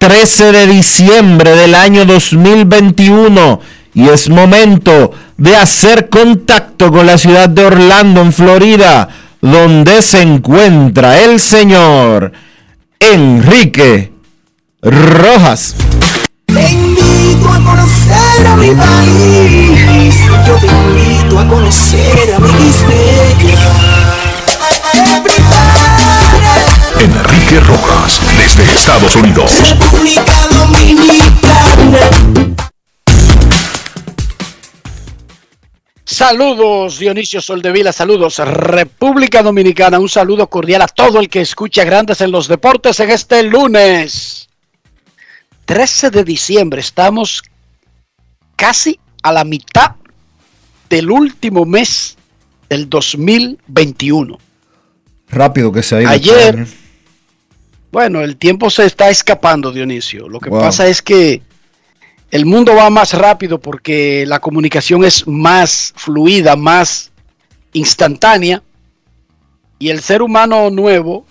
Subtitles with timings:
[0.00, 3.60] 13 de diciembre del año 2021
[3.92, 9.10] y es momento de hacer contacto con la ciudad de Orlando, en Florida,
[9.42, 12.32] donde se encuentra el señor
[12.98, 14.10] Enrique
[14.80, 15.76] Rojas.
[16.48, 17.58] Yo te invito a
[21.46, 22.72] conocer a mi
[27.02, 29.50] Enrique Rojas, desde Estados Unidos.
[29.70, 31.98] República Dominicana.
[36.04, 42.20] Saludos Dionisio Soldevila, saludos República Dominicana, un saludo cordial a todo el que escucha Grandes
[42.20, 44.50] en los Deportes en este lunes
[45.64, 46.80] 13 de diciembre.
[46.80, 47.42] Estamos
[48.56, 49.92] casi a la mitad
[50.90, 52.18] del último mes
[52.68, 54.38] del 2021.
[55.30, 56.10] Rápido que se ha ido.
[56.10, 56.79] Ayer-.
[57.92, 60.28] Bueno, el tiempo se está escapando, Dionisio.
[60.28, 60.60] Lo que Wow.
[60.60, 61.42] pasa es que
[62.30, 67.10] el mundo va más rápido porque la comunicación es más fluida, más
[67.72, 68.62] instantánea.
[69.78, 71.26] Y el ser humano nuevo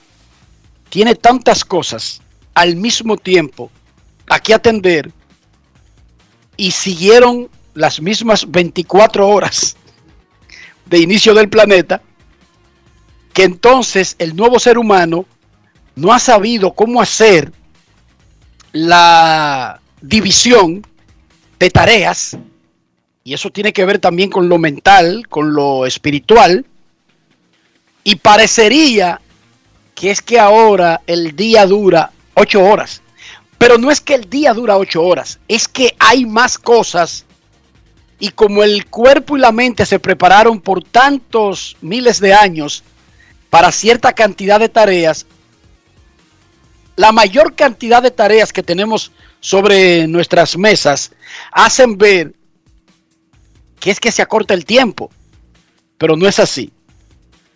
[0.90, 2.22] tiene tantas cosas
[2.53, 3.72] al mismo tiempo
[4.28, 5.12] a que atender
[6.58, 9.78] y siguieron las mismas 24 horas
[10.88, 12.02] de inicio del planeta,
[13.31, 15.26] que entonces el nuevo ser humano
[15.96, 17.52] no ha sabido cómo hacer
[18.72, 20.86] la división
[21.60, 22.38] de tareas,
[23.24, 26.66] y eso tiene que ver también con lo mental, con lo espiritual,
[28.04, 29.20] y parecería
[29.94, 33.02] que es que ahora el día dura ocho horas.
[33.58, 37.26] Pero no es que el día dura ocho horas, es que hay más cosas
[38.18, 42.84] y como el cuerpo y la mente se prepararon por tantos miles de años
[43.50, 45.26] para cierta cantidad de tareas,
[47.00, 51.14] la mayor cantidad de tareas que tenemos sobre nuestras mesas
[51.50, 52.34] hacen ver
[53.80, 55.09] que es que se acorta el tiempo,
[55.98, 56.74] pero no es así.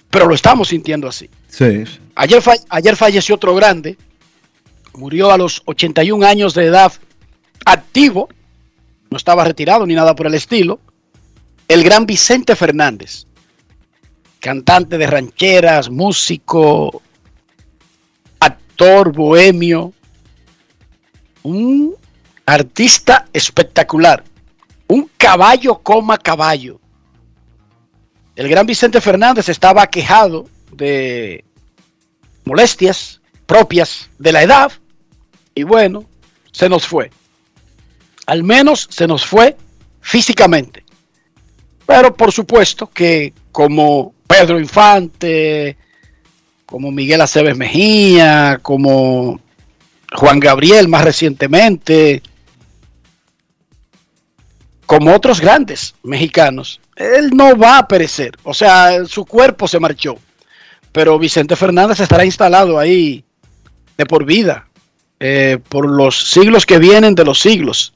[0.09, 1.29] Pero lo estamos sintiendo así.
[1.49, 1.83] Sí.
[2.15, 3.97] Ayer, fa- ayer falleció otro grande,
[4.93, 6.93] murió a los 81 años de edad,
[7.65, 8.29] activo,
[9.09, 10.79] no estaba retirado ni nada por el estilo,
[11.67, 13.25] el gran Vicente Fernández,
[14.39, 17.01] cantante de rancheras, músico,
[18.77, 19.93] bohemio,
[21.43, 21.95] un
[22.45, 24.23] artista espectacular,
[24.87, 26.79] un caballo coma caballo.
[28.35, 31.45] El gran Vicente Fernández estaba quejado de
[32.45, 34.71] molestias propias de la edad
[35.55, 36.05] y bueno,
[36.51, 37.11] se nos fue.
[38.25, 39.55] Al menos se nos fue
[40.01, 40.83] físicamente.
[41.85, 45.77] Pero por supuesto que como Pedro Infante,
[46.73, 49.39] como Miguel Aceves Mejía, como
[50.11, 52.23] Juan Gabriel más recientemente,
[54.87, 58.31] como otros grandes mexicanos, él no va a perecer.
[58.41, 60.15] O sea, su cuerpo se marchó.
[60.91, 63.23] pero Vicente Fernández estará instalado ahí
[63.95, 64.67] de por vida,
[65.19, 67.93] eh, por los siglos que vienen de los siglos.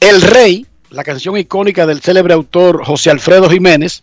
[0.00, 4.02] El Rey, la canción icónica del célebre autor José Alfredo Jiménez,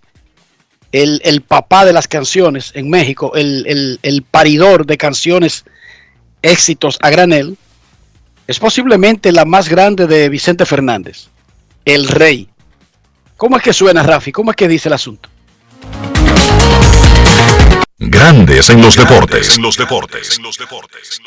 [1.03, 5.65] el, papá de las canciones en México, el, el paridor de canciones
[6.41, 7.57] éxitos a granel,
[8.47, 11.27] es posiblemente la más grande de Vicente Fernández,
[11.83, 12.47] El Rey.
[13.37, 14.31] ¿Cómo es que suena, Rafi?
[14.31, 15.29] ¿Cómo es que dice el asunto?
[17.97, 19.55] Grandes en los deportes.
[19.55, 20.37] En los deportes.
[20.37, 21.19] En los deportes.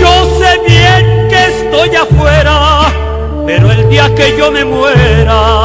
[0.00, 5.64] Yo sé bien que estoy afuera, pero el día que yo me muera,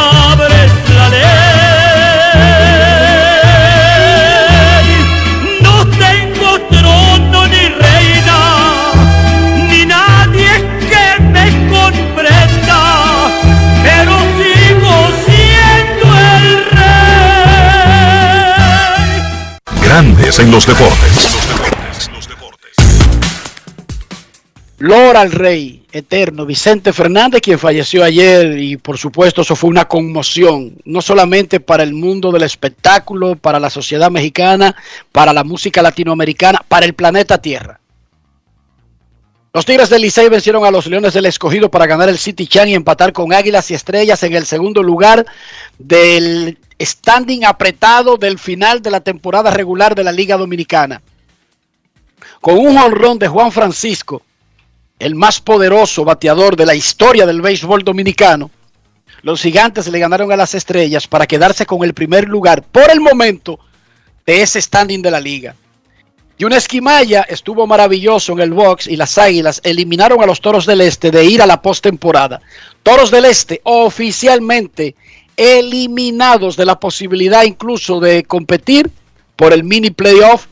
[20.01, 21.29] Grandes en los deportes.
[24.79, 29.87] Lora al Rey eterno, Vicente Fernández, quien falleció ayer y por supuesto eso fue una
[29.87, 34.75] conmoción, no solamente para el mundo del espectáculo, para la sociedad mexicana,
[35.11, 37.79] para la música latinoamericana, para el planeta Tierra.
[39.53, 42.69] Los Tigres del Licey vencieron a los Leones del Escogido para ganar el City Chan
[42.69, 45.27] y empatar con Águilas y Estrellas en el segundo lugar
[45.77, 51.01] del standing apretado del final de la temporada regular de la Liga Dominicana.
[52.39, 54.21] Con un honrón de Juan Francisco,
[54.99, 58.51] el más poderoso bateador de la historia del béisbol dominicano,
[59.23, 62.99] los gigantes le ganaron a las estrellas para quedarse con el primer lugar por el
[62.99, 63.59] momento
[64.25, 65.55] de ese standing de la liga.
[66.37, 70.65] Y una esquimaya estuvo maravilloso en el box y las águilas eliminaron a los toros
[70.65, 72.41] del este de ir a la postemporada.
[72.81, 74.95] Toros del este oficialmente
[75.37, 78.89] eliminados de la posibilidad incluso de competir
[79.35, 80.47] por el mini playoff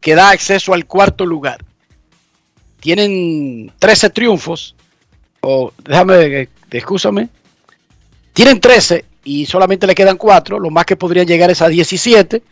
[0.00, 1.58] que da acceso al cuarto lugar
[2.80, 4.74] tienen 13 triunfos,
[5.42, 7.28] o déjame, escúchame,
[8.32, 12.42] tienen 13 y solamente le quedan 4, lo más que podrían llegar es a 17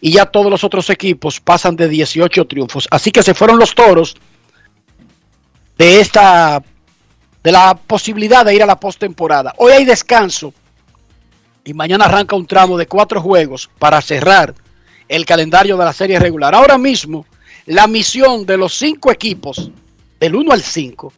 [0.00, 2.88] y ya todos los otros equipos pasan de 18 triunfos.
[2.90, 4.16] Así que se fueron los toros
[5.78, 6.62] de esta
[7.42, 9.54] de la posibilidad de ir a la postemporada.
[9.58, 10.52] Hoy hay descanso
[11.64, 14.54] y mañana arranca un tramo de cuatro juegos para cerrar
[15.08, 16.54] el calendario de la serie regular.
[16.54, 17.26] Ahora mismo
[17.68, 19.70] la misión de los cinco equipos,
[20.18, 21.12] del 1 al 5,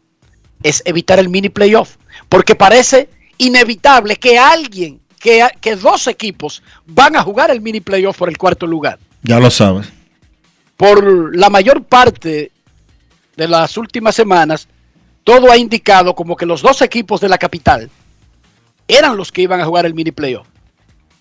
[0.65, 1.97] es evitar el mini playoff.
[2.29, 3.09] Porque parece
[3.39, 8.37] inevitable que alguien, que, que dos equipos van a jugar el mini playoff por el
[8.37, 8.99] cuarto lugar.
[9.23, 9.89] Ya lo sabes.
[10.77, 12.51] Por la mayor parte
[13.37, 14.67] de las últimas semanas,
[15.23, 17.89] todo ha indicado como que los dos equipos de la capital
[18.97, 20.47] eran los que iban a jugar el mini playoff.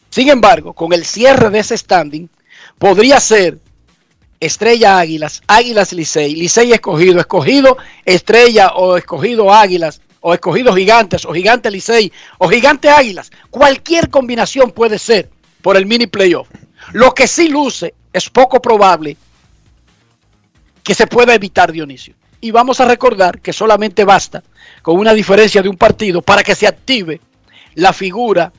[0.09, 2.29] Sin embargo, con el cierre de ese standing,
[2.77, 3.59] podría ser
[4.39, 11.33] Estrella Águilas, Águilas Licey, Licey escogido, escogido Estrella o escogido Águilas, o escogido Gigantes, o
[11.33, 13.31] Gigante Licey, o Gigante Águilas.
[13.49, 15.29] Cualquier combinación puede ser
[15.61, 16.47] por el mini playoff.
[16.93, 19.17] Lo que sí luce es poco probable
[20.83, 22.15] que se pueda evitar Dionisio.
[22.41, 24.41] Y vamos a recordar que solamente basta
[24.81, 27.19] con una diferencia de un partido para que se active
[27.75, 28.51] la figura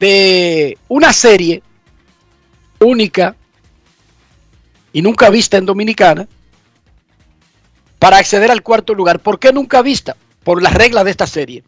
[0.00, 1.62] de una serie
[2.80, 3.36] única
[4.92, 6.26] y nunca vista en Dominicana
[7.98, 9.18] para acceder al cuarto lugar.
[9.20, 10.16] ¿Por qué nunca vista?
[10.42, 11.64] Por las reglas de esta serie,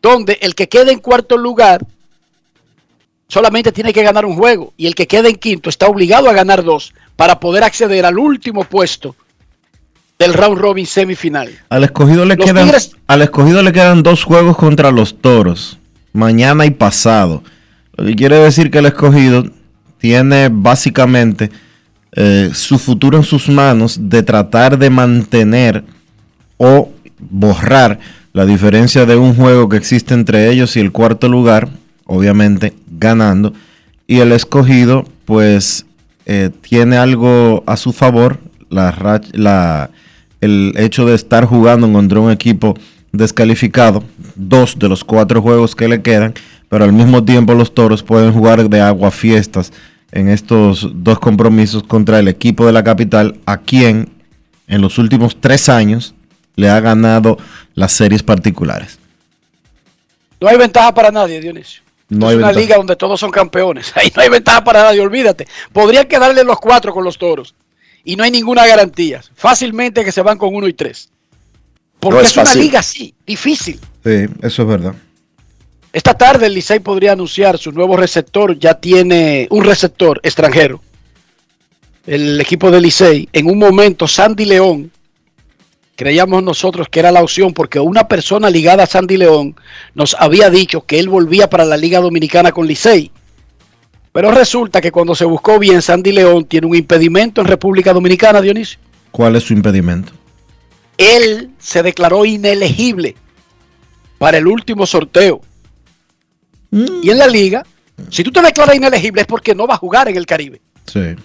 [0.00, 1.86] donde el que quede en cuarto lugar
[3.28, 6.32] solamente tiene que ganar un juego y el que quede en quinto está obligado a
[6.32, 9.16] ganar dos para poder acceder al último puesto
[10.18, 11.50] del round robin semifinal.
[11.68, 12.70] Al escogido le, quedan,
[13.06, 15.78] al escogido le quedan dos juegos contra los toros,
[16.12, 17.42] mañana y pasado.
[17.96, 19.44] Lo que quiere decir que el escogido
[19.98, 21.50] tiene básicamente
[22.14, 25.84] eh, su futuro en sus manos de tratar de mantener
[26.58, 27.98] o borrar
[28.32, 31.68] la diferencia de un juego que existe entre ellos y el cuarto lugar,
[32.04, 33.52] obviamente ganando,
[34.06, 35.86] y el escogido pues
[36.26, 38.38] eh, tiene algo a su favor,
[38.70, 39.90] la,
[40.40, 42.74] el hecho de estar jugando contra un equipo
[43.12, 44.02] descalificado,
[44.34, 46.34] dos de los cuatro juegos que le quedan,
[46.68, 49.72] pero al mismo tiempo los toros pueden jugar de agua fiestas
[50.10, 54.10] en estos dos compromisos contra el equipo de la capital, a quien
[54.66, 56.14] en los últimos tres años
[56.56, 57.38] le ha ganado
[57.74, 58.98] las series particulares.
[60.40, 61.82] No hay ventaja para nadie, Dionisio.
[62.08, 62.60] No es hay una ventaja.
[62.60, 63.92] liga donde todos son campeones.
[63.96, 65.46] Ahí no hay ventaja para nadie, olvídate.
[65.72, 67.54] Podrían quedarle los cuatro con los toros.
[68.04, 69.22] Y no hay ninguna garantía.
[69.34, 71.10] Fácilmente que se van con uno y tres.
[72.02, 73.78] Porque No es, es una liga así, difícil.
[74.04, 74.92] Sí, eso es verdad.
[75.92, 78.58] Esta tarde el Licey podría anunciar su nuevo receptor.
[78.58, 80.80] Ya tiene un receptor extranjero.
[82.04, 83.28] El equipo del Licey.
[83.32, 84.90] En un momento, Sandy León.
[85.94, 89.54] Creíamos nosotros que era la opción porque una persona ligada a Sandy León
[89.94, 93.12] nos había dicho que él volvía para la Liga Dominicana con Licey.
[94.10, 98.40] Pero resulta que cuando se buscó bien, Sandy León tiene un impedimento en República Dominicana,
[98.40, 98.80] Dionisio.
[99.12, 100.12] ¿Cuál es su impedimento?
[101.02, 103.16] Él se declaró inelegible
[104.18, 105.40] para el último sorteo.
[106.70, 107.66] Y en la liga,
[108.08, 110.60] si tú te declaras inelegible es porque no vas a jugar en el Caribe.
[110.86, 111.16] Sí.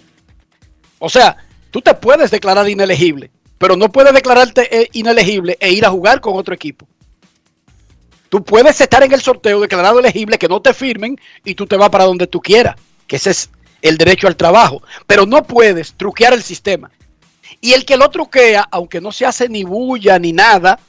[1.00, 1.38] O sea,
[1.72, 6.22] tú te puedes declarar inelegible, pero no puedes declararte eh, inelegible e ir a jugar
[6.22, 6.88] con otro equipo.
[8.29, 11.77] Tú puedes estar en el sorteo declarado elegible, que no te firmen y tú te
[11.77, 13.50] vas para donde tú quieras, que ese es
[13.81, 16.91] el derecho al trabajo, pero no puedes truquear el sistema.
[17.61, 20.79] Y el que lo truquea, aunque no se hace ni bulla ni nada,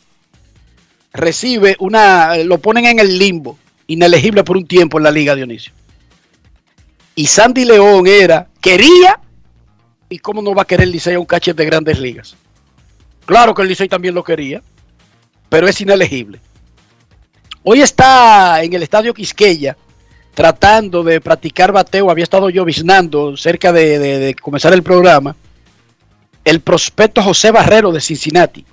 [1.12, 5.72] recibe una, lo ponen en el limbo, inelegible por un tiempo en la liga Dionisio.
[7.14, 9.20] Y Sandy León era, quería
[10.10, 12.34] ¿Y cómo no va a querer el Licey a un catcher de grandes ligas?
[13.26, 14.62] Claro que el Licey también lo quería,
[15.50, 16.40] pero es inelegible.
[17.62, 19.76] Hoy está en el estadio Quisqueya
[20.32, 22.10] tratando de practicar bateo.
[22.10, 25.36] Había estado lloviznando cerca de- de comenzar el programa.
[26.48, 28.64] El prospecto José Barrero de Cincinnati.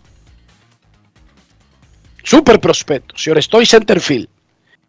[2.23, 3.15] Super prospecto.
[3.27, 4.29] Ahora estoy centerfield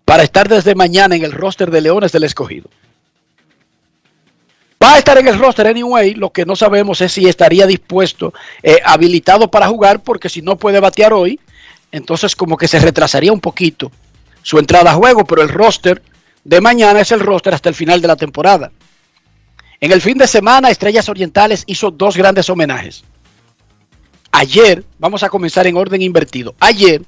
[0.05, 2.71] para estar desde mañana en el roster de Leones del Escogido.
[4.81, 8.33] Va a estar en el roster anyway, lo que no sabemos es si estaría dispuesto,
[8.62, 11.40] eh, habilitado para jugar, porque si no puede batear hoy,
[11.90, 13.90] entonces como que se retrasaría un poquito
[14.43, 16.05] su entrada a juego, pero el roster
[16.45, 18.71] de mañana es el roster hasta el final de la temporada.
[19.80, 23.04] En el fin de semana, Estrellas Orientales hizo dos grandes homenajes.
[24.33, 27.02] Ayer, vamos a comenzar en orden invertido, ayer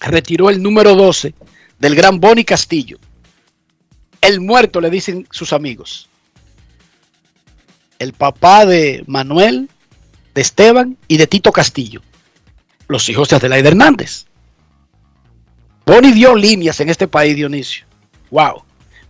[0.00, 1.34] retiró el número 12
[1.78, 2.98] del gran Boni Castillo.
[4.20, 6.08] El muerto, le dicen sus amigos
[7.98, 9.68] el papá de Manuel,
[10.34, 12.02] de Esteban y de Tito Castillo,
[12.88, 14.26] los hijos de Adelaide Hernández.
[15.84, 17.86] Boni dio líneas en este país, Dionisio.
[18.30, 18.64] Wow.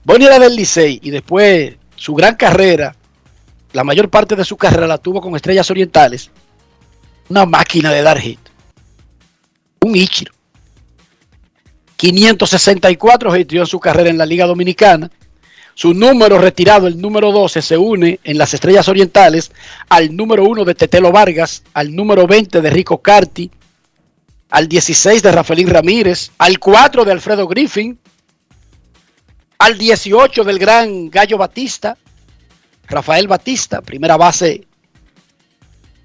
[0.04, 1.76] Boni era del Licey y después
[2.06, 2.94] su gran carrera,
[3.72, 6.30] la mayor parte de su carrera la tuvo con Estrellas Orientales.
[7.28, 8.38] Una máquina de dar hit.
[9.80, 10.32] Un Ichiro.
[11.96, 15.10] 564 hits dio en su carrera en la Liga Dominicana.
[15.74, 19.50] Su número retirado, el número 12, se une en las Estrellas Orientales
[19.88, 23.50] al número 1 de Tetelo Vargas, al número 20 de Rico Carti,
[24.50, 27.98] al 16 de Rafaelín Ramírez, al 4 de Alfredo Griffin,
[29.58, 31.96] al 18 del gran Gallo Batista,
[32.86, 34.66] Rafael Batista, primera base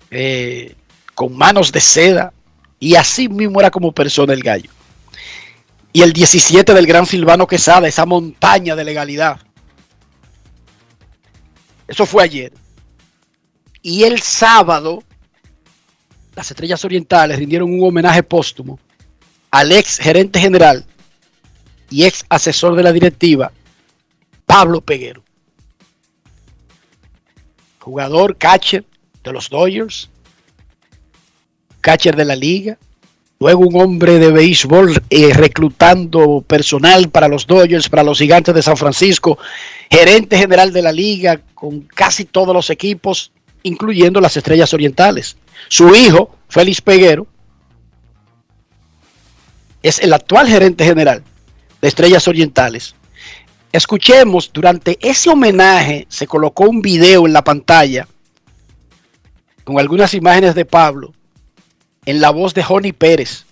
[0.10, 0.76] eh,
[1.14, 2.34] con manos de seda,
[2.80, 4.72] y así mismo era como persona el gallo.
[5.94, 9.40] Y el 17 del gran Silvano Quesada, esa montaña de legalidad.
[11.88, 12.54] Eso fue ayer.
[13.82, 15.04] Y el sábado,
[16.36, 18.80] las Estrellas Orientales rindieron un homenaje póstumo
[19.52, 20.86] al ex gerente general
[21.92, 23.52] y ex asesor de la directiva,
[24.46, 25.22] Pablo Peguero.
[27.80, 28.86] Jugador catcher
[29.24, 30.10] de los Dodgers,
[31.82, 32.78] catcher de la liga,
[33.40, 38.62] luego un hombre de béisbol eh, reclutando personal para los Dodgers, para los Gigantes de
[38.62, 39.38] San Francisco,
[39.90, 43.34] gerente general de la liga con casi todos los equipos,
[43.64, 45.36] incluyendo las Estrellas Orientales.
[45.68, 47.28] Su hijo, Félix Peguero,
[49.84, 51.24] es el actual gerente general
[51.82, 52.96] de Estrellas Orientales.
[53.72, 58.08] Escuchemos, durante ese homenaje se colocó un video en la pantalla
[59.64, 61.14] con algunas imágenes de Pablo
[62.06, 63.46] en la voz de Joni Pérez,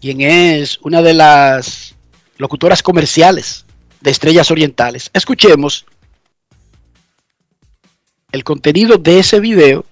[0.00, 1.96] quien es una de las
[2.38, 3.64] locutoras comerciales
[4.00, 5.10] de Estrellas Orientales.
[5.12, 5.86] Escuchemos
[8.30, 9.84] el contenido de ese video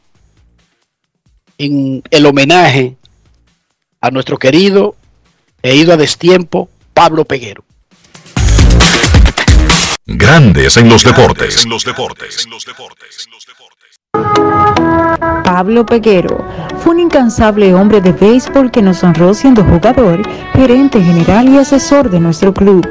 [1.59, 2.97] en el homenaje
[4.01, 4.97] a nuestro querido
[5.65, 7.65] e ido a destiempo Pablo Peguero.
[10.07, 11.67] Grandes en los deportes.
[15.43, 16.45] Pablo Peguero
[16.81, 20.21] fue un incansable hombre de béisbol que nos honró siendo jugador,
[20.53, 22.87] gerente general y asesor de nuestro club.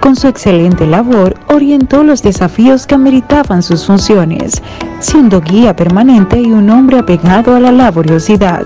[0.00, 4.62] con su excelente labor, orientó los desafíos que ameritaban sus funciones,
[5.00, 8.64] siendo guía permanente y un hombre apegado a la laboriosidad.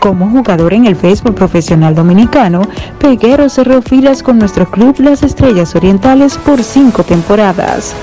[0.00, 2.62] Como jugador en el béisbol profesional dominicano,
[2.98, 7.94] Peguero cerró filas con nuestro club Las Estrellas Orientales por cinco temporadas.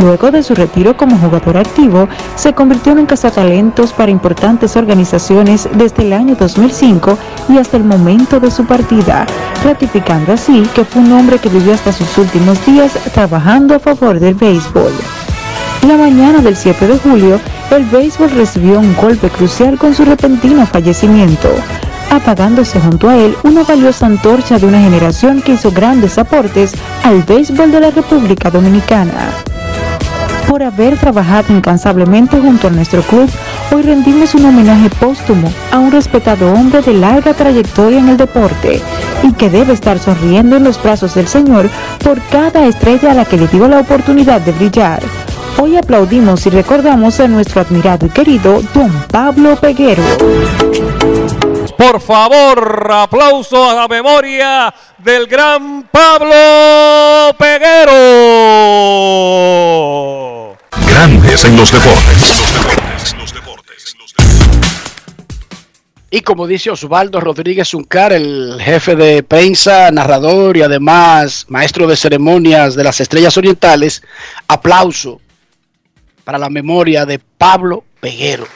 [0.00, 5.68] Luego de su retiro como jugador activo, se convirtió en un cazatalentos para importantes organizaciones
[5.74, 7.18] desde el año 2005
[7.50, 9.26] y hasta el momento de su partida,
[9.62, 14.18] ratificando así que fue un hombre que vivió hasta sus últimos días trabajando a favor
[14.18, 15.19] del béisbol.
[15.86, 20.66] La mañana del 7 de julio, el béisbol recibió un golpe crucial con su repentino
[20.66, 21.48] fallecimiento,
[22.10, 27.22] apagándose junto a él una valiosa antorcha de una generación que hizo grandes aportes al
[27.22, 29.30] béisbol de la República Dominicana.
[30.46, 33.30] Por haber trabajado incansablemente junto a nuestro club,
[33.72, 38.82] hoy rendimos un homenaje póstumo a un respetado hombre de larga trayectoria en el deporte
[39.22, 41.70] y que debe estar sonriendo en los brazos del Señor
[42.04, 45.00] por cada estrella a la que le dio la oportunidad de brillar.
[45.62, 50.02] Hoy aplaudimos y recordamos a nuestro admirado y querido Don Pablo Peguero.
[51.76, 57.92] Por favor, aplauso a la memoria del gran Pablo Peguero.
[60.88, 62.42] Grandes en los deportes.
[66.10, 71.98] Y como dice Osvaldo Rodríguez Uncar, el jefe de prensa, narrador y además maestro de
[71.98, 74.02] ceremonias de las Estrellas Orientales,
[74.48, 75.20] aplauso
[76.30, 78.46] para la memoria de Pablo Peguero.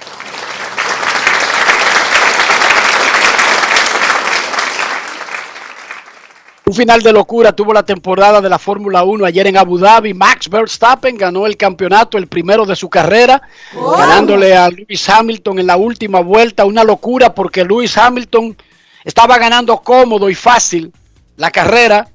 [6.66, 10.14] Un final de locura tuvo la temporada de la Fórmula 1 ayer en Abu Dhabi.
[10.14, 13.42] Max Verstappen ganó el campeonato, el primero de su carrera,
[13.74, 16.64] ganándole a Lewis Hamilton en la última vuelta.
[16.66, 18.56] Una locura porque Lewis Hamilton
[19.02, 20.92] estaba ganando cómodo y fácil
[21.36, 22.06] la carrera,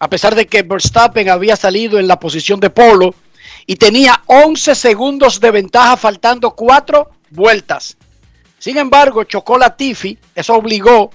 [0.00, 3.14] a pesar de que Verstappen había salido en la posición de polo
[3.66, 7.96] y tenía 11 segundos de ventaja faltando cuatro vueltas.
[8.58, 11.10] Sin embargo, chocó la Tiffy, eso obligó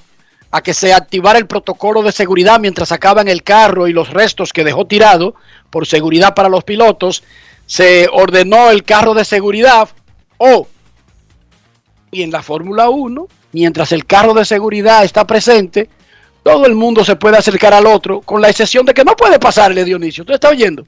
[0.51, 4.51] a que se activara el protocolo de seguridad mientras sacaban el carro y los restos
[4.51, 5.35] que dejó tirado
[5.69, 7.23] por seguridad para los pilotos.
[7.65, 9.89] Se ordenó el carro de seguridad
[10.37, 10.67] o,
[12.11, 15.89] y en la Fórmula 1, mientras el carro de seguridad está presente,
[16.43, 19.39] todo el mundo se puede acercar al otro, con la excepción de que no puede
[19.39, 20.25] pasarle, Dionisio.
[20.25, 20.85] ¿Tú estás oyendo?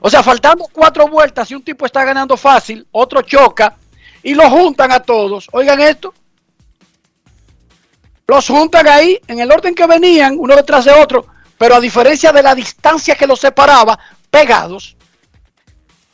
[0.00, 3.76] O sea, faltando cuatro vueltas, y un tipo está ganando fácil, otro choca
[4.22, 5.48] y lo juntan a todos.
[5.52, 6.12] Oigan esto.
[8.26, 11.26] Los juntan ahí en el orden que venían, uno detrás de otro,
[11.58, 13.98] pero a diferencia de la distancia que los separaba,
[14.30, 14.96] pegados.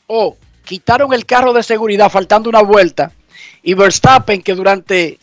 [0.06, 3.12] O quitaron el carro de seguridad faltando una vuelta
[3.62, 5.18] y Verstappen que durante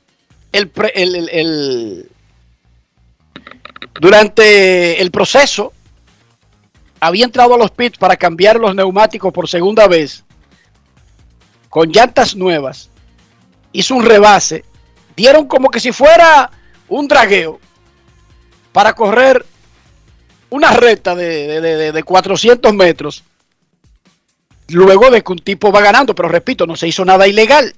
[0.52, 2.10] el- el-
[4.00, 5.74] durante el proceso
[7.06, 10.24] había entrado a los pits para cambiar los neumáticos por segunda vez
[11.70, 12.90] con llantas nuevas,
[13.72, 14.64] hizo un rebase,
[15.16, 16.52] dieron como que si fuera
[16.88, 17.60] un dragueo
[18.72, 19.46] para correr
[20.52, 23.24] una recta de, de- de- de 400 metros,
[24.70, 27.76] luego de que un tipo va ganando, pero repito, no se hizo nada ilegal,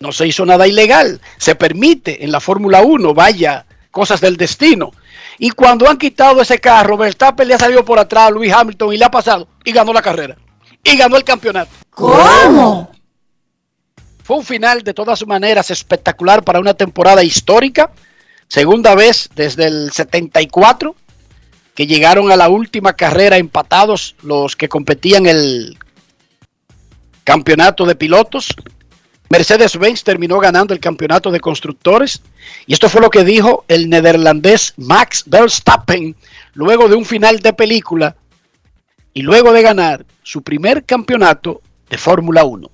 [0.00, 4.92] no se hizo nada ilegal, se permite en la Fórmula 1, vaya, cosas del destino.
[5.38, 8.92] Y cuando han quitado ese carro, Verstappen le ha salido por atrás a Luis Hamilton
[8.92, 10.36] y le ha pasado y ganó la carrera.
[10.82, 11.70] Y ganó el campeonato.
[11.90, 12.90] ¿Cómo?
[14.22, 17.90] Fue un final de todas maneras espectacular para una temporada histórica.
[18.48, 20.94] Segunda vez desde el 74
[21.74, 25.76] que llegaron a la última carrera empatados los que competían el
[27.24, 28.54] campeonato de pilotos.
[29.34, 32.22] Mercedes-Benz terminó ganando el campeonato de constructores.
[32.68, 36.14] Y esto fue lo que dijo el neerlandés Max Verstappen
[36.52, 38.14] luego de un final de película
[39.12, 42.70] y luego de ganar su primer campeonato de Fórmula 1.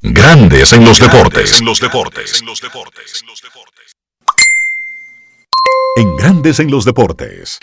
[0.00, 1.60] Grandes en los deportes.
[1.60, 2.42] En los deportes.
[5.98, 7.58] En Grandes en los deportes.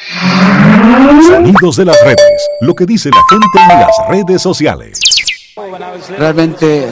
[1.28, 2.50] Sonidos de las redes.
[2.62, 5.15] Lo que dice la gente en las redes sociales.
[6.18, 6.92] Realmente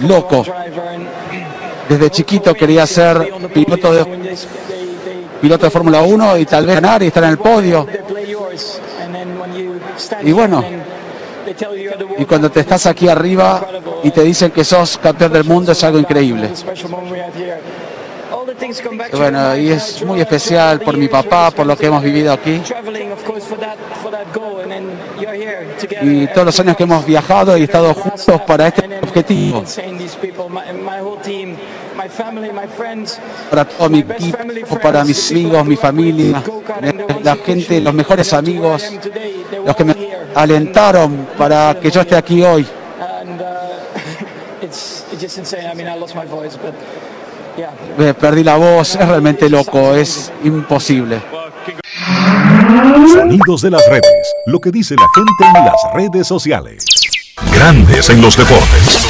[0.00, 0.44] loco.
[1.88, 4.36] Desde chiquito quería ser piloto de,
[5.40, 7.86] piloto de Fórmula 1 y tal vez ganar y estar en el podio.
[10.22, 10.64] Y bueno,
[12.16, 13.66] y cuando te estás aquí arriba
[14.02, 16.50] y te dicen que sos campeón del mundo es algo increíble.
[19.12, 22.62] Bueno, y es muy especial por mi papá, por lo que hemos vivido aquí.
[26.02, 29.64] Y todos los años que hemos viajado y estado juntos para este objetivo.
[33.50, 36.42] para todo mi equipo, para mis amigos, mi familia,
[37.22, 38.90] la gente, los mejores amigos,
[39.64, 39.94] los que me
[40.34, 42.66] alentaron para que yo esté aquí hoy.
[48.18, 51.20] Perdí la voz, es realmente loco, es imposible.
[52.72, 54.34] Sonidos de las redes.
[54.46, 56.86] Lo que dice la gente en las redes sociales.
[57.54, 59.08] Grandes en los deportes.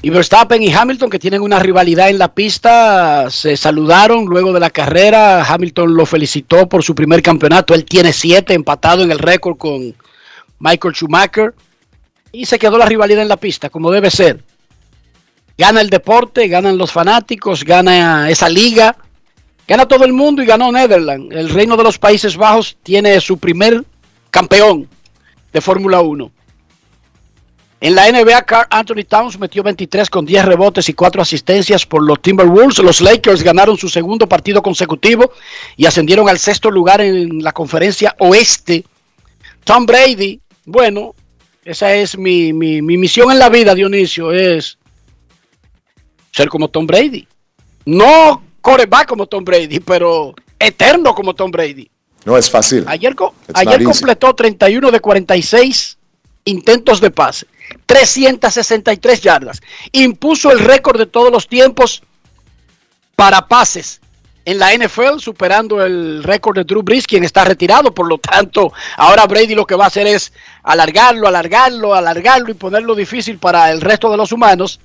[0.00, 4.60] Y Verstappen y Hamilton, que tienen una rivalidad en la pista, se saludaron luego de
[4.60, 5.44] la carrera.
[5.44, 7.74] Hamilton lo felicitó por su primer campeonato.
[7.74, 9.94] Él tiene siete, empatado en el récord con
[10.58, 11.54] Michael Schumacher.
[12.32, 14.42] Y se quedó la rivalidad en la pista, como debe ser.
[15.58, 18.96] Gana el deporte, ganan los fanáticos, gana esa liga,
[19.70, 21.28] gana todo el mundo y ganó Netherlands.
[21.30, 23.84] El reino de los Países Bajos tiene su primer
[24.32, 24.88] campeón
[25.52, 26.28] de Fórmula 1.
[27.80, 32.02] En la NBA, Carl Anthony Towns metió 23 con 10 rebotes y 4 asistencias por
[32.02, 32.78] los Timberwolves.
[32.78, 35.30] Los Lakers ganaron su segundo partido consecutivo
[35.76, 38.84] y ascendieron al sexto lugar en la conferencia oeste.
[39.62, 41.14] Tom Brady, bueno,
[41.64, 44.78] esa es mi, mi, mi misión en la vida, Dionisio, es
[46.32, 47.28] ser como Tom Brady.
[47.84, 51.90] No coreback como Tom Brady, pero eterno como Tom Brady.
[52.24, 52.84] No es fácil.
[52.86, 55.98] Ayer, It's ayer completó 31 de 46
[56.44, 57.46] intentos de pase,
[57.86, 59.60] 363 yardas.
[59.92, 62.02] Impuso el récord de todos los tiempos
[63.16, 64.00] para pases
[64.44, 67.94] en la NFL, superando el récord de Drew Brees, quien está retirado.
[67.94, 72.54] Por lo tanto, ahora Brady lo que va a hacer es alargarlo, alargarlo, alargarlo y
[72.54, 74.80] ponerlo difícil para el resto de los humanos.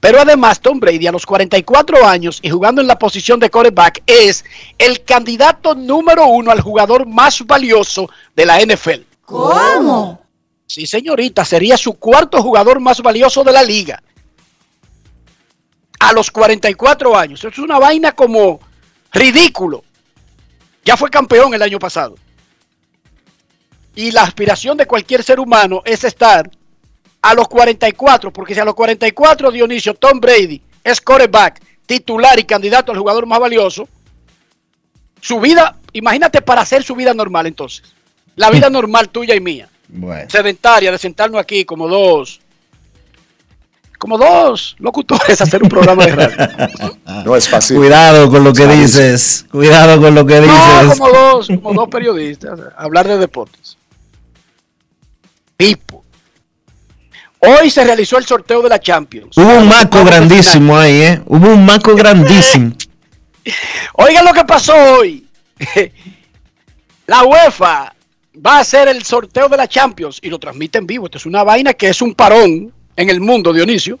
[0.00, 4.02] Pero además, Tom Brady, a los 44 años y jugando en la posición de quarterback,
[4.06, 4.44] es
[4.78, 9.02] el candidato número uno al jugador más valioso de la NFL.
[9.26, 10.22] ¿Cómo?
[10.66, 14.02] Sí, señorita, sería su cuarto jugador más valioso de la liga.
[15.98, 17.44] A los 44 años.
[17.44, 18.58] Es una vaina como
[19.12, 19.84] ridículo.
[20.82, 22.16] Ya fue campeón el año pasado.
[23.94, 26.50] Y la aspiración de cualquier ser humano es estar
[27.22, 32.44] a los 44, porque si a los 44 Dionisio Tom Brady es quarterback, titular y
[32.44, 33.88] candidato al jugador más valioso,
[35.20, 37.94] su vida, imagínate para hacer su vida normal entonces.
[38.36, 40.28] La vida normal tuya y mía Bueno.
[40.30, 42.40] sedentaria de sentarnos aquí como dos
[43.98, 46.36] como dos locutores a hacer un programa de radio.
[47.26, 47.76] No es fácil.
[47.76, 49.44] Cuidado con lo que dices.
[49.52, 50.98] Cuidado con lo que No, dices.
[50.98, 53.76] como dos, como dos periodistas, hablar de deportes.
[57.40, 59.36] Hoy se realizó el sorteo de la Champions.
[59.36, 61.22] Hubo un maco grandísimo ahí, ¿eh?
[61.24, 62.72] Hubo un maco grandísimo.
[63.94, 65.26] Oigan lo que pasó hoy.
[67.06, 67.94] La UEFA
[68.46, 71.06] va a hacer el sorteo de la Champions y lo transmite en vivo.
[71.06, 73.98] Esto es una vaina que es un parón en el mundo, Dionisio.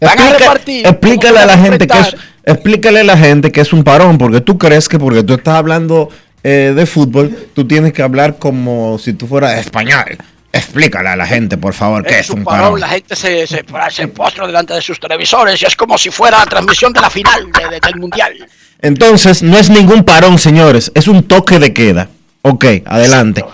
[0.00, 0.84] Van a repartir.
[0.84, 4.40] explícale a la gente que es, explícale a la gente que es un parón, porque
[4.40, 6.08] tú crees que porque tú estás hablando
[6.42, 10.18] eh, de fútbol, tú tienes que hablar como si tú fueras español.
[10.52, 12.80] Explícale a la gente, por favor, qué es un parón.
[12.80, 16.38] La gente se, se, se postra delante de sus televisores y es como si fuera
[16.38, 18.48] la transmisión de la final de- de- del mundial.
[18.80, 22.08] Entonces, no es ningún parón, señores, es un toque de queda.
[22.42, 23.44] Ok, adelante.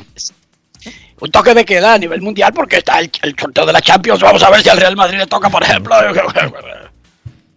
[1.21, 4.21] Un toque de queda a nivel mundial porque está el, el sorteo de la Champions.
[4.21, 5.95] Vamos a ver si al Real Madrid le toca, por ejemplo,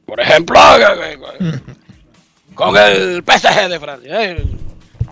[0.05, 0.59] por ejemplo,
[2.55, 4.23] con el PSG de Francia.
[4.23, 4.43] ¿eh?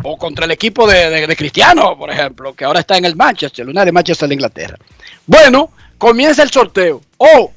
[0.08, 3.84] O contra el equipo de, Cristiano, por ejemplo, que ahora está en el Manchester, una
[3.84, 4.78] de Manchester de Inglaterra.
[5.26, 7.02] Bueno, comienza el sorteo.
[7.18, 7.52] Oh,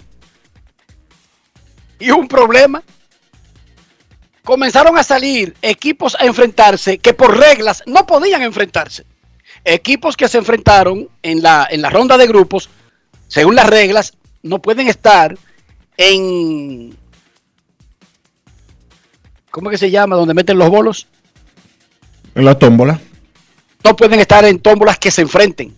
[1.98, 2.82] y un problema.
[4.44, 9.04] Comenzaron a salir equipos a enfrentarse que por reglas no podían enfrentarse.
[9.62, 12.70] Equipos que se enfrentaron en la, en la ronda de grupos,
[13.26, 15.36] según las reglas, no pueden estar
[15.98, 16.96] en...
[19.50, 20.16] ¿Cómo que se llama?
[20.16, 21.08] Donde meten los bolos.
[22.34, 23.00] En la tómbola.
[23.84, 25.74] no pueden estar en tómbolas que se enfrenten.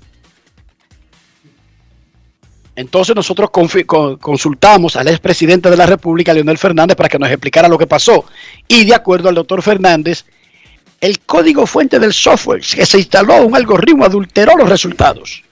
[2.76, 7.76] Entonces nosotros consultamos al expresidente de la República, Leonel Fernández, para que nos explicara lo
[7.76, 8.24] que pasó.
[8.68, 10.24] Y de acuerdo al doctor Fernández,
[11.00, 15.42] el código fuente del software que se instaló un algoritmo adulteró los resultados.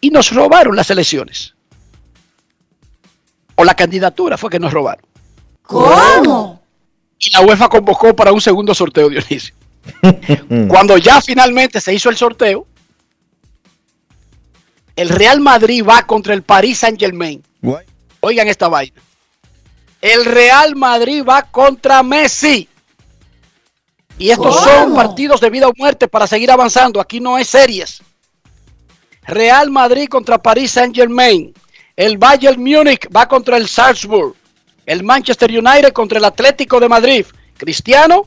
[0.00, 1.54] Y nos robaron las elecciones.
[3.54, 5.04] O la candidatura fue que nos robaron.
[5.62, 6.62] ¿Cómo?
[7.18, 9.54] Y la UEFA convocó para un segundo sorteo, Dionisio.
[10.68, 12.66] Cuando ya finalmente se hizo el sorteo,
[14.96, 17.42] el Real Madrid va contra el Paris Saint Germain.
[18.20, 19.00] Oigan esta vaina.
[20.00, 22.68] El Real Madrid va contra Messi.
[24.18, 24.68] Y estos ¿Cómo?
[24.68, 27.00] son partidos de vida o muerte para seguir avanzando.
[27.00, 28.02] Aquí no hay series.
[29.22, 31.54] Real Madrid contra Paris Saint Germain.
[31.94, 34.34] El Bayern Múnich va contra el Salzburg.
[34.86, 37.26] El Manchester United contra el Atlético de Madrid.
[37.56, 38.26] Cristiano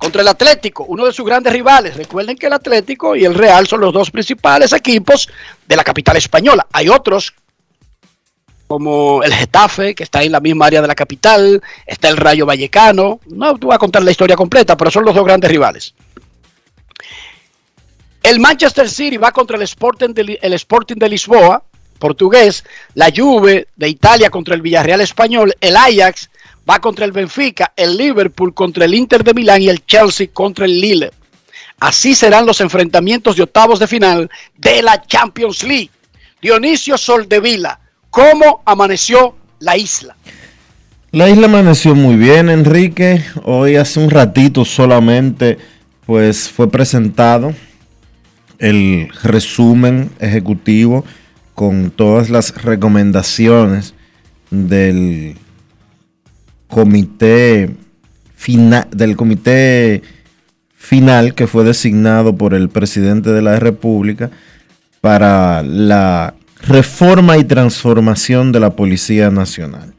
[0.00, 1.94] contra el Atlético, uno de sus grandes rivales.
[1.94, 5.28] Recuerden que el Atlético y el Real son los dos principales equipos
[5.68, 6.66] de la capital española.
[6.72, 7.34] Hay otros
[8.66, 12.46] como el Getafe, que está en la misma área de la capital, está el Rayo
[12.46, 13.20] Vallecano.
[13.26, 15.94] No te voy a contar la historia completa, pero son los dos grandes rivales.
[18.22, 21.62] El Manchester City va contra el Sporting de, el Sporting de Lisboa,
[21.98, 22.64] portugués.
[22.94, 25.54] La Juve de Italia contra el Villarreal español.
[25.60, 26.29] El Ajax
[26.68, 27.72] va contra el Benfica.
[27.76, 31.10] El Liverpool contra el Inter de Milán y el Chelsea contra el Lille.
[31.78, 35.90] Así serán los enfrentamientos de octavos de final de la Champions League.
[36.42, 40.16] Dionisio Soldevila, ¿cómo amaneció la isla?
[41.12, 43.24] La isla amaneció muy bien, Enrique.
[43.44, 45.58] Hoy hace un ratito solamente,
[46.06, 47.54] pues fue presentado
[48.58, 51.04] el resumen ejecutivo
[51.54, 53.94] con todas las recomendaciones
[54.50, 55.36] del
[56.70, 57.70] comité
[58.36, 60.02] final del comité
[60.74, 64.30] final que fue designado por el presidente de la República
[65.00, 69.92] para la reforma y transformación de la Policía Nacional.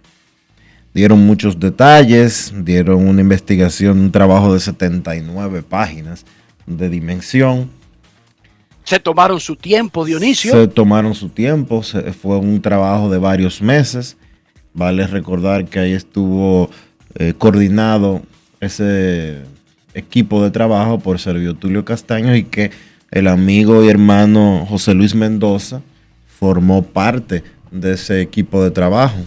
[0.93, 6.25] Dieron muchos detalles, dieron una investigación, un trabajo de 79 páginas
[6.65, 7.69] de dimensión.
[8.83, 10.51] Se tomaron su tiempo, Dionisio.
[10.51, 14.17] Se tomaron su tiempo, fue un trabajo de varios meses.
[14.73, 16.69] Vale recordar que ahí estuvo
[17.15, 18.21] eh, coordinado
[18.59, 19.43] ese
[19.93, 22.71] equipo de trabajo por Servio Tulio Castaño y que
[23.11, 25.81] el amigo y hermano José Luis Mendoza
[26.39, 29.17] formó parte de ese equipo de trabajo.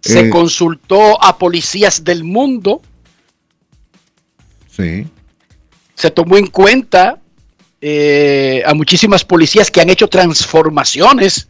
[0.00, 2.82] Se eh, consultó a policías del mundo.
[4.68, 5.06] Sí.
[5.94, 7.20] Se tomó en cuenta
[7.80, 11.48] eh, a muchísimas policías que han hecho transformaciones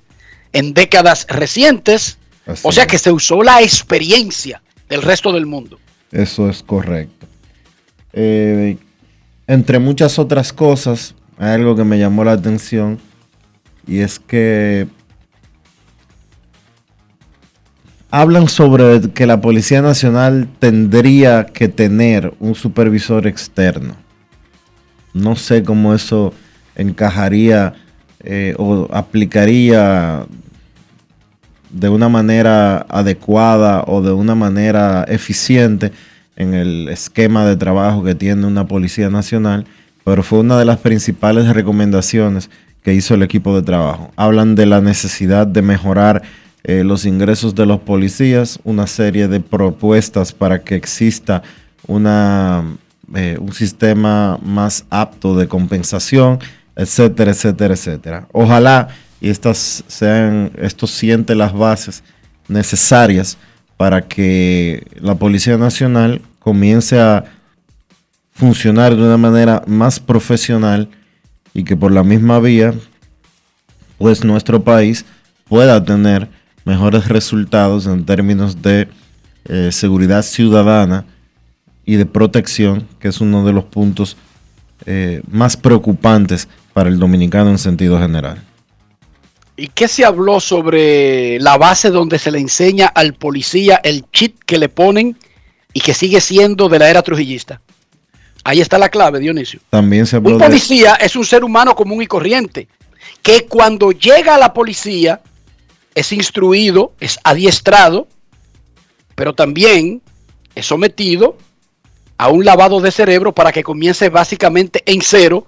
[0.52, 2.18] en décadas recientes.
[2.62, 5.78] O sea que se usó la experiencia del resto del mundo.
[6.10, 7.26] Eso es correcto.
[8.12, 8.76] Eh,
[9.46, 12.98] entre muchas otras cosas, hay algo que me llamó la atención
[13.86, 14.86] y es que
[18.10, 23.96] hablan sobre que la Policía Nacional tendría que tener un supervisor externo.
[25.14, 26.34] No sé cómo eso
[26.74, 27.74] encajaría
[28.20, 30.26] eh, o aplicaría
[31.72, 35.92] de una manera adecuada o de una manera eficiente
[36.36, 39.66] en el esquema de trabajo que tiene una Policía Nacional,
[40.04, 42.50] pero fue una de las principales recomendaciones
[42.82, 44.10] que hizo el equipo de trabajo.
[44.16, 46.22] Hablan de la necesidad de mejorar
[46.64, 51.42] eh, los ingresos de los policías, una serie de propuestas para que exista
[51.86, 52.64] una,
[53.14, 56.38] eh, un sistema más apto de compensación,
[56.76, 58.28] etcétera, etcétera, etcétera.
[58.32, 58.88] Ojalá
[59.22, 62.02] y estas sean, esto siente las bases
[62.48, 63.38] necesarias
[63.76, 67.24] para que la Policía Nacional comience a
[68.32, 70.88] funcionar de una manera más profesional
[71.54, 72.74] y que por la misma vía,
[73.96, 75.04] pues nuestro país
[75.48, 76.28] pueda tener
[76.64, 78.88] mejores resultados en términos de
[79.44, 81.04] eh, seguridad ciudadana
[81.86, 84.16] y de protección, que es uno de los puntos
[84.84, 88.42] eh, más preocupantes para el dominicano en sentido general.
[89.56, 94.42] ¿Y qué se habló sobre la base donde se le enseña al policía el chip
[94.44, 95.18] que le ponen
[95.74, 97.60] y que sigue siendo de la era trujillista?
[98.44, 99.60] Ahí está la clave, Dionisio.
[99.70, 102.66] También se un policía es un ser humano común y corriente,
[103.22, 105.20] que cuando llega a la policía
[105.94, 108.08] es instruido, es adiestrado,
[109.14, 110.00] pero también
[110.54, 111.36] es sometido
[112.16, 115.46] a un lavado de cerebro para que comience básicamente en cero.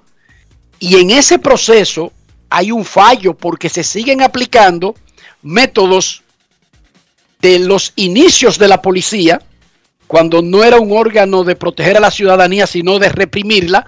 [0.79, 2.13] Y en ese proceso
[2.55, 4.95] hay un fallo porque se siguen aplicando
[5.43, 6.23] métodos
[7.41, 9.43] de los inicios de la policía,
[10.07, 13.87] cuando no era un órgano de proteger a la ciudadanía, sino de reprimirla,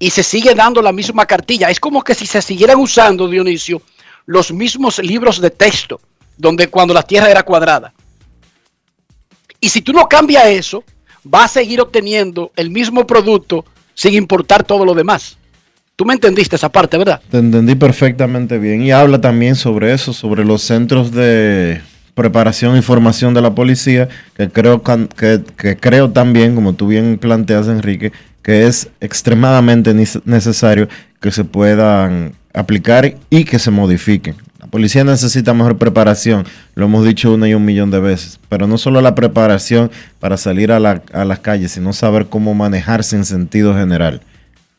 [0.00, 1.70] y se sigue dando la misma cartilla.
[1.70, 3.80] Es como que si se siguieran usando, Dionisio,
[4.26, 6.00] los mismos libros de texto,
[6.36, 7.94] donde cuando la tierra era cuadrada.
[9.60, 10.82] Y si tú no cambias eso,
[11.32, 13.64] va a seguir obteniendo el mismo producto
[13.94, 15.38] sin importar todo lo demás.
[15.96, 17.20] Tú me entendiste esa parte, ¿verdad?
[17.30, 18.82] Te entendí perfectamente bien.
[18.82, 21.80] Y habla también sobre eso, sobre los centros de
[22.14, 25.44] preparación y formación de la policía, que creo, que,
[25.78, 30.88] creo también, como tú bien planteas, Enrique, que es extremadamente necesario
[31.20, 34.34] que se puedan aplicar y que se modifiquen.
[34.58, 38.66] La policía necesita mejor preparación, lo hemos dicho una y un millón de veces, pero
[38.66, 43.14] no solo la preparación para salir a, la, a las calles, sino saber cómo manejarse
[43.14, 44.22] en sentido general.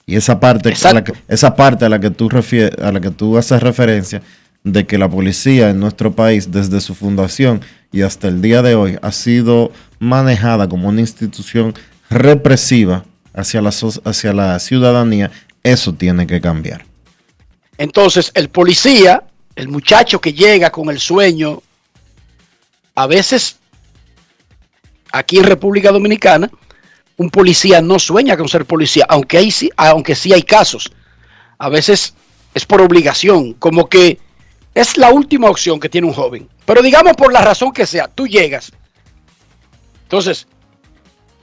[0.05, 3.01] Y esa parte, a la que, esa parte a la que tú refieres, a la
[3.01, 4.21] que tú haces referencia,
[4.63, 8.75] de que la policía en nuestro país, desde su fundación y hasta el día de
[8.75, 11.73] hoy, ha sido manejada como una institución
[12.09, 15.31] represiva hacia la, hacia la ciudadanía,
[15.63, 16.85] eso tiene que cambiar.
[17.77, 19.23] Entonces, el policía,
[19.55, 21.61] el muchacho que llega con el sueño,
[22.95, 23.57] a veces
[25.11, 26.49] aquí en República Dominicana,
[27.17, 30.91] un policía no sueña con ser policía, aunque, hay, aunque sí hay casos.
[31.57, 32.13] A veces
[32.53, 34.19] es por obligación, como que
[34.73, 36.49] es la última opción que tiene un joven.
[36.65, 38.71] Pero digamos por la razón que sea, tú llegas.
[40.03, 40.47] Entonces,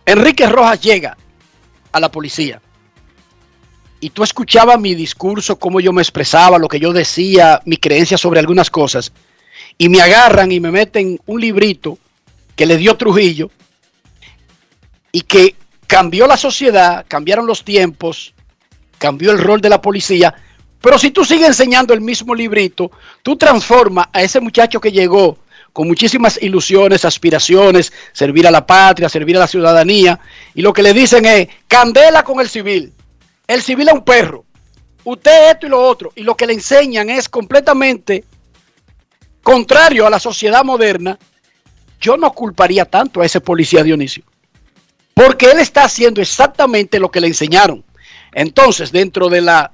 [0.05, 1.17] Enrique Rojas llega
[1.93, 2.61] a la policía
[4.01, 8.19] y tú escuchabas mi discurso, cómo yo me expresaba, lo que yo decía, mi creencia
[8.19, 9.13] sobre algunas cosas,
[9.79, 11.99] y me agarran y me meten un librito
[12.57, 13.51] que le dio Trujillo
[15.13, 15.55] y que
[15.93, 18.33] cambió la sociedad, cambiaron los tiempos,
[18.97, 20.35] cambió el rol de la policía,
[20.81, 22.91] pero si tú sigues enseñando el mismo librito,
[23.23, 25.37] tú transformas a ese muchacho que llegó
[25.71, 30.19] con muchísimas ilusiones, aspiraciones, servir a la patria, servir a la ciudadanía,
[30.55, 32.91] y lo que le dicen es, candela con el civil.
[33.47, 34.47] El civil es un perro.
[35.05, 36.11] Usted esto y lo otro.
[36.15, 38.25] Y lo que le enseñan es completamente
[39.43, 41.19] contrario a la sociedad moderna.
[42.01, 44.25] Yo no culparía tanto a ese policía Dionisio.
[45.15, 47.85] Porque él está haciendo exactamente lo que le enseñaron.
[48.33, 49.73] Entonces, dentro de la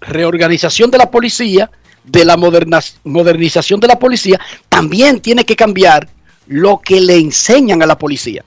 [0.00, 1.70] reorganización de la policía,
[2.04, 6.08] de la modernización de la policía, también tiene que cambiar
[6.46, 8.44] lo que le enseñan a la policía.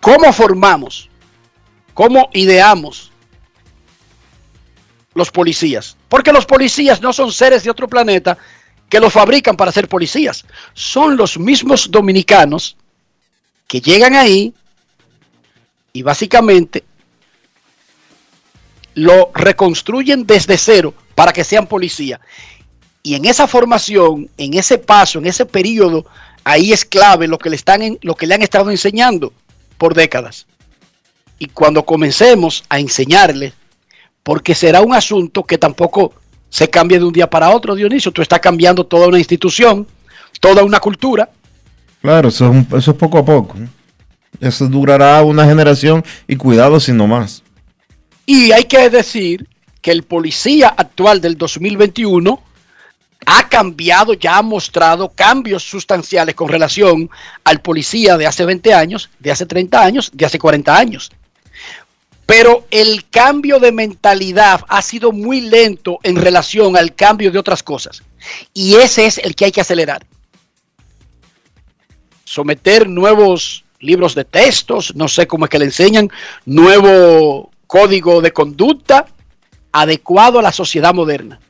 [0.00, 1.08] ¿Cómo formamos?
[1.94, 3.10] ¿Cómo ideamos
[5.14, 5.96] los policías?
[6.08, 8.38] Porque los policías no son seres de otro planeta
[8.88, 10.44] que los fabrican para ser policías.
[10.74, 12.76] Son los mismos dominicanos
[13.68, 14.52] que llegan ahí
[15.92, 16.84] y básicamente
[18.94, 22.20] lo reconstruyen desde cero para que sean policía.
[23.02, 26.06] Y en esa formación, en ese paso, en ese periodo,
[26.42, 29.32] ahí es clave lo que le, están en, lo que le han estado enseñando
[29.76, 30.46] por décadas.
[31.38, 33.52] Y cuando comencemos a enseñarles,
[34.24, 36.12] porque será un asunto que tampoco
[36.50, 39.86] se cambia de un día para otro, Dionisio, tú estás cambiando toda una institución,
[40.40, 41.30] toda una cultura.
[42.08, 43.56] Claro, eso es, eso es poco a poco.
[44.40, 47.42] Eso durará una generación y cuidado si no más.
[48.24, 49.46] Y hay que decir
[49.82, 52.42] que el policía actual del 2021
[53.26, 57.10] ha cambiado, ya ha mostrado cambios sustanciales con relación
[57.44, 61.10] al policía de hace 20 años, de hace 30 años, de hace 40 años.
[62.24, 67.62] Pero el cambio de mentalidad ha sido muy lento en relación al cambio de otras
[67.62, 68.02] cosas.
[68.54, 70.06] Y ese es el que hay que acelerar.
[72.38, 76.08] Someter nuevos libros de textos, no sé cómo es que le enseñan,
[76.46, 79.06] nuevo código de conducta
[79.72, 81.40] adecuado a la sociedad moderna.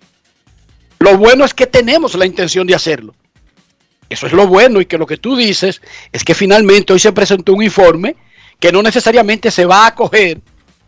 [0.99, 3.15] Lo bueno es que tenemos la intención de hacerlo.
[4.09, 7.13] Eso es lo bueno y que lo que tú dices es que finalmente hoy se
[7.13, 8.17] presentó un informe
[8.59, 10.41] que no necesariamente se va a acoger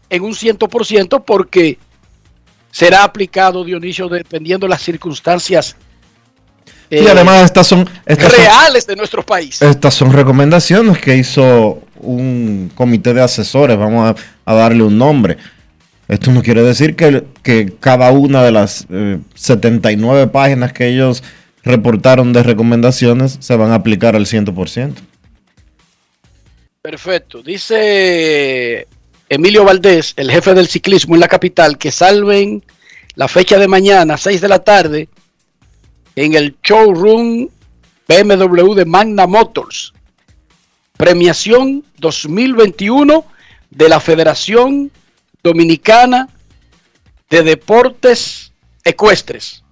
[0.08, 1.76] en un ciento por ciento porque
[2.70, 5.76] será aplicado, Dionisio, dependiendo de las circunstancias
[6.90, 9.62] y eh, además estas son reales de nuestro país.
[9.62, 15.38] Estas son recomendaciones que hizo un comité de asesores, vamos a, darle un nombre.
[16.08, 18.86] Esto no quiere decir que, que cada una de las
[19.34, 21.22] 79 eh, páginas que ellos
[21.62, 24.94] reportaron de recomendaciones se van a aplicar al 100%.
[26.82, 27.42] Perfecto.
[27.42, 28.88] Dice
[29.28, 32.64] Emilio Valdés, el jefe del ciclismo en la capital, que salven
[33.14, 35.08] la fecha de mañana, 6 de la tarde,
[36.16, 37.48] en el showroom
[38.08, 39.92] BMW de Magna Motors.
[40.96, 43.24] Premiación 2021
[43.70, 44.90] de la Federación
[45.42, 46.28] Dominicana
[47.30, 48.52] de Deportes
[48.84, 49.62] Ecuestres.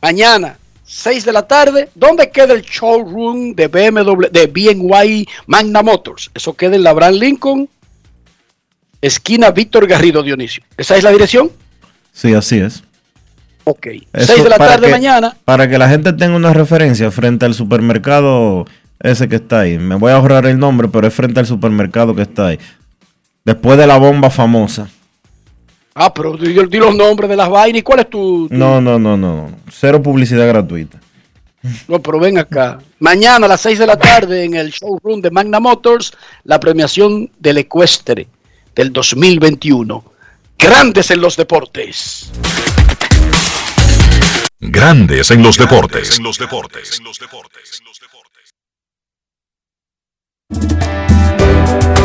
[0.00, 6.30] Mañana, 6 de la tarde, ¿dónde queda el showroom de BMW, de BNY Magna Motors?
[6.34, 7.68] Eso queda en la Abraham Lincoln,
[9.00, 10.62] esquina Víctor Garrido Dionisio.
[10.76, 11.50] ¿Esa es la dirección?
[12.12, 12.84] Sí, así es.
[13.64, 13.86] Ok.
[14.14, 15.36] 6 de la tarde mañana.
[15.44, 18.66] Para que la gente tenga una referencia frente al supermercado
[19.00, 19.78] ese que está ahí.
[19.78, 22.58] Me voy a ahorrar el nombre, pero es frente al supermercado que está ahí.
[23.44, 24.88] Después de la bomba famosa.
[25.94, 27.80] Ah, pero yo di los nombres de las vainas.
[27.80, 29.50] ¿Y cuál es tu, No, no, no, no.
[29.70, 30.98] Cero publicidad gratuita.
[31.86, 32.80] No, pero ven acá.
[32.98, 36.12] Mañana a las 6 de la tarde en el showroom de Magna Motors,
[36.44, 38.26] la premiación del Ecuestre
[38.74, 40.04] del 2021.
[40.58, 42.30] Grandes en los deportes.
[44.64, 46.18] Grandes en los deportes.
[46.18, 46.38] En los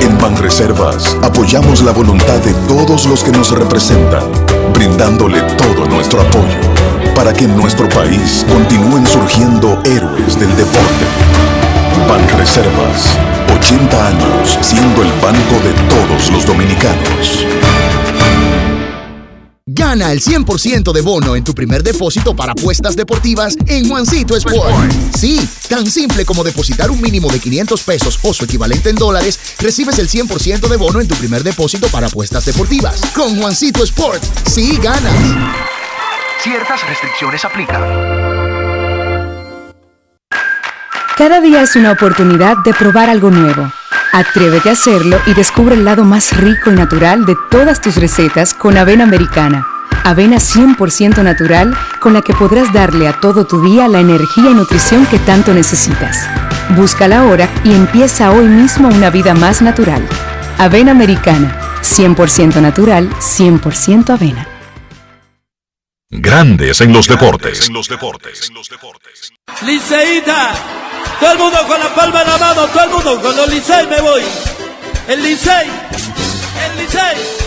[0.02, 4.24] En Banreservas apoyamos la voluntad de todos los que nos representan,
[4.74, 6.60] brindándole todo nuestro apoyo
[7.16, 11.06] para que en nuestro país continúen surgiendo héroes del deporte.
[12.10, 13.20] Banreservas,
[13.56, 17.46] 80 años siendo el banco de todos los dominicanos.
[19.88, 24.92] Gana el 100% de bono en tu primer depósito para apuestas deportivas en Juancito Sport.
[25.18, 29.40] Sí, tan simple como depositar un mínimo de 500 pesos o su equivalente en dólares,
[29.60, 33.00] recibes el 100% de bono en tu primer depósito para apuestas deportivas.
[33.16, 35.16] Con Juancito Sport, sí ganas.
[36.44, 37.82] Ciertas restricciones aplican.
[41.16, 43.72] Cada día es una oportunidad de probar algo nuevo.
[44.12, 48.54] Atrévete a hacerlo y descubre el lado más rico y natural de todas tus recetas
[48.54, 49.66] con avena americana.
[50.08, 54.54] Avena 100% natural con la que podrás darle a todo tu día la energía y
[54.54, 56.30] nutrición que tanto necesitas.
[56.78, 60.02] Búscala ahora y empieza hoy mismo una vida más natural.
[60.58, 64.48] Avena americana, 100% natural, 100% avena.
[66.10, 67.70] Grandes en los deportes.
[69.66, 70.54] Liceíta,
[71.20, 73.88] todo el mundo con la palma en la mano, todo el mundo con los Licey
[73.88, 74.22] me voy.
[75.10, 77.47] El Licey, el Licey.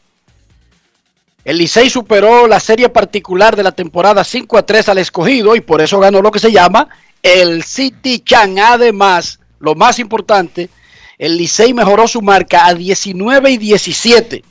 [1.43, 5.61] El Licey superó la serie particular de la temporada 5 a 3 al escogido y
[5.61, 6.87] por eso ganó lo que se llama
[7.23, 8.59] el City Chan.
[8.59, 10.69] Además, lo más importante,
[11.17, 14.43] el Licey mejoró su marca a 19 y 17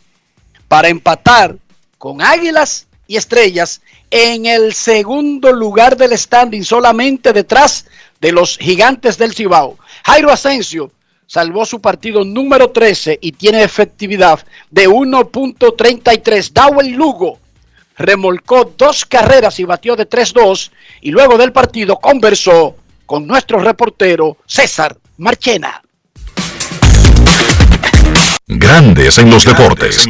[0.66, 1.57] para empatar
[1.97, 7.86] con Águilas y Estrellas en el segundo lugar del standing, solamente detrás
[8.20, 9.78] de los gigantes del Cibao.
[10.05, 10.91] Jairo Asensio
[11.31, 16.53] salvó su partido número 13 y tiene efectividad de 1.33.
[16.53, 17.39] Dawel Lugo
[17.97, 20.72] remolcó dos carreras y batió de 3-2
[21.03, 22.74] y luego del partido conversó
[23.07, 25.81] con nuestro reportero César Marchena.
[28.49, 30.09] Grandes en los deportes.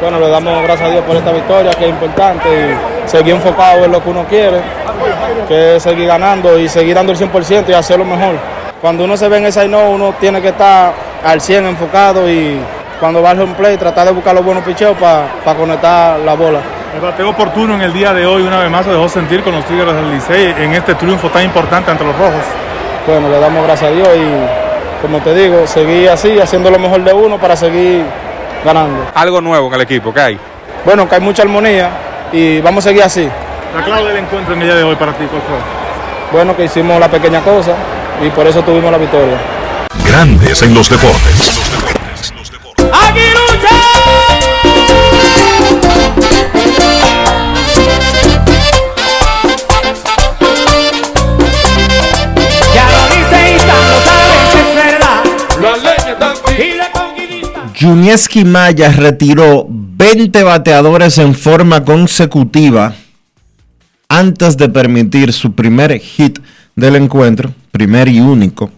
[0.00, 3.84] Bueno, le damos gracias a Dios por esta victoria que es importante y seguir enfocado
[3.84, 4.60] en lo que uno quiere,
[5.48, 8.36] que es seguir ganando y seguir dando el 100% y hacerlo mejor.
[8.80, 10.92] Cuando uno se ve en ese no, uno tiene que estar
[11.24, 12.58] al 100 enfocado y
[12.98, 16.60] cuando va al home play tratar de buscar los buenos picheos para conectar la bola.
[16.94, 19.54] El bateo oportuno en el día de hoy una vez más se dejó sentir con
[19.54, 22.42] los Tigres del Licey en este triunfo tan importante ante los Rojos.
[23.06, 27.02] Bueno, le damos gracias a Dios y como te digo, seguir así, haciendo lo mejor
[27.02, 28.04] de uno para seguir
[28.64, 29.06] ganando.
[29.14, 30.38] Algo nuevo en el equipo, ¿qué hay?
[30.84, 31.90] Bueno, que hay mucha armonía
[32.32, 33.28] y vamos a seguir así.
[33.74, 35.58] La clave del encuentro en el día de hoy para ti, ¿cuál fue?
[36.32, 37.74] Bueno, que hicimos la pequeña cosa
[38.24, 39.36] y por eso tuvimos la victoria.
[40.04, 41.60] Grandes en los deportes.
[57.80, 62.94] Junieski Maya retiró 20 bateadores en forma consecutiva
[64.06, 66.40] antes de permitir su primer hit
[66.76, 68.70] del encuentro, primer y único,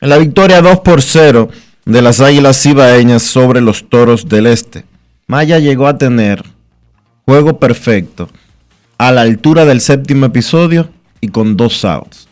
[0.00, 1.50] en la victoria 2 por 0
[1.84, 4.86] de las Águilas Cibaeñas sobre los Toros del Este.
[5.26, 6.42] Maya llegó a tener
[7.26, 8.30] juego perfecto
[8.96, 10.88] a la altura del séptimo episodio
[11.20, 12.27] y con dos outs.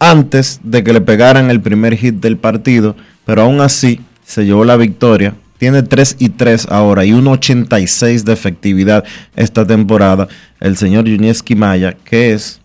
[0.00, 2.96] Antes de que le pegaran el primer hit del partido,
[3.26, 5.34] pero aún así se llevó la victoria.
[5.58, 9.04] Tiene 3 y 3 ahora y 1.86 de efectividad
[9.36, 10.26] esta temporada.
[10.58, 12.60] El señor Yunieski Maya, que es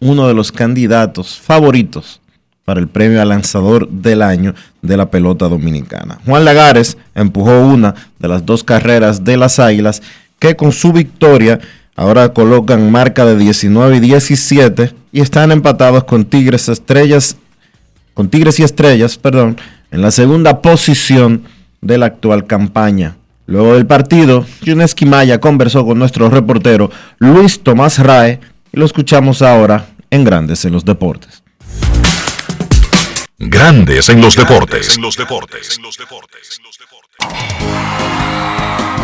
[0.00, 2.22] uno de los candidatos favoritos
[2.64, 6.18] para el premio al lanzador del año de la pelota dominicana.
[6.24, 10.02] Juan Lagares empujó una de las dos carreras de las Águilas
[10.38, 11.60] que con su victoria
[11.96, 17.36] ahora colocan marca de 19 y 17 y están empatados con Tigres Estrellas
[18.14, 21.44] con Tigres y Estrellas, perdón, en la segunda posición
[21.80, 23.16] de la actual campaña.
[23.46, 28.40] Luego del partido, Yuneski Maya conversó con nuestro reportero Luis Tomás Rae
[28.72, 31.42] y lo escuchamos ahora en Grandes en los Deportes.
[33.38, 34.98] Grandes en los deportes.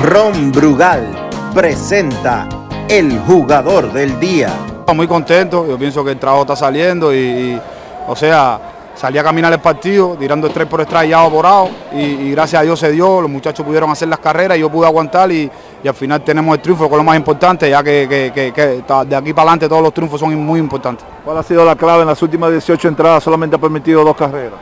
[0.02, 2.48] Ron Brugal presenta
[2.90, 4.50] el jugador del día.
[4.94, 7.60] Muy contento, yo pienso que el trabajo está saliendo y, y
[8.08, 8.58] o sea,
[8.96, 11.46] salí a caminar el partido, tirando estrés por estrellado por
[11.92, 14.68] y, y, gracias a Dios se dio, los muchachos pudieron hacer las carreras y yo
[14.68, 15.48] pude aguantar y
[15.82, 18.52] y al final tenemos el triunfo, que es lo más importante, ya que, que- que-
[18.52, 21.06] que de aquí para adelante todos los triunfos son muy importantes.
[21.24, 23.22] ¿Cuál ha sido la clave en las últimas 18 entradas?
[23.24, 24.58] Solamente ha permitido dos carreras.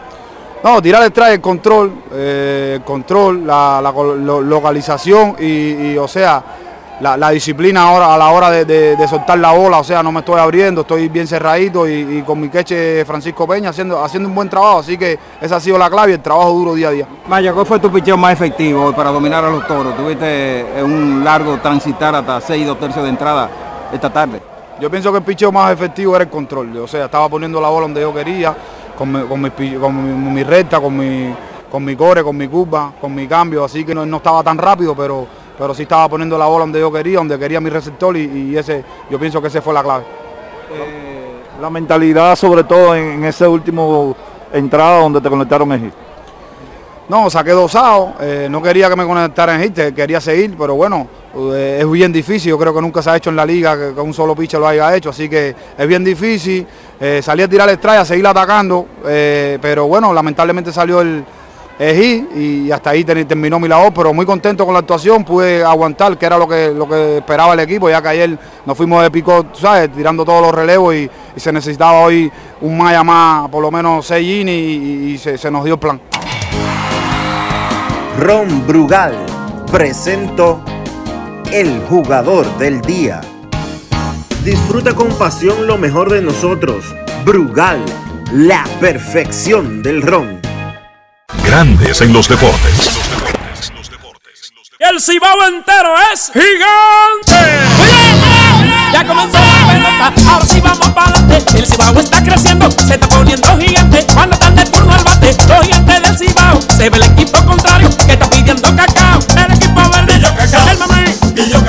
[0.63, 5.99] No, tirar el traje, el control, eh, el control, la, la lo- localización y, y,
[5.99, 6.41] o sea,
[7.01, 10.03] la, la disciplina ahora a la hora de, de- de soltar la bola, o sea,
[10.03, 14.03] no me estoy abriendo, estoy bien cerradito y, y con mi queche Francisco Peña haciendo,
[14.03, 16.75] haciendo un buen trabajo, así que esa ha sido la clave y el trabajo duro
[16.75, 17.07] día a día.
[17.29, 19.97] Maya, ¿cuál fue tu picheo más efectivo hoy para dominar a los toros?
[19.97, 23.49] Tuviste eh, un largo transitar hasta 6 y 2 tercios de entrada
[23.93, 24.43] esta tarde.
[24.81, 27.69] Yo pienso que el picheo más efectivo era el control, o sea, estaba poniendo la
[27.69, 28.55] bola donde yo quería,
[28.97, 29.95] con mi, con mi, pi- con
[30.27, 31.33] mi- mi recta, con mi,
[31.71, 34.57] con mi core, con mi curva, con mi cambio, así que no, no estaba tan
[34.59, 35.27] rápido, pero,
[35.59, 38.57] pero sí estaba poniendo la bola donde yo quería, donde quería mi receptor y, y
[38.57, 40.05] ese, yo pienso que esa fue la clave.
[41.61, 44.15] La mentalidad, sobre todo en, en ese último
[44.53, 45.93] entrada donde te conectaron hit.
[47.09, 51.09] No, saqué dosado, eh, no quería que me conectara en hit, quería seguir, pero bueno,
[51.55, 53.95] eh, es bien difícil, yo creo que nunca se ha hecho en la liga que,
[53.95, 56.67] que un solo pitcher lo haya hecho, así que es bien difícil,
[57.01, 61.25] eh, salí a tirar el strike, a seguir atacando, eh, pero bueno, lamentablemente salió el,
[61.79, 65.63] hit y hasta ahí ter- terminó mi labor, pero muy contento con la actuación, pude
[65.65, 69.03] aguantar, que era lo que, lo que esperaba el equipo, ya que ayer nos fuimos
[69.03, 69.91] de pico, ¿sabes?
[69.93, 74.05] tirando todos los relevos y, y se necesitaba hoy un maya más, por lo menos
[74.07, 76.01] 6 innings y, y se- se nos dio el plan.
[78.19, 79.15] Ron Brugal
[79.71, 80.61] presento
[81.53, 83.21] el jugador del día.
[84.45, 86.85] Disfruta con pasión lo mejor de nosotros.
[87.25, 87.79] Brugal,
[88.33, 90.38] la perfección del ron.
[91.37, 92.99] Grandes en los deportes.
[94.79, 97.59] El cibao entero es gigante.
[98.93, 101.59] Ya comenzó la pelota, ahora sí vamos para adelante.
[101.59, 104.07] El cibao está creciendo, se está poniendo gigante.
[104.15, 106.61] Cuando están de turno al bate, los gigantes del cibao.
[106.77, 109.19] Se ve el equipo contrario que está pidiendo cacao.
[109.37, 111.63] El equipo verde, el mamey, el amarillo,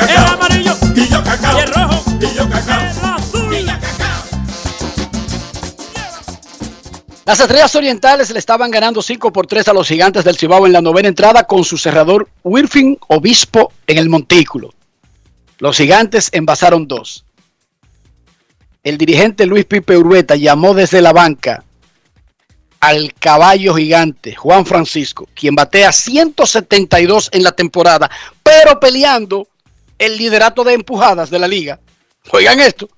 [7.30, 10.74] Las estrellas orientales le estaban ganando 5 por 3 a los gigantes del Cibao en
[10.74, 14.74] la novena entrada con su cerrador Wirfing Obispo en el montículo.
[15.60, 17.26] Los gigantes envasaron dos.
[18.82, 21.64] El dirigente Luis Pipe Urueta llamó desde la banca
[22.80, 28.10] al caballo gigante Juan Francisco, quien batea 172 en la temporada,
[28.42, 29.48] pero peleando
[30.00, 31.80] el liderato de empujadas de la liga.
[32.32, 32.90] Oigan esto.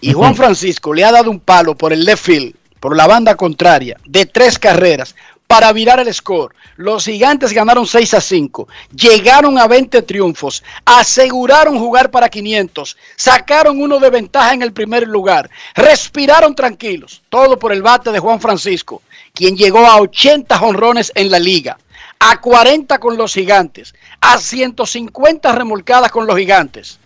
[0.00, 3.34] Y Juan Francisco le ha dado un palo por el left field, por la banda
[3.34, 5.16] contraria, de tres carreras
[5.46, 6.54] para virar el score.
[6.76, 13.80] Los gigantes ganaron 6 a 5, llegaron a 20 triunfos, aseguraron jugar para 500, sacaron
[13.80, 18.38] uno de ventaja en el primer lugar, respiraron tranquilos, todo por el bate de Juan
[18.38, 19.00] Francisco,
[19.32, 21.78] quien llegó a 80 jonrones en la liga,
[22.18, 26.98] a 40 con los gigantes, a 150 remolcadas con los gigantes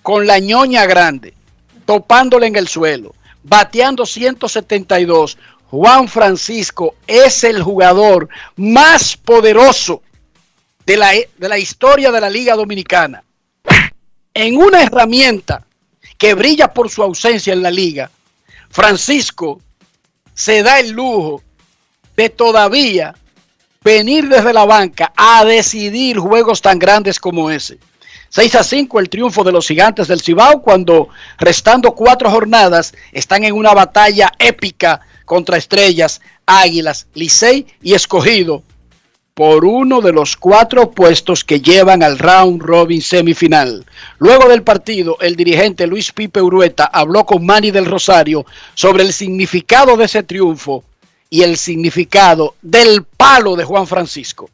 [0.00, 1.34] con la ñoña grande,
[1.84, 5.38] topándole en el suelo, bateando 172.
[5.70, 10.02] Juan Francisco es el jugador más poderoso
[10.86, 13.22] de la, de la historia de la Liga Dominicana.
[14.32, 15.66] En una herramienta
[16.16, 18.10] que brilla por su ausencia en la liga,
[18.70, 19.60] Francisco
[20.34, 21.42] se da el lujo
[22.16, 23.14] de todavía
[23.82, 27.78] venir desde la banca a decidir juegos tan grandes como ese.
[28.30, 31.08] 6 a 5 el triunfo de los gigantes del Cibao cuando
[31.38, 38.62] restando cuatro jornadas están en una batalla épica contra Estrellas, Águilas, Licey y Escogido
[39.38, 43.86] por uno de los cuatro puestos que llevan al round robin semifinal.
[44.18, 49.12] Luego del partido, el dirigente Luis Pipe Urueta habló con Manny del Rosario sobre el
[49.12, 50.82] significado de ese triunfo
[51.30, 54.50] y el significado del palo de Juan Francisco.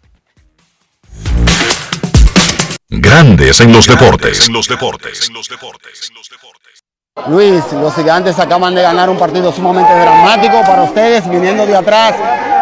[3.00, 4.48] Grandes en los deportes.
[4.48, 5.30] los deportes.
[7.28, 12.14] Luis, los gigantes acaban de ganar un partido sumamente dramático para ustedes, viniendo de atrás.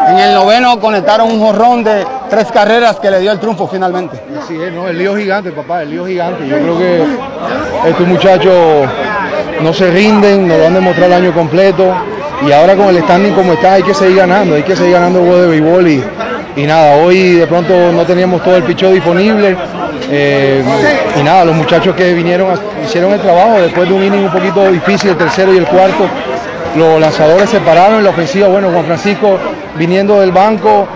[0.08, 4.22] En el noveno conectaron un jorrón de tres carreras que le dio el triunfo finalmente.
[4.48, 6.46] Sí, no, el lío gigante, papá, el lío gigante.
[6.46, 8.88] Yo creo que estos muchachos
[9.62, 11.94] no se rinden, nos lo han demostrado el año completo.
[12.46, 15.20] Y ahora con el standing como está, hay que seguir ganando, hay que seguir ganando
[15.20, 15.88] el juego de béisbol.
[15.88, 16.04] Y,
[16.56, 19.56] y nada, hoy de pronto no teníamos todo el picheo disponible.
[20.10, 20.62] eh,
[21.18, 24.30] y nada, los muchachos que vinieron a- hicieron el trabajo después de un inning un
[24.32, 26.06] poquito difícil, el tercero y el cuarto.
[26.76, 28.48] Los lanzadores se pararon en la ofensiva.
[28.48, 29.38] Bueno, Juan Francisco
[29.76, 30.86] viniendo del banco,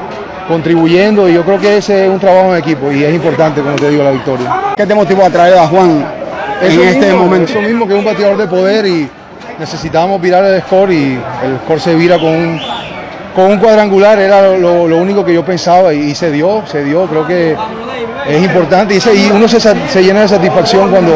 [0.48, 1.28] contribuyendo.
[1.28, 3.88] Y yo creo que ese es un trabajo en equipo y es importante, como te
[3.90, 4.54] digo, la victoria.
[4.76, 6.04] ¿Qué te motivó a traer a Juan
[6.62, 7.50] en Eso este mismo, momento?
[7.52, 9.08] Eso mismo que es un bateador de poder y
[9.58, 12.60] necesitábamos virar el score y el score se vira con un,
[13.36, 17.04] con un cuadrangular, era lo, único que yo pensaba y, se dio, se dio.
[17.04, 17.54] Creo que
[18.26, 21.12] es importante y, y uno se, se llena de satisfacción cuando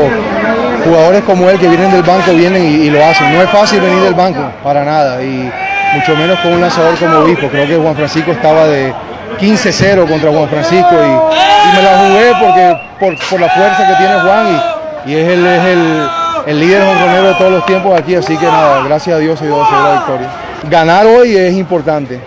[0.84, 3.32] jugadores como él que vienen del banco vienen y, lo hacen.
[3.32, 5.50] No es fácil venir del banco, para nada, y
[5.94, 7.48] mucho menos con un lanzador como Obispo.
[7.48, 8.92] Creo que Juan Francisco estaba de
[9.40, 14.60] 15-0 contra Juan Francisco y, me la jugué porque por, la fuerza que tiene Juan
[15.06, 16.08] y, y es, el, es el,
[16.48, 19.46] el líder jonronero de todos los tiempos aquí, así que nada, gracias a Dios se
[19.46, 20.49] dio se dio la victoria.
[20.68, 22.20] Ganar hoy es importante,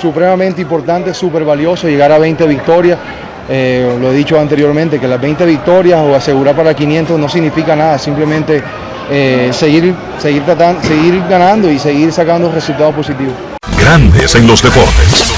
[0.00, 2.98] supremamente importante, súper valioso, llegar a 20 victorias.
[3.48, 7.74] Eh, lo he dicho anteriormente, que las 20 victorias o asegurar para 500 no significa
[7.74, 8.62] nada, simplemente
[9.10, 13.34] eh, seguir, seguir, tratando, seguir ganando y seguir sacando resultados positivos.
[13.76, 15.31] Grandes en los deportes.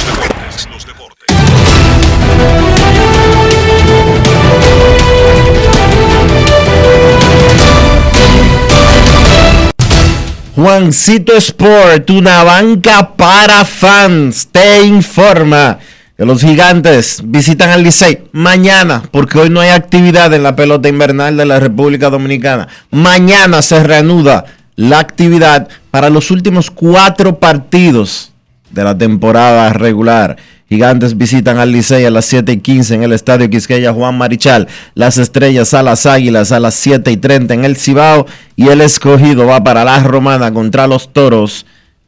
[10.65, 15.79] Juancito Sport, una banca para fans, te informa
[16.17, 20.89] que los gigantes visitan al Licey mañana, porque hoy no hay actividad en la pelota
[20.89, 22.69] invernal de la República Dominicana.
[22.91, 28.33] Mañana se reanuda la actividad para los últimos cuatro partidos
[28.71, 30.39] de la temporada regular.
[30.69, 34.69] Gigantes visitan al Licey a las 7 y 15 en el Estadio Quisqueya Juan Marichal.
[34.95, 38.27] Las estrellas a las águilas a las 7 y 30 en el Cibao.
[38.57, 41.67] Y el escogido va para la Romana contra los toros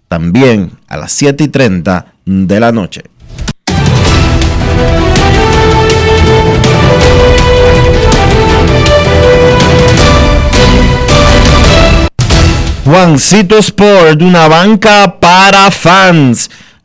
[0.09, 3.03] también a las 7 y 30 de la noche.
[12.85, 16.49] Juancito Sport, una banca para fans.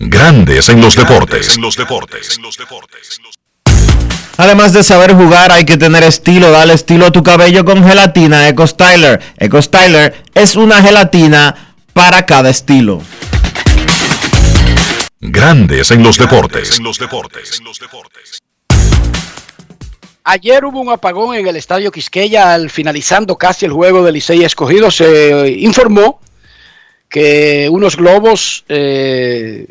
[0.00, 1.56] Grandes en los deportes.
[1.56, 2.38] En los deportes.
[4.36, 6.52] Además de saber jugar, hay que tener estilo.
[6.52, 9.20] Dale estilo a tu cabello con gelatina Eco Styler.
[9.38, 13.02] Eco Styler es una gelatina para cada estilo.
[15.20, 16.78] Grandes en los deportes.
[16.78, 17.60] En los deportes.
[20.22, 24.44] Ayer hubo un apagón en el estadio Quisqueya al finalizando casi el juego del Licey
[24.44, 24.92] escogido.
[24.92, 26.20] Se informó
[27.08, 29.66] que unos globos eh,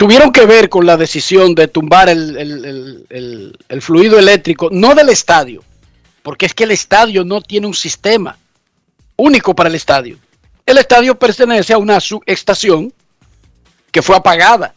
[0.00, 5.10] tuvieron que ver con la decisión de tumbar el, el- el- fluido eléctrico, no del
[5.10, 5.62] estadio,
[6.22, 8.38] porque es que el estadio no tiene un sistema
[9.16, 10.16] único para el estadio.
[10.64, 12.90] El estadio pertenece a una subestación
[13.92, 14.72] que fue apagada.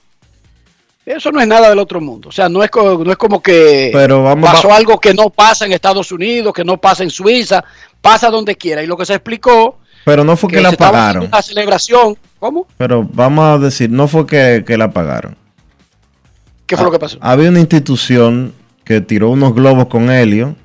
[1.05, 2.27] Eso no es nada del otro mundo.
[2.27, 5.65] O sea, no es, no es como que Pero vamos- pasó algo que no pasa
[5.65, 7.63] en Estados Unidos, que no pasa en Suiza,
[8.01, 8.83] pasa donde quiera.
[8.83, 12.17] Y lo que se explicó Pero no fue que, que la haciendo una celebración.
[12.39, 12.67] ¿Cómo?
[12.77, 15.37] Pero vamos a decir, no fue que, que la apagaron.
[16.65, 17.17] ¿Qué fue lo que pasó?
[17.21, 20.55] Había una institución que tiró unos globos con helio.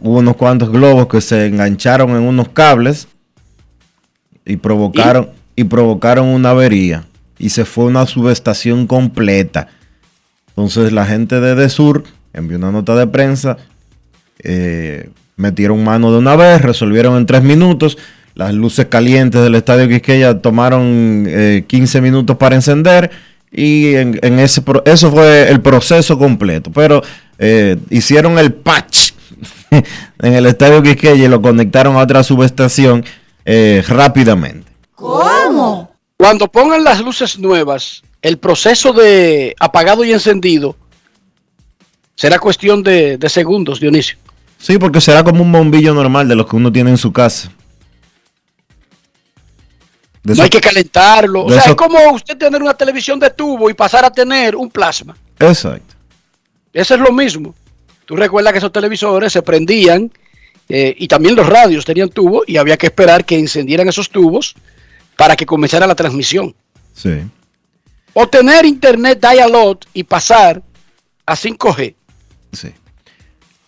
[0.00, 3.08] Hubo unos cuantos globos que se engancharon en unos cables
[4.44, 7.04] y provocaron y, provocaron una avería
[7.36, 9.68] y se fue una subestación completa.
[10.50, 13.56] Entonces la gente de Desur envió una nota de prensa,
[14.38, 17.98] eh, metieron mano de una vez, resolvieron en tres minutos.
[18.38, 23.10] Las luces calientes del estadio Quisqueya tomaron eh, 15 minutos para encender
[23.50, 26.70] y en, en ese pro- eso fue el proceso completo.
[26.72, 27.02] Pero
[27.40, 29.10] eh, hicieron el patch
[29.70, 33.04] en el estadio Quisqueya y lo conectaron a otra subestación
[33.44, 34.70] eh, rápidamente.
[34.94, 35.92] ¿Cómo?
[36.16, 40.76] Cuando pongan las luces nuevas, el proceso de apagado y encendido
[42.14, 44.16] será cuestión de, de segundos, Dionisio.
[44.58, 47.50] Sí, porque será como un bombillo normal de los que uno tiene en su casa.
[50.24, 51.44] No eso- hay que calentarlo.
[51.44, 54.56] O sea, eso- es como usted tener una televisión de tubo y pasar a tener
[54.56, 55.16] un plasma.
[55.38, 55.94] Exacto.
[56.72, 57.54] Eso es lo mismo.
[58.04, 60.10] Tú recuerdas que esos televisores se prendían
[60.68, 64.54] eh, y también los radios tenían tubo y había que esperar que encendieran esos tubos
[65.16, 66.54] para que comenzara la transmisión.
[66.94, 67.22] Sí.
[68.12, 70.62] O tener internet dial-up y pasar
[71.24, 71.94] a 5G.
[72.52, 72.68] Sí.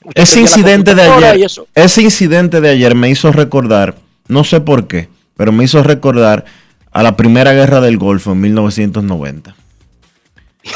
[0.04, 3.96] Usted Ese incidente de ayer, ese incidente de ayer me hizo recordar,
[4.28, 5.08] no sé por qué,
[5.40, 6.44] pero me hizo recordar
[6.92, 9.56] a la primera guerra del Golfo en 1990.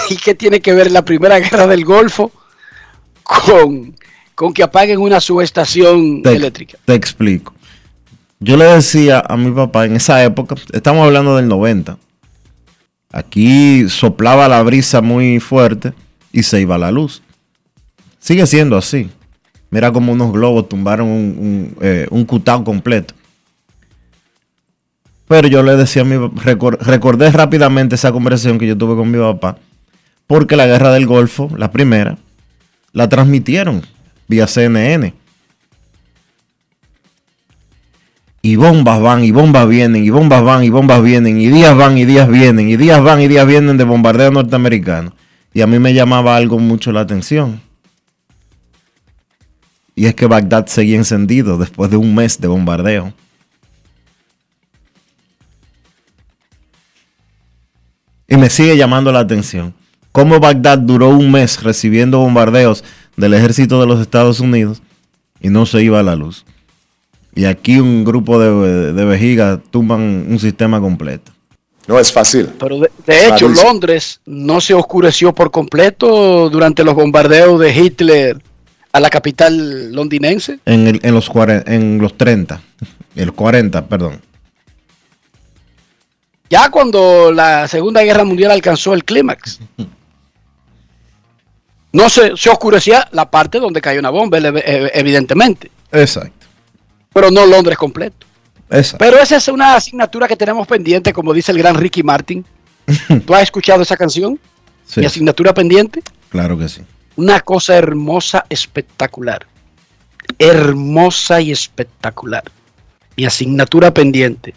[0.08, 2.32] ¿Y qué tiene que ver la primera guerra del Golfo
[3.22, 3.94] con,
[4.34, 6.78] con que apaguen una subestación Te, eléctrica?
[6.82, 7.52] te explico.
[8.40, 11.98] Yo le decía a mi papá en esa época, estamos hablando del 90,
[13.12, 15.92] aquí soplaba la brisa muy fuerte
[16.32, 17.20] y se iba la luz.
[18.18, 19.10] Sigue siendo así.
[19.68, 23.12] Mira como unos globos tumbaron un, un, eh, un cutao completo.
[25.26, 29.10] Pero yo le decía a mi recor- recordé rápidamente esa conversación que yo tuve con
[29.10, 29.56] mi papá,
[30.26, 32.18] porque la guerra del Golfo, la primera,
[32.92, 33.82] la transmitieron
[34.28, 35.14] vía CNN.
[38.42, 41.96] Y bombas van, y bombas vienen, y bombas van, y bombas vienen, y días van,
[41.96, 45.14] y días vienen, y días van, y días vienen de bombardeo norteamericano.
[45.54, 47.62] Y a mí me llamaba algo mucho la atención.
[49.94, 53.14] Y es que Bagdad seguía encendido después de un mes de bombardeo.
[58.34, 59.74] Y me sigue llamando la atención.
[60.10, 62.82] Cómo Bagdad duró un mes recibiendo bombardeos
[63.16, 64.82] del ejército de los Estados Unidos
[65.40, 66.44] y no se iba a la luz.
[67.36, 71.30] Y aquí un grupo de, de vejigas tumban un sistema completo.
[71.86, 72.48] No es fácil.
[72.58, 73.48] Pero de, de hecho.
[73.48, 78.42] Londres no se oscureció por completo durante los bombardeos de Hitler
[78.92, 80.58] a la capital londinense.
[80.64, 81.30] En, el- en los,
[81.66, 82.60] en los 30,
[83.14, 84.20] en los 40, perdón.
[86.50, 89.60] Ya cuando la Segunda Guerra Mundial alcanzó el clímax.
[91.92, 96.46] No se, se oscurecía la parte donde cayó una bomba, eh, evidentemente, Exacto.
[97.12, 98.26] pero no Londres completo.
[98.68, 98.98] Exacto.
[98.98, 102.44] Pero esa es una asignatura que tenemos pendiente, como dice el gran Ricky Martin.
[103.24, 104.40] ¿Tú has escuchado esa canción?
[104.84, 106.02] Sí, Mi asignatura pendiente.
[106.30, 106.82] claro que sí.
[107.14, 109.46] Una cosa hermosa, espectacular.
[110.36, 112.42] Hermosa y espectacular.
[113.16, 114.52] Mi asignatura pendiente.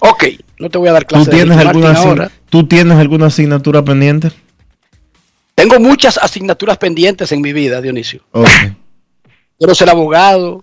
[0.00, 0.24] Ok,
[0.62, 2.30] no te voy a dar ¿Tú clase de tienes, Ricky alguna, ahora.
[2.48, 4.30] ¿Tú tienes alguna asignatura pendiente?
[5.56, 8.22] Tengo muchas asignaturas pendientes en mi vida, Dionisio.
[9.58, 10.62] Quiero ser abogado.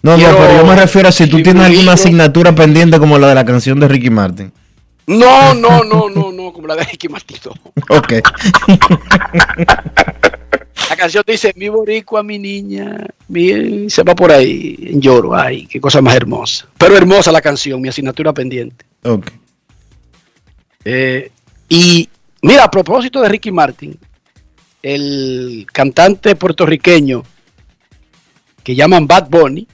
[0.00, 3.18] No, no, pero yo me refiero a si tú tienes un alguna asignatura pendiente como
[3.18, 4.52] la de la canción de Ricky Martin.
[5.08, 7.38] No, no, no, no, no, como la de Ricky Martin.
[7.44, 7.52] no.
[7.96, 8.12] Ok.
[11.02, 13.90] Canción dice, mi boricua, mi niña, mi...
[13.90, 15.34] se va por ahí en lloro.
[15.34, 16.68] Ay, qué cosa más hermosa.
[16.78, 18.84] Pero hermosa la canción, mi asignatura pendiente.
[19.02, 19.26] ok.
[20.84, 21.32] Eh,
[21.68, 22.08] y
[22.42, 23.98] mira, a propósito de Ricky Martin,
[24.80, 27.24] el cantante puertorriqueño
[28.62, 29.66] que llaman Bad Bunny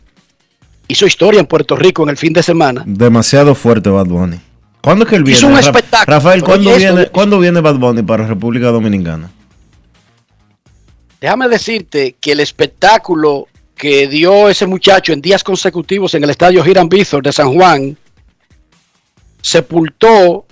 [0.87, 2.85] hizo historia en Puerto Rico en el fin de semana.
[2.87, 4.41] Demasiado fuerte Bad Bunny.
[4.81, 5.41] ¿Cuándo es que él viene?
[5.41, 6.17] Hizo un espectáculo.
[6.17, 9.31] Rafael, ¿cuándo viene, ¿cuándo viene Bad Bunny para República Dominicana?
[11.21, 16.65] Déjame decirte que el espectáculo que dio ese muchacho en días consecutivos en el estadio
[16.65, 17.97] Hiram Bithorn de San Juan
[19.41, 20.47] sepultó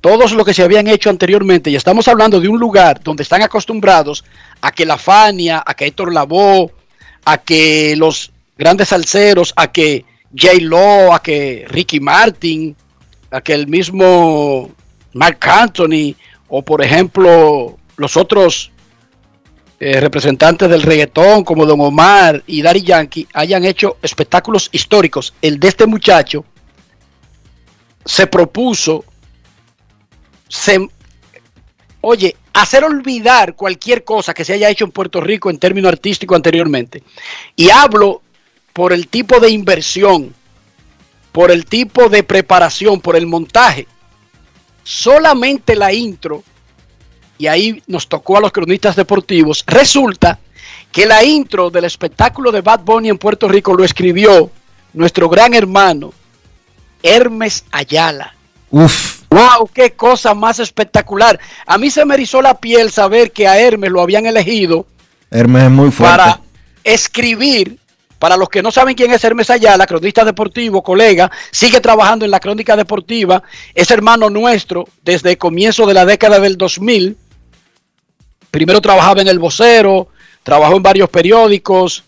[0.00, 1.70] todos lo que se habían hecho anteriormente.
[1.70, 4.24] Y estamos hablando de un lugar donde están acostumbrados
[4.60, 6.72] a que la Fania, a que Héctor Lavoe,
[7.24, 10.04] a que los grandes salseros, a que
[10.36, 10.54] J.
[10.60, 12.74] Lo, a que Ricky Martin,
[13.30, 14.70] a que el mismo
[15.12, 16.16] Mark Anthony,
[16.48, 18.72] o por ejemplo los otros
[19.84, 25.34] eh, representantes del reggaetón como Don Omar y Daddy Yankee hayan hecho espectáculos históricos.
[25.42, 26.44] El de este muchacho
[28.04, 29.04] se propuso,
[30.48, 30.88] se,
[32.00, 36.36] oye, hacer olvidar cualquier cosa que se haya hecho en Puerto Rico en términos artísticos
[36.36, 37.02] anteriormente.
[37.56, 38.22] Y hablo
[38.72, 40.32] por el tipo de inversión,
[41.32, 43.88] por el tipo de preparación, por el montaje.
[44.84, 46.44] Solamente la intro
[47.42, 50.38] y ahí nos tocó a los cronistas deportivos, resulta
[50.92, 54.48] que la intro del espectáculo de Bad Bunny en Puerto Rico lo escribió
[54.92, 56.12] nuestro gran hermano
[57.02, 58.32] Hermes Ayala.
[58.70, 59.22] Uf.
[59.28, 59.68] ¡Wow!
[59.74, 61.40] ¡Qué cosa más espectacular!
[61.66, 64.86] A mí se me erizó la piel saber que a Hermes lo habían elegido
[65.28, 66.16] Hermes es muy fuerte.
[66.16, 66.40] para
[66.84, 67.76] escribir.
[68.20, 72.30] Para los que no saben quién es Hermes Ayala, cronista deportivo, colega, sigue trabajando en
[72.30, 73.42] la crónica deportiva,
[73.74, 77.16] es hermano nuestro desde el comienzo de la década del 2000.
[78.52, 80.08] Primero trabajaba en El Vocero,
[80.42, 82.04] trabajó en varios periódicos,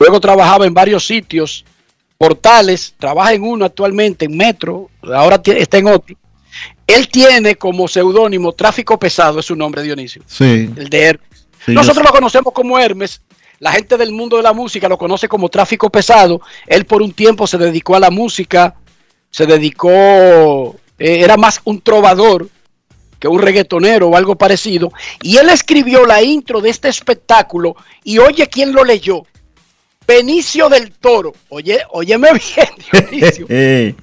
[0.00, 1.64] luego trabajaba en varios sitios,
[2.18, 6.16] portales, trabaja en uno actualmente, en Metro, ahora está en otro.
[6.88, 10.68] Él tiene como seudónimo Tráfico Pesado, es su nombre, Dionisio, Sí.
[10.76, 11.46] el de Hermes.
[11.64, 13.20] Sí, Nosotros lo conocemos como Hermes.
[13.60, 16.40] La gente del mundo de la música lo conoce como tráfico pesado.
[16.66, 18.74] Él por un tiempo se dedicó a la música,
[19.30, 19.88] se dedicó,
[20.98, 22.48] eh, era más un trovador
[23.24, 24.92] que un reggaetonero o algo parecido.
[25.22, 29.22] Y él escribió la intro de este espectáculo y oye quién lo leyó.
[30.06, 31.32] Benicio del Toro.
[31.48, 32.68] Oye, óyeme bien,
[33.10, 33.46] Dionisio.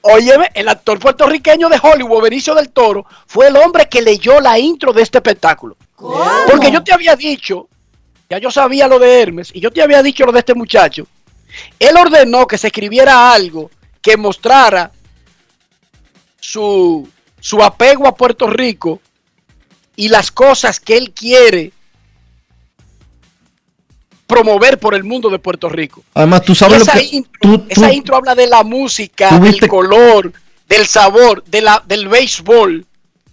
[0.00, 4.58] Óyeme, el actor puertorriqueño de Hollywood, Benicio del Toro, fue el hombre que leyó la
[4.58, 5.76] intro de este espectáculo.
[5.94, 7.68] Porque yo te había dicho,
[8.30, 11.06] ya yo sabía lo de Hermes, y yo te había dicho lo de este muchacho.
[11.78, 13.70] Él ordenó que se escribiera algo
[14.00, 14.90] que mostrara
[16.40, 17.06] su,
[17.42, 19.00] su apego a Puerto Rico
[19.96, 21.72] y las cosas que él quiere
[24.28, 26.04] promover por el mundo de Puerto Rico.
[26.14, 27.02] Además, tú sabes lo que...
[27.16, 30.32] intro, tú- esa tú- intro habla de la música, del color,
[30.68, 32.86] del sabor, de la, del béisbol,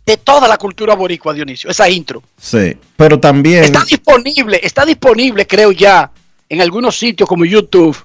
[0.08, 1.70] de toda la cultura boricua, Dionisio.
[1.70, 2.24] Esa intro.
[2.42, 3.64] Sí, pero también...
[3.64, 6.12] Está disponible, está disponible, creo ya,
[6.50, 7.96] en algunos sitios como YouTube.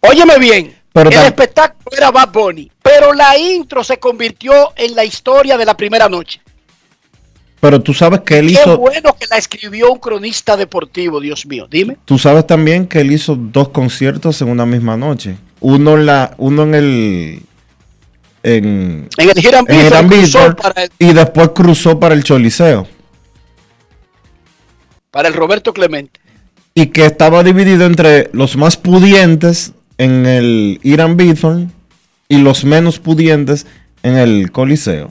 [0.00, 5.04] Óyeme bien, Pero el espectáculo era Bad Bunny, pero la intro se convirtió en la
[5.04, 6.40] historia de la primera noche.
[7.58, 8.78] Pero tú sabes que él Qué hizo...
[8.78, 11.66] bueno que la escribió un cronista deportivo, Dios mío.
[11.68, 11.96] Dime.
[12.04, 15.36] Tú sabes también que él hizo dos conciertos en una misma noche.
[15.58, 17.42] Uno en la, uno en el
[18.44, 19.66] en, En el Hiram
[20.12, 22.86] el, y después cruzó para el Choliseo.
[25.10, 26.20] para el Roberto Clemente.
[26.72, 31.72] Y que estaba dividido entre los más pudientes en el Irán Bithorn
[32.28, 33.66] y los menos pudientes
[34.02, 35.10] en el Coliseo.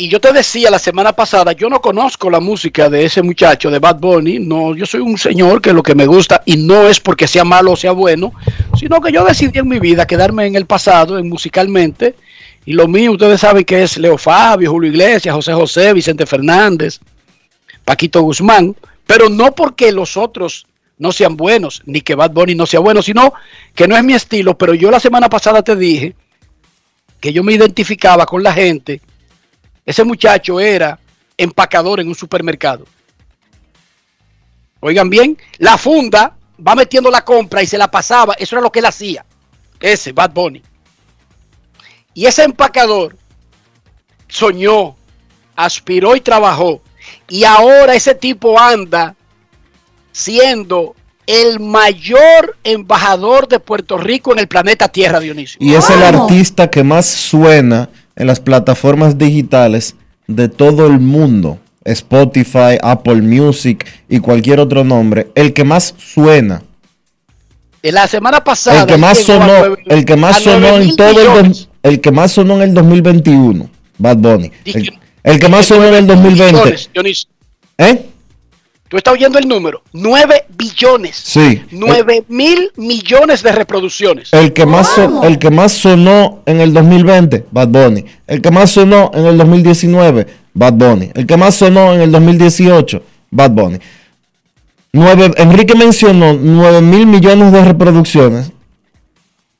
[0.00, 3.70] Y yo te decía la semana pasada, yo no conozco la música de ese muchacho,
[3.70, 4.38] de Bad Bunny.
[4.38, 7.44] No, yo soy un señor que lo que me gusta, y no es porque sea
[7.44, 8.32] malo o sea bueno,
[8.78, 12.14] sino que yo decidí en mi vida quedarme en el pasado, en musicalmente.
[12.64, 16.98] Y lo mío, ustedes saben que es Leo Fabio, Julio Iglesias, José José, Vicente Fernández,
[17.84, 18.74] Paquito Guzmán.
[19.06, 20.66] Pero no porque los otros
[21.00, 23.34] no sean buenos, ni que Bad Bunny no sea bueno, sino
[23.74, 24.56] que no es mi estilo.
[24.56, 26.14] Pero yo la semana pasada te dije
[27.18, 29.00] que yo me identificaba con la gente
[29.90, 31.00] ese muchacho era
[31.36, 32.86] empacador en un supermercado.
[34.80, 38.34] Oigan bien, la funda va metiendo la compra y se la pasaba.
[38.34, 39.24] Eso era lo que él hacía.
[39.80, 40.62] Ese, Bad Bunny.
[42.14, 43.16] Y ese empacador
[44.28, 44.96] soñó,
[45.56, 46.82] aspiró y trabajó.
[47.28, 49.16] Y ahora ese tipo anda
[50.12, 50.94] siendo
[51.26, 55.58] el mayor embajador de Puerto Rico en el planeta Tierra, Dionisio.
[55.60, 59.94] Y es el artista que más suena en las plataformas digitales
[60.26, 61.58] de todo el mundo.
[61.84, 65.28] Spotify, Apple Music y cualquier otro nombre.
[65.34, 66.62] El que más suena.
[67.82, 68.80] En la semana pasada.
[68.82, 71.58] El que más sonó, el que más sonó en todo el, millones.
[71.58, 74.52] dos- el que más sonó en el 2021, Bad Bunny.
[74.66, 76.52] El, el que más sonó en el 2020.
[76.94, 77.28] Millones.
[77.78, 78.04] ¿Eh?
[78.90, 79.82] ¿Tú estás oyendo el número?
[79.92, 81.14] 9 billones.
[81.16, 81.62] Sí.
[81.70, 84.30] 9 mil millones de reproducciones.
[84.32, 88.04] El que, más son- el que más sonó en el 2020, Bad Bunny.
[88.26, 91.12] El que más sonó en el 2019, Bad Bunny.
[91.14, 93.78] El que más sonó en el 2018, Bad Bunny.
[94.92, 98.50] Nueve, Enrique mencionó 9 mil millones de reproducciones.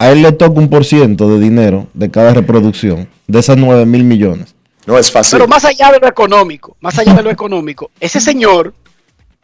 [0.01, 3.87] A él le toca un por ciento de dinero de cada reproducción, de esas 9
[3.87, 4.57] mil millones.
[4.87, 5.39] No es fácil.
[5.39, 8.75] Pero más allá de lo económico, más allá de lo económico, ese señor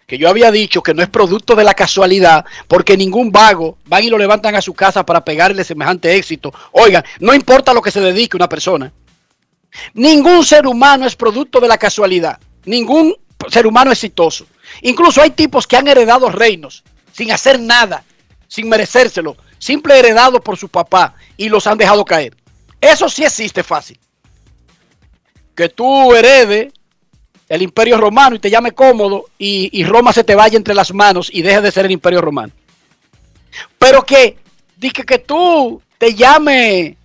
[0.07, 4.05] que yo había dicho que no es producto de la casualidad, porque ningún vago van
[4.05, 6.55] y lo levantan a su casa para pegarle semejante éxito.
[6.73, 8.93] Oigan, no importa lo que se dedique una persona.
[9.95, 12.39] Ningún ser humano es producto de la casualidad.
[12.65, 13.17] Ningún
[13.49, 14.47] ser humano exitoso.
[14.83, 18.05] Incluso hay tipos que han heredado reinos sin hacer nada,
[18.47, 22.37] sin merecérselo, simple heredado por su papá y los han dejado caer.
[22.81, 23.99] Eso sí existe fácil.
[25.55, 26.73] Que tú heredes
[27.49, 31.31] el imperio romano y te llame cómodo y, Roma se te vaya entre las manos
[31.33, 32.53] y deje de ser el imperio romano.
[33.79, 34.37] Pero que,
[34.77, 36.97] di que, tú te llame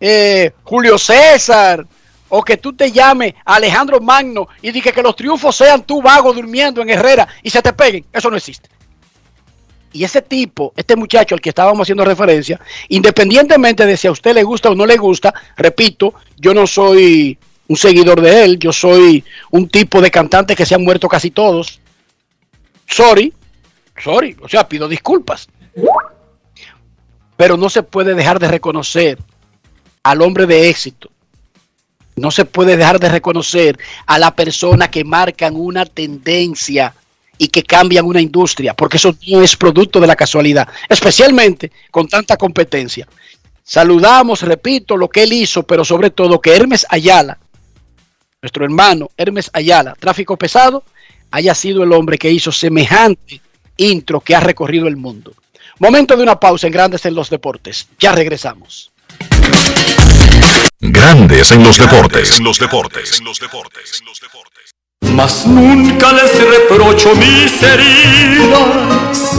[0.00, 1.84] eh, Julio César
[2.28, 6.00] o que tú te llames Alejandro Magno y di que, que los triunfos sean tú
[6.00, 8.68] vago durmiendo en Herrera y se te peguen, eso no existe.
[9.92, 14.34] Y ese tipo, este muchacho al que estábamos haciendo referencia, independientemente de si a usted
[14.34, 17.38] le gusta o no le gusta, repito, yo no soy
[17.68, 21.30] un seguidor de él, yo soy un tipo de cantante que se han muerto casi
[21.30, 21.80] todos.
[22.86, 23.32] Sorry,
[24.02, 25.48] sorry, o sea, pido disculpas.
[27.36, 29.18] Pero no se puede dejar de reconocer
[30.02, 31.10] al hombre de éxito.
[32.16, 36.94] No se puede dejar de reconocer a la persona que marcan una tendencia
[37.36, 42.08] y que cambian una industria, porque eso no es producto de la casualidad, especialmente con
[42.08, 43.06] tanta competencia.
[43.62, 47.38] Saludamos, repito, lo que él hizo, pero sobre todo que Hermes Ayala,
[48.42, 50.84] nuestro hermano Hermes Ayala, tráfico pesado,
[51.30, 53.40] haya sido el hombre que hizo semejante
[53.76, 55.32] intro que ha recorrido el mundo.
[55.78, 57.88] Momento de una pausa en Grandes en los Deportes.
[57.98, 58.90] Ya regresamos.
[60.80, 62.40] Grandes en los deportes.
[62.40, 63.20] los deportes.
[63.22, 64.02] los deportes.
[65.00, 69.30] Mas nunca les reprocho mis heridas.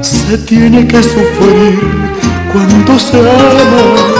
[0.00, 1.78] Se tiene que sufrir
[2.52, 4.19] cuando se ama.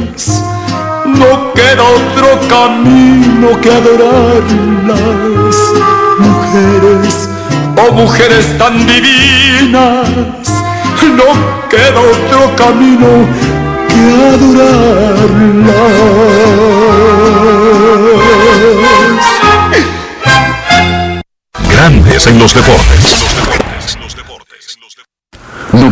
[1.21, 5.57] no queda otro camino que adorarlas.
[6.19, 7.29] Mujeres,
[7.77, 10.09] oh mujeres tan divinas,
[11.17, 11.29] no
[11.69, 13.09] queda otro camino
[13.87, 14.01] que
[14.33, 15.11] adorarlas.
[21.69, 23.20] Grandes en los deportes.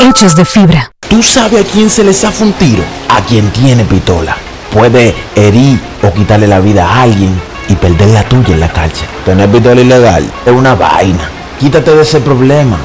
[0.00, 0.90] hechos de fibra.
[1.08, 2.82] ¿Tú sabes a quién se le zafa un tiro?
[3.08, 4.36] A quien tiene pistola.
[4.72, 9.08] Puede herir o quitarle la vida a alguien y perder la tuya en la cárcel.
[9.24, 11.30] Tener pistola ilegal es una vaina.
[11.58, 12.78] Quítate de ese problema.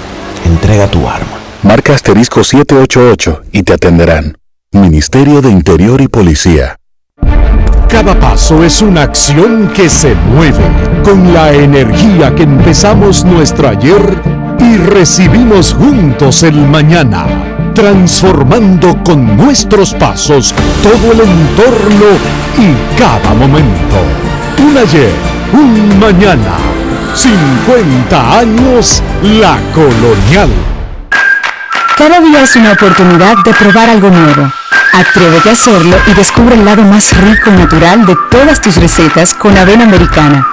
[0.45, 1.38] Entrega tu arma.
[1.64, 4.38] Marca asterisco 788 y te atenderán.
[4.72, 6.78] Ministerio de Interior y Policía.
[7.88, 10.64] Cada paso es una acción que se mueve
[11.03, 14.01] con la energía que empezamos nuestro ayer
[14.74, 17.28] y recibimos juntos el mañana,
[17.76, 22.05] transformando con nuestros pasos todo el entorno
[22.57, 23.97] y cada momento.
[24.57, 25.11] Un ayer,
[25.53, 26.57] un mañana,
[27.13, 30.49] 50 años la colonial.
[31.95, 34.51] Cada día es una oportunidad de probar algo nuevo.
[34.93, 39.36] Atrévete a hacerlo y descubre el lado más rico y natural de todas tus recetas
[39.36, 40.53] con avena americana.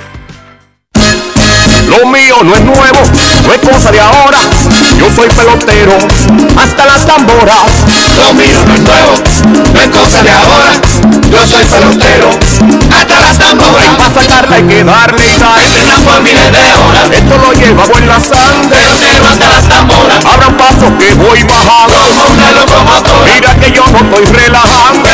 [1.91, 2.99] Lo mío no es nuevo,
[3.45, 4.37] no es cosa de ahora.
[4.97, 5.91] Yo soy pelotero,
[6.55, 7.83] hasta las tamboras.
[8.17, 9.13] Lo mío no es nuevo,
[9.73, 10.71] no es cosa de ahora.
[11.29, 12.29] Yo soy pelotero,
[12.95, 13.89] hasta las tamboras.
[13.97, 15.61] Para sacarla hay que darle sal.
[16.05, 17.11] Por miles de horas.
[17.11, 18.79] Esto lo llevamos en la sangre.
[19.29, 20.25] hasta las tamboras.
[20.25, 21.93] Abra un paso que voy bajando.
[23.25, 25.09] Mira que yo no estoy relajando.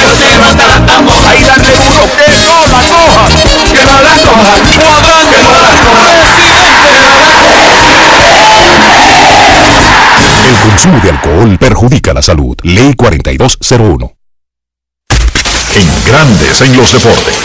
[0.45, 1.31] hasta las tamboras.
[1.31, 3.29] Ahí dale duro que no la coja.
[3.73, 4.51] Que no la coja.
[4.77, 6.26] Cuadrante, que no la coja.
[10.77, 12.55] Consumo de alcohol perjudica la salud.
[12.61, 14.13] Ley 4201.
[15.75, 17.35] En Grandes en los deportes.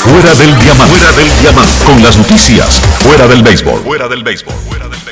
[0.00, 0.94] Fuera del diamante.
[0.94, 1.84] Fuera del diamante.
[1.84, 2.80] Con las noticias.
[2.98, 3.80] Fuera del béisbol.
[3.84, 4.54] Fuera del béisbol.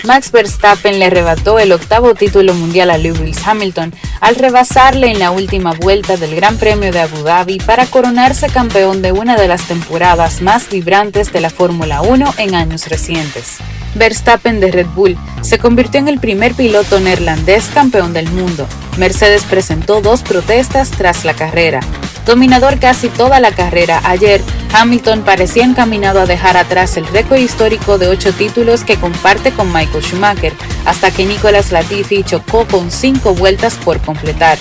[0.05, 5.31] Max Verstappen le arrebató el octavo título mundial a Lewis Hamilton al rebasarle en la
[5.31, 9.63] última vuelta del Gran Premio de Abu Dhabi para coronarse campeón de una de las
[9.63, 13.59] temporadas más vibrantes de la Fórmula 1 en años recientes.
[13.95, 18.67] Verstappen de Red Bull se convirtió en el primer piloto neerlandés campeón del mundo.
[18.97, 21.81] Mercedes presentó dos protestas tras la carrera.
[22.27, 24.41] Dominador casi toda la carrera, ayer
[24.73, 29.73] Hamilton parecía encaminado a dejar atrás el récord histórico de ocho títulos que comparte con
[29.73, 30.53] Michael Schumacher,
[30.85, 34.57] hasta que Nicolas Latifi chocó con cinco vueltas por completar.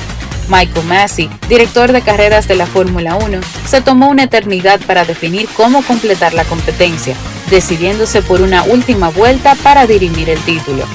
[0.51, 5.47] Michael Massey, director de carreras de la Fórmula 1, se tomó una eternidad para definir
[5.55, 7.15] cómo completar la competencia,
[7.49, 10.85] decidiéndose por una última vuelta para dirimir el título.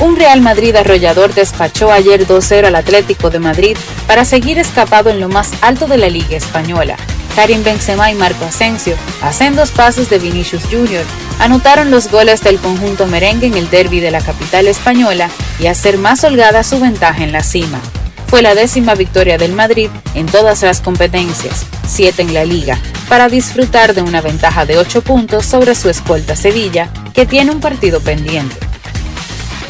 [0.00, 3.76] Un Real Madrid arrollador despachó ayer 2-0 al Atlético de Madrid
[4.06, 6.96] para seguir escapado en lo más alto de la Liga Española.
[7.34, 9.72] Karim Benzema y Marco Asensio, hacen dos
[10.08, 11.04] de Vinicius Jr.,
[11.40, 15.98] anotaron los goles del conjunto merengue en el derby de la capital española y hacer
[15.98, 17.80] más holgada su ventaja en la cima.
[18.28, 22.78] Fue la décima victoria del Madrid en todas las competencias, siete en la liga,
[23.08, 27.60] para disfrutar de una ventaja de 8 puntos sobre su escolta Sevilla, que tiene un
[27.60, 28.67] partido pendiente.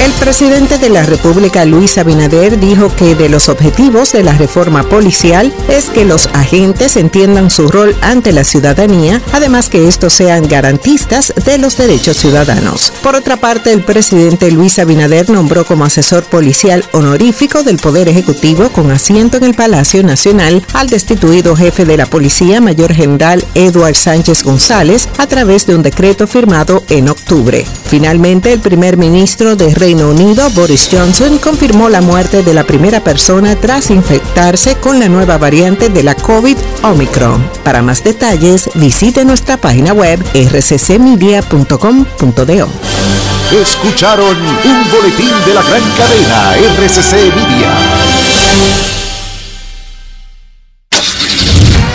[0.00, 4.82] El presidente de la República, Luis Abinader, dijo que de los objetivos de la reforma
[4.82, 10.48] policial es que los agentes entiendan su rol ante la ciudadanía, además que estos sean
[10.48, 12.92] garantistas de los derechos ciudadanos.
[13.02, 18.70] Por otra parte, el presidente Luis Abinader nombró como asesor policial honorífico del Poder Ejecutivo
[18.70, 23.94] con asiento en el Palacio Nacional al destituido jefe de la policía, mayor general Eduard
[23.94, 27.64] Sánchez González, a través de un decreto firmado en octubre.
[27.84, 33.04] Finalmente, el primer ministro de Reino Unido, Boris Johnson, confirmó la muerte de la primera
[33.04, 37.46] persona tras infectarse con la nueva variante de la COVID Omicron.
[37.64, 42.68] Para más detalles, visite nuestra página web rccmedia.com.do.
[43.60, 49.03] Escucharon un boletín de la gran cadena RCC Media.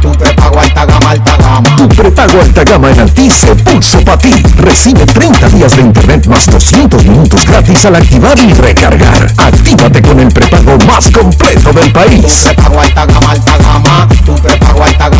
[0.00, 1.76] Tu prepago alta gama, alta gama.
[1.76, 4.32] Tu prepago alta gama en Altis se puso para ti.
[4.56, 9.32] Recibe 30 días de internet más 200 minutos gratis al activar y recargar.
[9.36, 12.42] Actívate con el prepago más completo del país.
[12.44, 14.08] Prepago alta gama, alta gama.
[14.24, 15.19] Tu prepago alta gama, alta gama.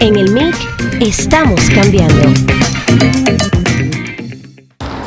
[0.00, 0.54] En el MIC
[1.00, 2.22] estamos cambiando.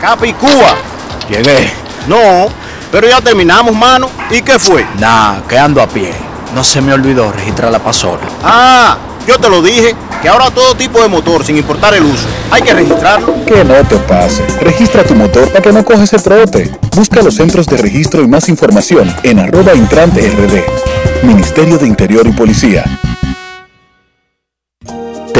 [0.01, 0.75] Capicúa.
[1.29, 1.71] Llegué.
[2.07, 2.49] No,
[2.91, 4.09] pero ya terminamos, mano.
[4.29, 4.85] ¿Y qué fue?
[4.99, 6.11] Nah, que ando a pie.
[6.53, 8.21] No se me olvidó registrar la pasola.
[8.43, 12.27] Ah, yo te lo dije, que ahora todo tipo de motor, sin importar el uso,
[12.51, 13.45] hay que registrarlo.
[13.45, 14.45] Que no te pase.
[14.59, 16.69] Registra tu motor para que no coges el trote.
[16.95, 21.25] Busca los centros de registro y más información en arroba intrante rd.
[21.25, 22.83] Ministerio de Interior y Policía.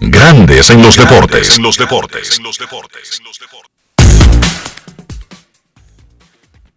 [0.00, 1.56] Grandes en los deportes.
[1.56, 2.40] En los deportes.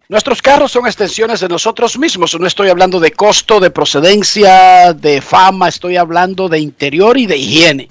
[0.08, 2.38] Nuestros carros son extensiones de nosotros mismos.
[2.38, 7.36] No estoy hablando de costo, de procedencia, de fama, estoy hablando de interior y de
[7.36, 7.88] higiene.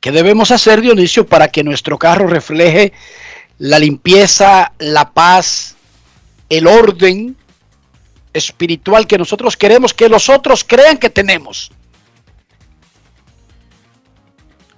[0.00, 2.92] ¿Qué debemos hacer, Dionisio, para que nuestro carro refleje
[3.58, 5.74] la limpieza, la paz,
[6.48, 7.36] el orden
[8.32, 11.72] espiritual que nosotros queremos que los otros crean que tenemos?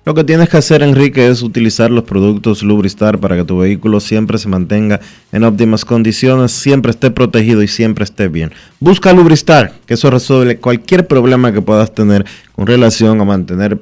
[0.04, 4.00] Lo que tienes que hacer, Enrique, es utilizar los productos Lubristar para que tu vehículo
[4.00, 4.98] siempre se mantenga
[5.30, 8.50] en óptimas condiciones, siempre esté protegido y siempre esté bien.
[8.80, 13.78] Busca Lubristar, que eso resuelve cualquier problema que puedas tener con relación a mantener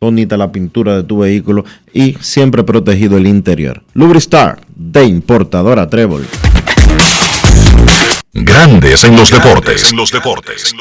[0.00, 3.84] bonita la pintura de tu vehículo y siempre protegido el interior.
[3.94, 6.26] Lubristar, de importadora Trébol.
[8.32, 9.92] Grandes en los deportes.
[9.92, 10.74] En los deportes.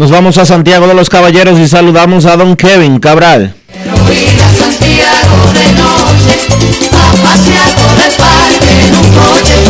[0.00, 3.54] Nos vamos a Santiago de los Caballeros y saludamos a don Kevin Cabral.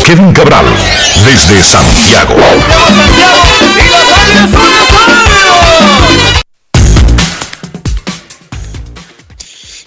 [0.07, 0.67] Kevin Cabral,
[1.27, 2.37] desde Santiago.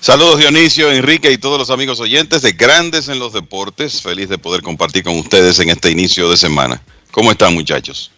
[0.01, 4.01] Saludos Dionisio, Enrique y todos los amigos oyentes de Grandes en los Deportes.
[4.01, 6.81] Feliz de poder compartir con ustedes en este inicio de semana.
[7.11, 8.11] ¿Cómo están muchachos?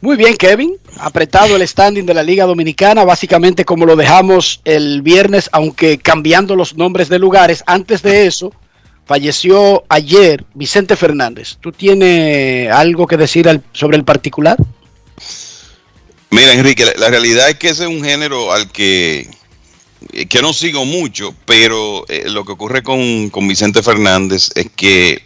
[0.00, 0.76] Muy bien, Kevin.
[0.98, 6.56] Apretado el standing de la Liga Dominicana, básicamente como lo dejamos el viernes, aunque cambiando
[6.56, 7.64] los nombres de lugares.
[7.66, 8.52] Antes de eso,
[9.06, 11.56] falleció ayer Vicente Fernández.
[11.60, 14.56] ¿Tú tienes algo que decir sobre el particular?
[16.30, 19.28] Mira, Enrique, la, realidad es que ese es un género al que,
[20.28, 25.22] que no sigo mucho, pero eh, lo que ocurre con, con Vicente Fernández es que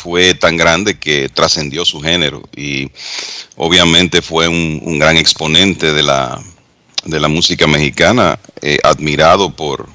[0.00, 2.90] fue tan grande que trascendió su género y
[3.56, 6.42] obviamente fue un, gran exponente de la,
[7.04, 9.86] de la música mexicana, eh, admirado por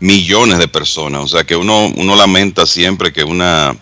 [0.00, 1.24] millones de personas.
[1.24, 3.76] O sea que uno, uno lamenta siempre que una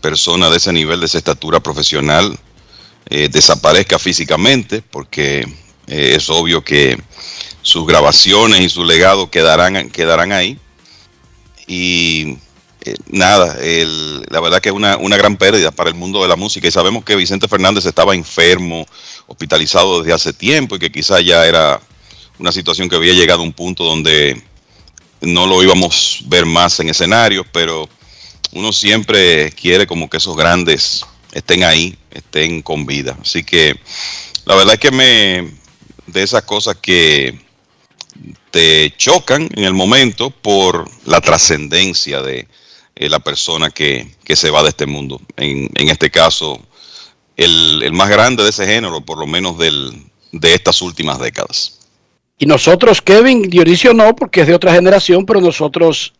[0.00, 2.38] persona de ese nivel, de esa estatura profesional,
[3.10, 5.40] eh, desaparezca físicamente, porque
[5.88, 6.98] eh, es obvio que
[7.60, 10.58] sus grabaciones y su legado quedarán, quedarán ahí.
[11.66, 12.38] Y
[12.84, 16.28] eh, nada, el- la verdad que es una, una gran pérdida para el mundo de
[16.28, 16.66] la música.
[16.68, 18.86] Y sabemos que Vicente Fernández estaba enfermo,
[19.26, 21.80] hospitalizado desde hace tiempo y que quizá ya era
[22.38, 24.42] una situación que había llegado a un punto donde
[25.20, 27.88] no lo íbamos a ver más en escenarios, pero
[28.52, 33.16] uno siempre quiere como que esos grandes estén ahí, estén con vida.
[33.20, 33.78] Así que
[34.46, 35.52] la verdad es que me
[36.06, 37.38] de esas cosas que
[38.50, 42.48] te chocan en el momento por la trascendencia de
[43.00, 45.18] eh, la persona que, que se va de este mundo.
[45.36, 46.60] En, en este caso,
[47.34, 49.90] el, el más grande de ese género, por lo menos del,
[50.32, 51.78] de estas últimas décadas.
[52.38, 56.12] Y nosotros, Kevin, Dionisio no, porque es de otra generación, pero nosotros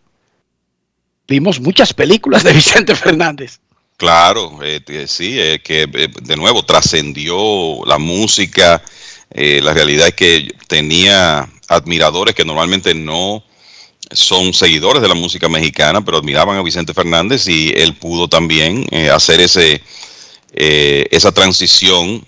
[1.29, 3.61] vimos muchas películas de Vicente Fernández.
[3.99, 8.83] Claro, eh, eh, sí, eh, que de nuevo trascendió la música.
[9.35, 13.45] la realidad es que tenía admiradores que normalmente no
[14.11, 18.87] son seguidores de la música mexicana, pero admiraban a Vicente Fernández y él pudo también
[18.91, 19.83] eh, hacer ese
[20.53, 22.25] eh, esa transición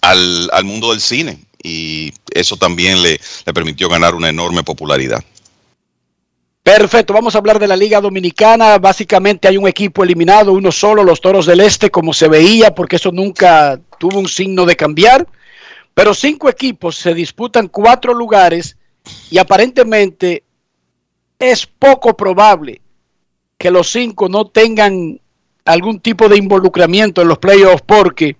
[0.00, 5.22] al, al mundo del cine y eso también le, le permitió ganar una enorme popularidad.
[6.62, 8.78] Perfecto, vamos a hablar de la Liga Dominicana.
[8.78, 12.96] Básicamente hay un equipo eliminado, uno solo, los Toros del Este, como se veía, porque
[12.96, 15.26] eso nunca tuvo un signo de cambiar.
[15.94, 18.76] Pero cinco equipos se disputan cuatro lugares
[19.30, 20.44] y aparentemente
[21.40, 22.80] es poco probable
[23.58, 25.20] que los cinco no tengan
[25.64, 28.36] algún tipo de involucramiento en los playoffs porque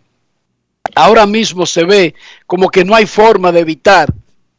[0.95, 2.15] ahora mismo se ve
[2.47, 4.13] como que no hay forma de evitar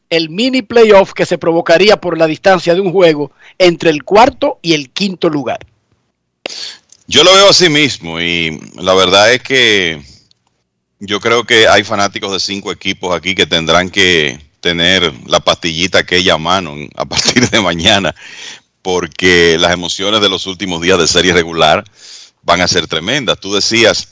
[0.09, 4.59] el mini playoff que se provocaría por la distancia de un juego entre el cuarto
[4.61, 5.59] y el quinto lugar.
[7.07, 10.01] Yo lo veo así mismo y la verdad es que
[10.99, 15.99] yo creo que hay fanáticos de cinco equipos aquí que tendrán que tener la pastillita
[15.99, 18.15] aquella a mano a partir de mañana
[18.81, 21.83] porque las emociones de los últimos días de serie regular
[22.43, 23.39] van a ser tremendas.
[23.39, 24.07] Tú decías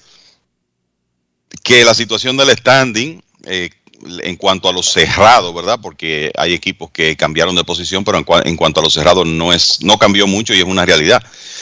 [1.64, 3.70] que la situación del standing eh,
[4.22, 5.80] en cuanto a los cerrados, ¿verdad?
[5.82, 9.52] Porque hay equipos que cambiaron de posición, pero en, en cuanto a los cerrados no
[9.52, 11.22] es no cambió mucho y es una realidad.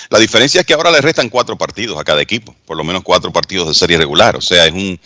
[0.10, 3.04] La diferencia es que ahora le restan cuatro partidos a cada equipo, por lo menos
[3.04, 4.36] cuatro partidos de serie regular.
[4.36, 5.00] O sea, es un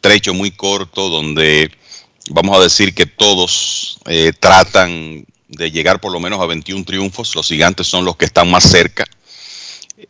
[0.00, 1.70] trecho muy corto donde
[2.30, 7.34] vamos a decir que todos eh, tratan de llegar por lo menos a 21 triunfos.
[7.34, 9.04] Los gigantes son los que están más cerca.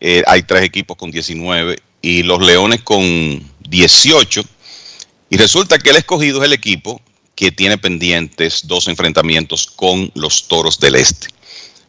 [0.01, 3.03] Eh, hay tres equipos con 19 y los leones con
[3.69, 4.45] 18.
[5.31, 7.01] Y resulta que el escogido es el equipo
[7.35, 11.29] que tiene pendientes dos enfrentamientos con los toros del este.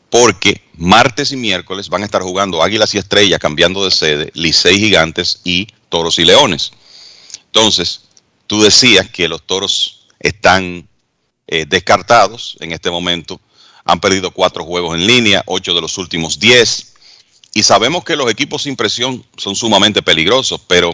[0.10, 4.78] Porque martes y miércoles van a estar jugando Águilas y Estrellas cambiando de sede, Licey
[4.78, 6.72] Gigantes y Toros y Leones.
[7.46, 8.02] Entonces,
[8.46, 10.88] tú decías que los toros están
[11.48, 13.40] eh, descartados en este momento.
[13.86, 16.94] Han perdido cuatro juegos en línea, ocho de los últimos diez.
[17.54, 20.92] Y sabemos que los equipos sin presión son sumamente peligrosos, pero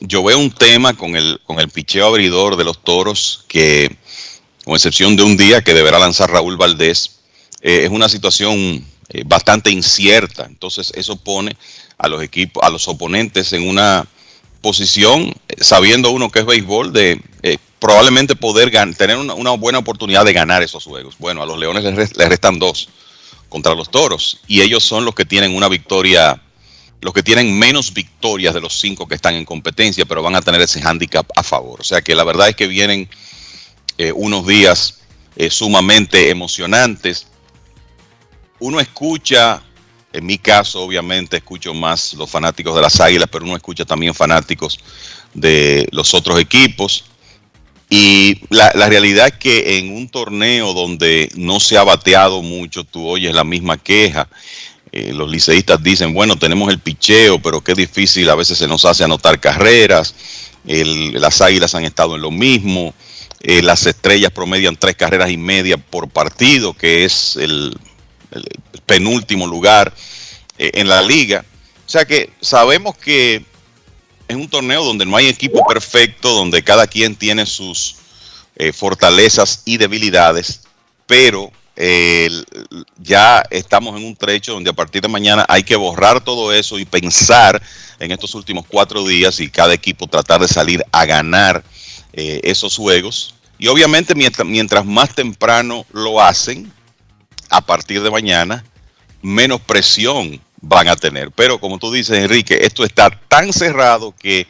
[0.00, 3.96] yo veo un tema con el, con el picheo abridor de los toros que,
[4.64, 7.20] con excepción de un día que deberá lanzar Raúl Valdés,
[7.60, 10.46] eh, es una situación eh, bastante incierta.
[10.46, 11.56] Entonces, eso pone
[11.98, 14.06] a los equipos, a los oponentes en una
[14.62, 17.20] posición, sabiendo uno que es béisbol, de
[17.82, 21.16] probablemente poder tener una, buena oportunidad de ganar esos juegos.
[21.18, 22.88] Bueno, a los Leones les restan dos
[23.48, 26.40] contra los Toros y ellos son los que tienen una victoria,
[27.00, 30.42] los que tienen menos victorias de los cinco que están en competencia, pero van a
[30.42, 31.80] tener ese handicap a favor.
[31.80, 33.10] O sea que la verdad es que vienen
[33.98, 35.00] eh, unos días
[35.34, 37.26] eh, sumamente emocionantes.
[38.60, 39.60] Uno escucha,
[40.12, 44.14] en mi caso obviamente escucho más los fanáticos de las Águilas, pero uno escucha también
[44.14, 44.78] fanáticos
[45.34, 47.06] de los otros equipos.
[47.94, 52.84] Y la, la realidad es que en un torneo donde no se ha bateado mucho,
[52.84, 54.28] tú oyes la misma queja.
[54.92, 58.86] Eh, los liceístas dicen, bueno, tenemos el picheo, pero qué difícil a veces se nos
[58.86, 60.14] hace anotar carreras.
[60.64, 62.94] Las águilas han estado en lo mismo.
[63.42, 67.76] Eh, las estrellas promedian tres carreras y media por partido, que es el,
[68.30, 68.44] el
[68.86, 69.92] penúltimo lugar.
[70.58, 71.44] eh, en la liga.
[71.86, 73.44] O sea que sabemos que
[74.32, 77.96] es un torneo donde no hay equipo perfecto, donde cada quien tiene sus
[78.56, 80.62] eh, fortalezas y debilidades,
[81.06, 82.30] pero eh,
[82.98, 86.78] ya estamos en un trecho donde a partir de mañana hay que borrar todo eso
[86.78, 87.62] y pensar
[87.98, 91.62] en estos últimos cuatro días y cada equipo tratar de salir a ganar
[92.12, 93.34] eh, esos juegos.
[93.58, 96.72] Y obviamente mientras, mientras más temprano lo hacen,
[97.48, 98.64] a partir de mañana,
[99.20, 101.30] menos presión van a tener.
[101.32, 104.46] Pero como tú dices, Enrique, esto está tan cerrado que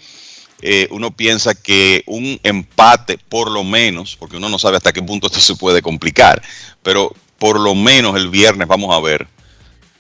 [0.61, 5.03] eh, uno piensa que un empate, por lo menos, porque uno no sabe hasta qué
[5.03, 6.41] punto esto se puede complicar,
[6.83, 9.27] pero por lo menos el viernes vamos a ver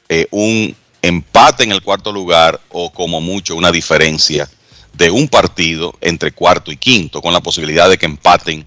[0.08, 4.48] eh, un empate en el cuarto lugar o como mucho una diferencia
[4.92, 8.64] de un partido entre cuarto y quinto, con la posibilidad de que empaten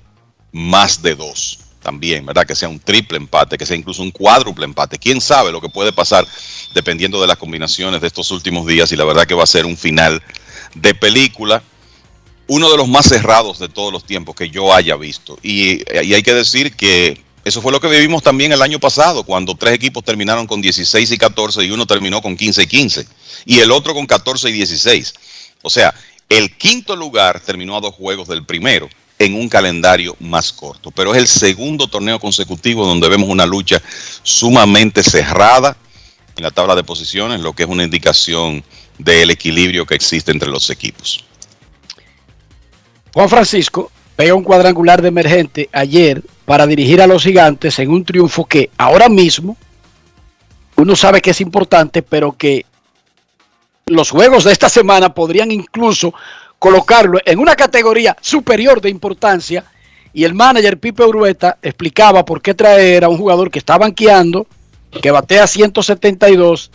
[0.52, 2.48] más de dos también, ¿verdad?
[2.48, 4.98] Que sea un triple empate, que sea incluso un cuádruple empate.
[4.98, 6.28] ¿Quién sabe lo que puede pasar
[6.74, 8.91] dependiendo de las combinaciones de estos últimos días?
[8.91, 10.20] Y la verdad que va a ser un final
[10.74, 11.62] de película,
[12.48, 15.38] uno de los más cerrados de todos los tiempos que yo haya visto.
[15.44, 19.53] Y, hay que decir que eso fue lo que vivimos también el año pasado, cuando
[19.53, 23.07] tres equipos terminaron con 16 y 14 y uno terminó con 15 y 15
[23.45, 25.14] y el otro con 14 y 16.
[25.62, 25.94] O sea,
[26.30, 28.90] el quinto lugar terminó a dos juegos del primero
[29.20, 30.92] en un calendario más corto.
[30.92, 33.82] Pero es el segundo torneo consecutivo donde vemos una lucha
[34.24, 35.78] sumamente cerrada
[36.36, 38.64] en la tabla de posiciones, lo que es una indicación
[38.98, 41.24] del equilibrio que existe entre los equipos.
[43.14, 48.04] Juan Francisco pega un cuadrangular de emergente ayer para dirigir a los gigantes en un
[48.04, 49.58] triunfo que ahora mismo
[50.76, 52.66] uno sabe que es importante, pero que
[53.86, 56.14] los juegos de esta semana podrían incluso
[56.66, 59.64] colocarlo en una categoría superior de importancia.
[60.14, 64.48] Y el manager Pipe Urueta explicaba por qué traer a un jugador que está banqueando,
[65.00, 66.72] que batea 172,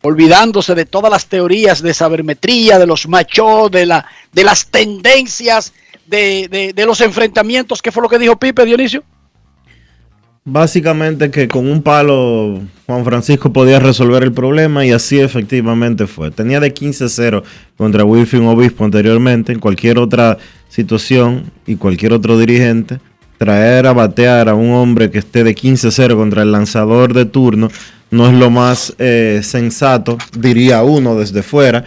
[0.00, 5.74] olvidándose de todas las teorías de sabermetría, de los machos, de, la, de las tendencias,
[6.06, 7.82] de, de, de los enfrentamientos.
[7.82, 9.04] ¿Qué fue lo que dijo Pipe, Dionisio?
[10.48, 16.30] Básicamente que con un palo Juan Francisco podía resolver el problema y así efectivamente fue.
[16.30, 17.42] Tenía de 15-0
[17.76, 19.52] contra Wilfin Obispo anteriormente.
[19.52, 23.00] En cualquier otra situación y cualquier otro dirigente,
[23.38, 27.68] traer a batear a un hombre que esté de 15-0 contra el lanzador de turno
[28.12, 31.84] no es lo más eh, sensato, diría uno desde fuera.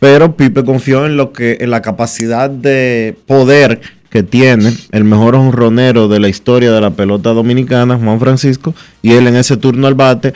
[0.00, 3.80] Pero Pipe confió en lo que en la capacidad de poder
[4.16, 9.12] que tiene el mejor honronero de la historia de la pelota dominicana, Juan Francisco, y
[9.12, 10.32] él en ese turno al bate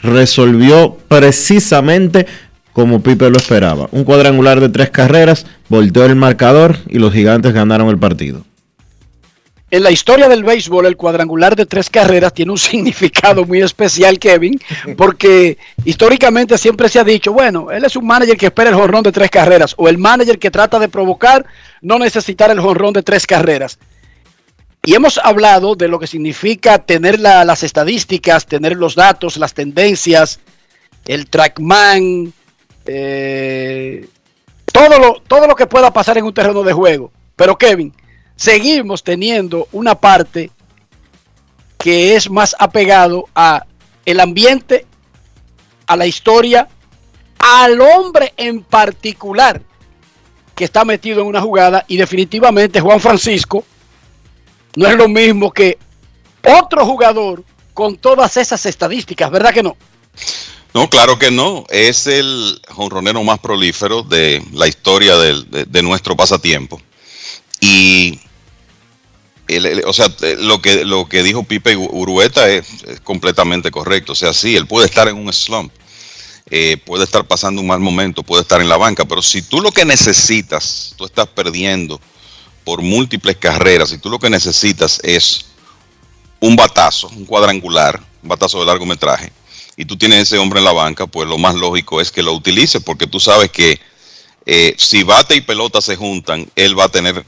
[0.00, 2.28] resolvió precisamente
[2.72, 3.88] como Pipe lo esperaba.
[3.90, 8.44] Un cuadrangular de tres carreras, volteó el marcador y los gigantes ganaron el partido.
[9.72, 14.18] En la historia del béisbol, el cuadrangular de tres carreras tiene un significado muy especial,
[14.18, 14.60] Kevin,
[14.96, 19.04] porque históricamente siempre se ha dicho, bueno, él es un manager que espera el jonrón
[19.04, 21.46] de tres carreras, o el manager que trata de provocar
[21.82, 23.78] no necesitar el jonrón de tres carreras.
[24.82, 29.54] Y hemos hablado de lo que significa tener la, las estadísticas, tener los datos, las
[29.54, 30.40] tendencias,
[31.06, 32.32] el trackman,
[32.86, 34.08] eh,
[34.72, 37.12] todo, lo, todo lo que pueda pasar en un terreno de juego.
[37.36, 37.92] Pero Kevin,
[38.40, 40.50] seguimos teniendo una parte
[41.78, 43.66] que es más apegado a
[44.06, 44.86] el ambiente,
[45.86, 46.66] a la historia,
[47.38, 49.60] al hombre en particular
[50.54, 53.62] que está metido en una jugada y definitivamente Juan Francisco
[54.74, 55.78] no es lo mismo que
[56.42, 57.44] otro jugador
[57.74, 59.76] con todas esas estadísticas, ¿verdad que no?
[60.72, 61.66] No, claro que no.
[61.68, 66.80] Es el jonronero más prolífero de la historia de, de, de nuestro pasatiempo.
[67.60, 68.18] Y
[69.86, 70.06] o sea,
[70.38, 74.12] lo que, lo que dijo Pipe Urueta es, es, completamente correcto.
[74.12, 75.72] O sea, sí, él puede estar en un slump,
[76.50, 79.60] eh, puede estar pasando un mal momento, puede estar en la banca, pero si tú
[79.60, 82.00] lo que necesitas, tú estás perdiendo
[82.64, 85.46] por múltiples carreras, si tú lo que necesitas es
[86.40, 89.32] un batazo, un cuadrangular, un batazo de largometraje,
[89.76, 92.32] y tú tienes ese hombre en la banca, pues lo más lógico es que lo
[92.32, 93.80] utilices, porque tú sabes que
[94.44, 97.24] eh, si bate y pelota se juntan, él va a tener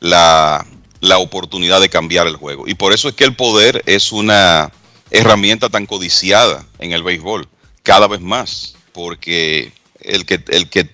[0.00, 0.66] la,
[1.00, 2.66] la oportunidad de cambiar el juego.
[2.66, 4.70] Y por eso es que el poder es una
[5.10, 7.48] herramienta tan codiciada en el béisbol,
[7.82, 10.88] cada vez más, porque el que, el que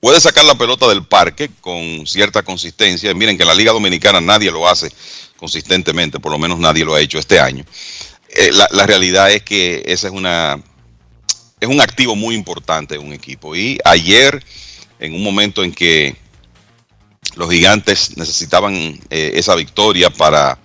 [0.00, 4.20] puede sacar la pelota del parque con cierta consistencia, miren que en la Liga Dominicana
[4.20, 4.92] nadie lo hace
[5.36, 7.64] consistentemente, por lo menos nadie lo ha hecho este año.
[8.28, 10.58] Eh, la, la, realidad es que ese es una
[11.62, 13.54] es un activo muy importante de un equipo.
[13.54, 14.44] Y ayer,
[14.98, 16.16] en un momento en que
[17.36, 18.74] los gigantes necesitaban
[19.10, 20.58] eh, esa victoria para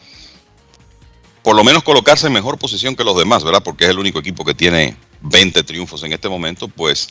[1.41, 3.63] por lo menos colocarse en mejor posición que los demás, ¿verdad?
[3.63, 7.07] Porque es el único equipo que tiene 20 triunfos en este momento, pues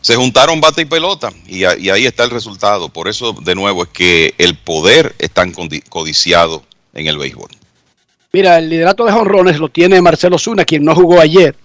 [0.00, 2.88] se juntaron bate y pelota y, ahí está el resultado.
[2.88, 5.52] Por eso, de nuevo, es que el poder es tan
[5.88, 6.62] codiciado
[6.94, 7.50] en el béisbol.
[8.32, 11.56] Mira, el liderato de jonrones lo tiene Marcelo Zuna, quien no jugó ayer.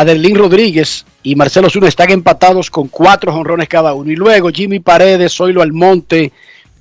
[0.00, 4.10] Adelín Rodríguez y Marcelo Zuna están empatados con cuatro jonrones cada uno.
[4.10, 6.32] Y luego Jimmy Paredes, Zoilo Almonte,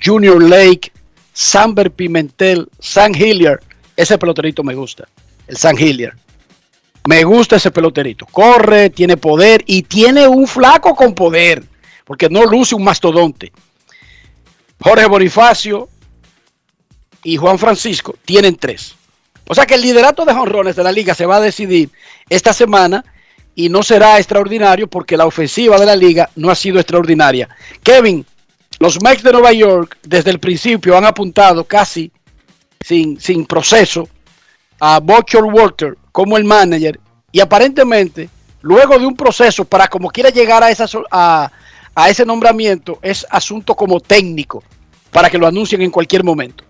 [0.03, 0.91] Junior Lake,
[1.31, 3.61] Samber Pimentel, San Hilliard.
[3.95, 5.07] Ese peloterito me gusta,
[5.47, 6.17] el San Hilliard.
[7.07, 8.25] Me gusta ese peloterito.
[8.25, 11.63] Corre, tiene poder y tiene un flaco con poder,
[12.03, 13.53] porque no luce un mastodonte.
[14.81, 15.87] Jorge Bonifacio
[17.23, 18.93] y Juan Francisco tienen tres.
[19.47, 21.89] O sea que el liderato de jonrones de la liga se va a decidir
[22.29, 23.03] esta semana
[23.53, 27.47] y no será extraordinario porque la ofensiva de la liga no ha sido extraordinaria.
[27.83, 28.25] Kevin,
[28.79, 32.11] los Mets de Nueva York desde el principio han apuntado casi
[32.81, 34.09] sin, sin proceso
[34.79, 36.99] a Butcher Walter como el manager
[37.31, 38.29] y aparentemente
[38.61, 41.51] luego de un proceso para como quiera llegar a, esa, a,
[41.93, 44.63] a ese nombramiento es asunto como técnico
[45.11, 46.64] para que lo anuncien en cualquier momento.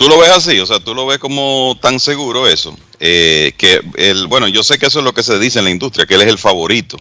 [0.00, 3.82] Tú lo ves así, o sea, tú lo ves como tan seguro eso, eh, que
[3.96, 6.14] el, bueno, yo sé que eso es lo que se dice en la industria, que
[6.14, 6.96] él es el favorito,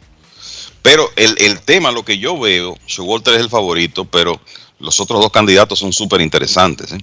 [0.81, 4.41] pero el, el tema, lo que yo veo, Walter es el favorito, pero
[4.79, 6.97] los otros dos candidatos son súper interesantes, ¿eh?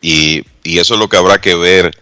[0.00, 1.94] y, y, eso es lo que habrá que ver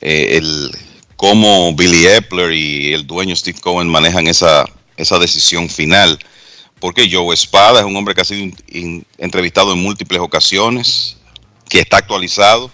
[0.00, 0.70] eh, el,
[1.16, 4.64] cómo Billy Epler y el dueño Steve Cohen manejan esa,
[4.96, 6.20] esa decisión final.
[6.78, 8.54] Porque Joe Espada es un hombre que ha sido
[9.16, 11.16] entrevistado en múltiples ocasiones,
[11.68, 12.70] que está actualizado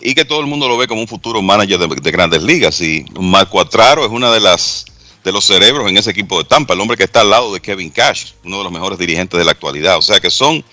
[0.00, 2.80] y que todo el mundo lo ve como un futuro manager de, grandes ligas.
[2.80, 4.86] Y Marco Atraro es una de las
[5.24, 7.60] de los cerebros en ese equipo de Tampa, el hombre que está al lado de
[7.60, 9.96] Kevin Cash, uno de los mejores dirigentes de la actualidad.
[9.96, 10.64] O sea que son,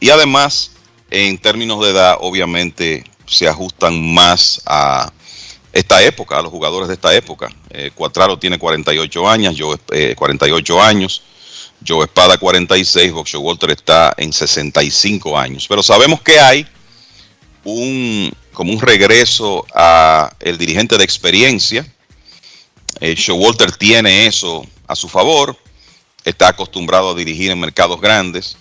[0.00, 0.70] y además,
[1.10, 5.12] en términos de edad, obviamente se ajustan más a,
[5.74, 7.54] esta época, a los jugadores de esta época.
[7.68, 9.74] Eh, Cuatraro tiene 48 años, yo,
[10.16, 11.22] 48 años,
[11.86, 15.66] Joe Espada 46, Boxer Walter está en 65 años.
[15.68, 16.66] Pero sabemos que hay
[17.64, 21.86] un como un regreso a el dirigente de experiencia.
[23.00, 25.54] Eh, Walter tiene eso a su favor.
[26.24, 28.56] Está acostumbrado a dirigir en mercados grandes.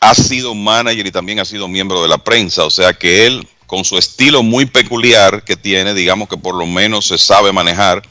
[0.00, 3.48] Ha sido manager y también ha sido miembro de la prensa, o sea que él
[3.66, 8.02] con su estilo muy peculiar que tiene, digamos que por lo menos se sabe manejar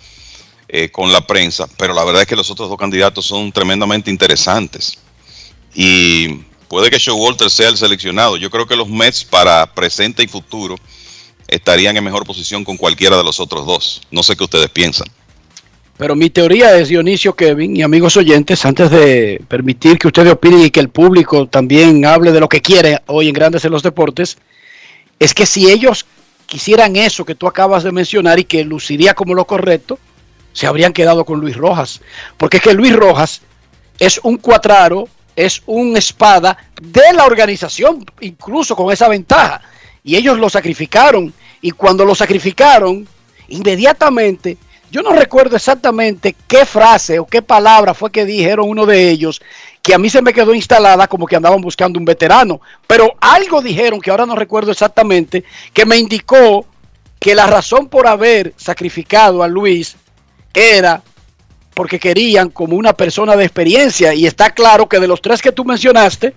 [0.77, 4.11] eh, con la prensa, pero la verdad es que los otros dos candidatos son tremendamente
[4.11, 4.97] interesantes.
[5.73, 6.27] Y
[6.67, 8.35] puede que Walter sea el seleccionado.
[8.35, 10.75] Yo creo que los Mets para presente y futuro
[11.47, 14.01] estarían en mejor posición con cualquiera de los otros dos.
[14.11, 15.07] No sé qué ustedes piensan.
[15.95, 20.59] Pero mi teoría es, Dionisio, Kevin y amigos oyentes, antes de permitir que ustedes opinen
[20.59, 23.81] y que el público también hable de lo que quiere hoy en Grandes en los
[23.81, 24.37] Deportes,
[25.19, 26.05] es que si ellos
[26.47, 29.97] quisieran eso que tú acabas de mencionar y que luciría como lo correcto,
[30.55, 32.01] se habrían quedado con Luis Rojas.
[32.37, 33.41] Porque es que Luis Rojas
[33.99, 39.61] es un cuatraro, es un espada de la organización, incluso con esa ventaja.
[40.01, 41.33] Y ellos lo sacrificaron.
[41.61, 43.05] Y cuando lo sacrificaron,
[43.49, 44.57] inmediatamente,
[44.89, 49.41] yo no recuerdo exactamente qué frase o qué palabra fue que dijeron uno de ellos,
[49.81, 52.61] que a mí se me quedó instalada como que andaban buscando un veterano.
[52.87, 56.65] Pero algo dijeron, que ahora no recuerdo exactamente, que me indicó
[57.19, 59.97] que la razón por haber sacrificado a Luis
[60.55, 61.03] era
[61.75, 64.13] porque querían como una persona de experiencia.
[64.13, 66.33] Y está claro que de los tres que tú mencionaste,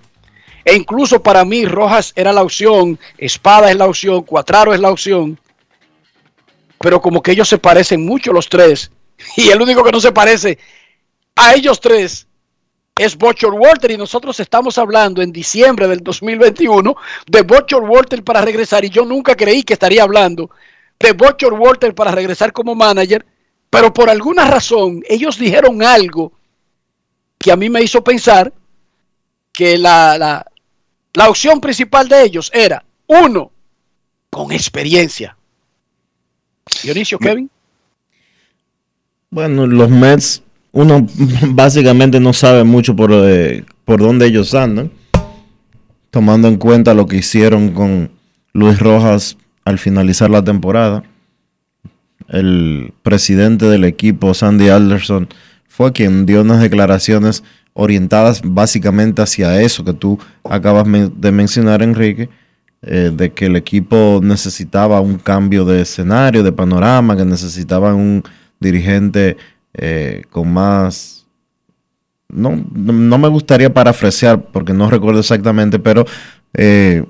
[0.65, 4.91] e incluso para mí Rojas era la opción, Espada es la opción, Cuatraro es la
[4.91, 5.39] opción,
[6.79, 8.91] pero como que ellos se parecen mucho los tres.
[9.35, 10.57] Y el único que no se parece
[11.35, 12.25] a ellos tres
[12.97, 16.95] es Butcher Walter y nosotros estamos hablando en diciembre del 2021
[17.27, 20.49] de Butcher Walter para regresar y yo nunca creí que estaría hablando
[20.99, 23.25] de Butcher Walter para regresar como manager,
[23.69, 26.33] pero por alguna razón ellos dijeron algo
[27.37, 28.53] que a mí me hizo pensar
[29.51, 30.45] que la, la,
[31.13, 33.51] la opción principal de ellos era, uno,
[34.29, 35.35] con experiencia.
[36.83, 37.49] Dionisio, Kevin.
[39.31, 41.05] Bueno, los Mets uno
[41.49, 44.91] básicamente no sabe mucho por, eh, por dónde ellos andan,
[46.11, 48.11] tomando en cuenta lo que hicieron con
[48.53, 51.03] Luis Rojas al finalizar la temporada.
[52.29, 55.27] El presidente del equipo, Sandy Alderson,
[55.67, 57.43] fue quien dio unas declaraciones
[57.73, 62.29] orientadas básicamente hacia eso que tú acabas de mencionar, Enrique,
[62.81, 68.23] eh, de que el equipo necesitaba un cambio de escenario, de panorama, que necesitaban un
[68.59, 69.37] dirigente
[69.73, 71.25] eh, con más...
[72.27, 76.05] No, no me gustaría parafrasear porque no recuerdo exactamente, pero
[76.53, 77.03] eh,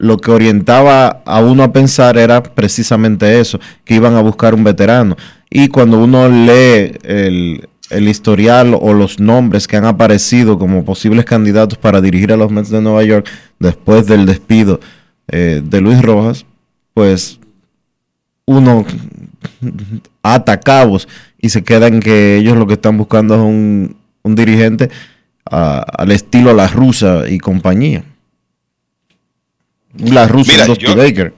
[0.00, 4.64] lo que orientaba a uno a pensar era precisamente eso, que iban a buscar un
[4.64, 5.14] veterano.
[5.50, 11.26] Y cuando uno lee el, el historial o los nombres que han aparecido como posibles
[11.26, 13.28] candidatos para dirigir a los Mets de Nueva York
[13.58, 14.80] después del despido
[15.28, 16.46] eh, de Luis Rojas,
[16.94, 17.38] pues
[18.46, 18.86] uno
[20.22, 21.08] ata cabos
[21.38, 24.88] y se queda en que ellos lo que están buscando es un, un dirigente
[25.50, 28.04] ah, al estilo la rusa y compañía.
[29.98, 31.34] La Dusty yo- Baker.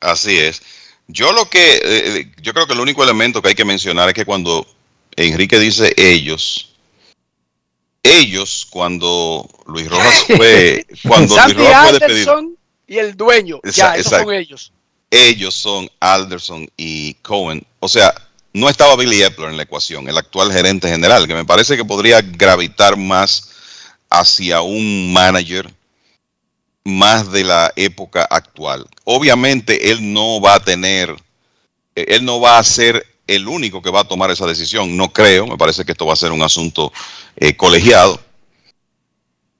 [0.00, 0.62] Así es.
[1.08, 4.14] Yo lo que, eh, yo creo que el único elemento que hay que mencionar es
[4.14, 4.66] que cuando
[5.16, 6.70] Enrique dice ellos,
[8.02, 12.42] ellos cuando Luis Rojas fue, cuando Luis Rojas fue despedido,
[12.86, 13.60] y el dueño.
[13.64, 14.72] Ya, esos son ellos.
[15.10, 17.64] ellos son Alderson y Cohen.
[17.80, 18.12] O sea,
[18.52, 21.84] no estaba Billy Epler en la ecuación, el actual gerente general, que me parece que
[21.84, 23.50] podría gravitar más
[24.10, 25.72] hacia un manager
[26.84, 28.86] más de la época actual.
[29.04, 31.14] Obviamente él no va a tener,
[31.94, 35.12] eh, él no va a ser el único que va a tomar esa decisión, no
[35.12, 36.92] creo, me parece que esto va a ser un asunto
[37.36, 38.20] eh, colegiado.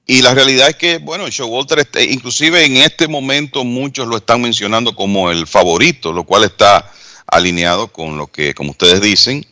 [0.05, 4.41] Y la realidad es que, bueno, Showalter, este, inclusive en este momento muchos lo están
[4.41, 6.91] mencionando como el favorito, lo cual está
[7.25, 9.45] alineado con lo que, como ustedes dicen,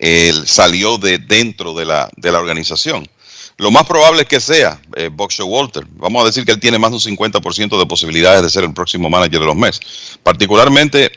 [0.00, 3.08] él salió de dentro de la, de la organización.
[3.56, 5.86] Lo más probable es que sea eh, Buck Showalter.
[5.96, 8.74] Vamos a decir que él tiene más de un 50% de posibilidades de ser el
[8.74, 10.18] próximo manager de los Mets.
[10.22, 11.12] Particularmente,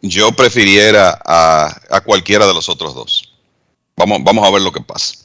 [0.00, 3.34] yo prefiriera a, a cualquiera de los otros dos.
[3.96, 5.16] Vamos, vamos a ver lo que pasa.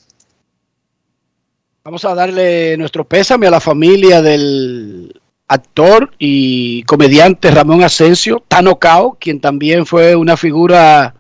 [1.84, 8.80] Vamos a darle nuestro pésame a la familia del actor y comediante Ramón Asensio, Tano
[8.80, 11.14] Cao, quien también fue una figura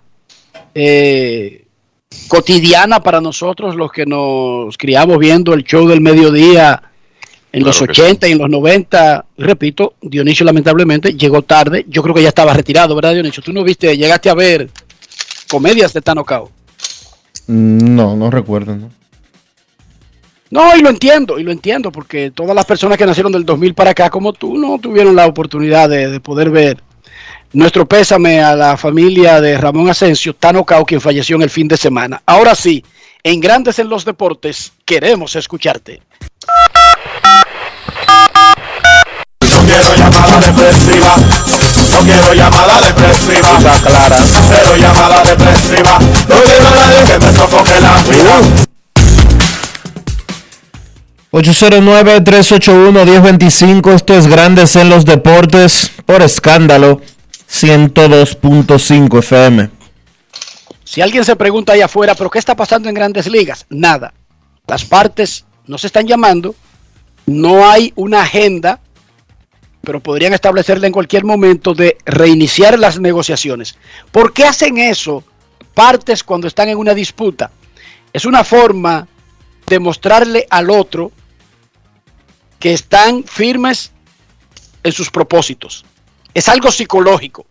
[0.74, 1.63] eh,
[2.28, 6.82] cotidiana para nosotros, los que nos criamos viendo el show del mediodía
[7.52, 9.26] en los Claro que 80 y en los 90.
[9.38, 11.86] Repito, Dionisio lamentablemente llegó tarde.
[11.88, 13.44] Yo creo que ya estaba retirado, ¿verdad, Dionisio?
[13.44, 14.70] Tú no viste, llegaste a ver
[15.50, 16.50] comedias de Tano Cao.
[17.48, 18.76] Mm, No, no recuerdo.
[18.76, 18.90] ¿no?
[20.50, 23.74] No, y lo entiendo, y lo entiendo, porque todas las personas que nacieron del 2000
[23.74, 26.78] para acá, como tú, no tuvieron la oportunidad de, de poder ver.
[27.54, 31.68] Nuestro pésame a la familia de Ramón Asensio, Tano Cao, quien falleció en el fin
[31.68, 32.24] de semana.
[32.26, 32.84] Ahora sí,
[33.22, 36.02] en Grandes en los Deportes, queremos escucharte.
[39.40, 41.16] No quiero llamada depresiva.
[41.92, 43.60] No quiero llamada depresiva.
[43.86, 44.18] clara.
[44.50, 46.00] Cero llamada depresiva.
[46.28, 48.42] No quiero a nadie que me sofoque la vida.
[51.34, 57.02] 809-381-1025, esto es Grandes en los Deportes, por escándalo,
[57.54, 59.70] 102.5 FM.
[60.84, 63.68] Si alguien se pregunta allá afuera, ¿pero qué está pasando en grandes ligas?
[63.70, 64.14] Nada.
[64.66, 66.56] Las partes no se están llamando,
[67.28, 68.80] no hay una agenda,
[69.82, 73.78] pero podrían establecerla en cualquier momento de reiniciar las negociaciones.
[74.12, 75.24] ¿Por qué hacen eso
[75.76, 77.52] partes cuando están en una disputa?
[78.12, 79.08] Es una forma
[79.68, 81.12] de mostrarle al otro
[82.60, 83.92] que están firmes
[84.84, 85.86] en sus propósitos.
[86.34, 87.46] Es algo psicológico.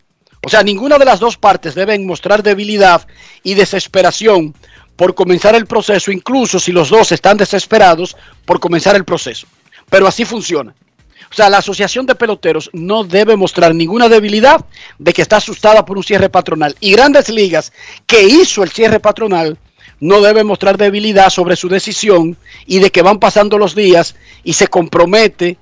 [0.45, 3.07] O sea, ninguna de las dos partes deben mostrar debilidad
[3.45, 4.55] y desesperación
[4.97, 9.47] por comenzar el proceso, incluso si los dos están desesperados por comenzar el proceso.
[9.89, 10.75] Pero así funciona.
[11.31, 14.67] O sea, la Asociación de Peloteros no debe mostrar ninguna debilidad
[14.99, 16.77] de que está asustada por un cierre patronal.
[16.81, 17.73] Y Grandes Ligas,
[18.07, 19.57] que hizo el cierre patronal,
[20.01, 22.37] no debe mostrar debilidad sobre su decisión
[22.67, 25.57] y de que van pasando los días y se compromete,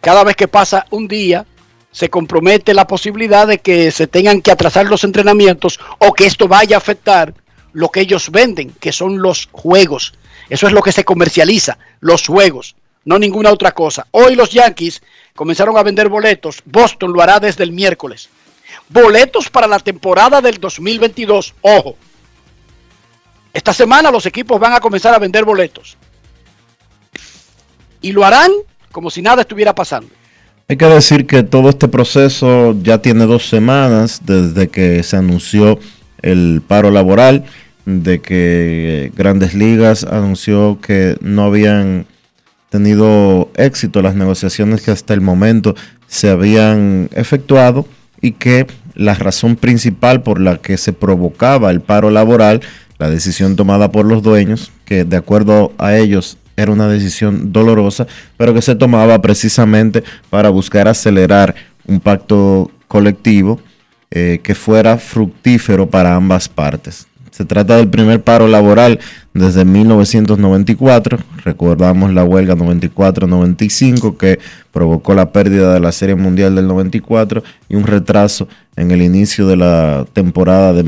[0.00, 1.44] cada vez que pasa un día,
[1.92, 6.46] se compromete la posibilidad de que se tengan que atrasar los entrenamientos o que esto
[6.48, 7.34] vaya a afectar
[7.72, 10.14] lo que ellos venden, que son los juegos.
[10.48, 14.06] Eso es lo que se comercializa, los juegos, no ninguna otra cosa.
[14.10, 15.02] Hoy los Yankees
[15.34, 18.28] comenzaron a vender boletos, Boston lo hará desde el miércoles.
[18.88, 21.96] Boletos para la temporada del 2022, ojo.
[23.52, 25.96] Esta semana los equipos van a comenzar a vender boletos.
[28.00, 28.52] Y lo harán
[28.92, 30.19] como si nada estuviera pasando.
[30.70, 35.80] Hay que decir que todo este proceso ya tiene dos semanas desde que se anunció
[36.22, 37.42] el paro laboral,
[37.86, 42.06] de que Grandes Ligas anunció que no habían
[42.68, 45.74] tenido éxito las negociaciones que hasta el momento
[46.06, 47.84] se habían efectuado
[48.20, 52.60] y que la razón principal por la que se provocaba el paro laboral,
[52.96, 58.06] la decisión tomada por los dueños, que de acuerdo a ellos era una decisión dolorosa,
[58.36, 61.54] pero que se tomaba precisamente para buscar acelerar
[61.86, 63.60] un pacto colectivo
[64.10, 67.06] eh, que fuera fructífero para ambas partes.
[67.30, 68.98] Se trata del primer paro laboral
[69.32, 71.18] desde 1994.
[71.44, 74.40] Recordamos la huelga 94-95 que
[74.72, 79.46] provocó la pérdida de la Serie Mundial del 94 y un retraso en el inicio
[79.46, 80.82] de la temporada de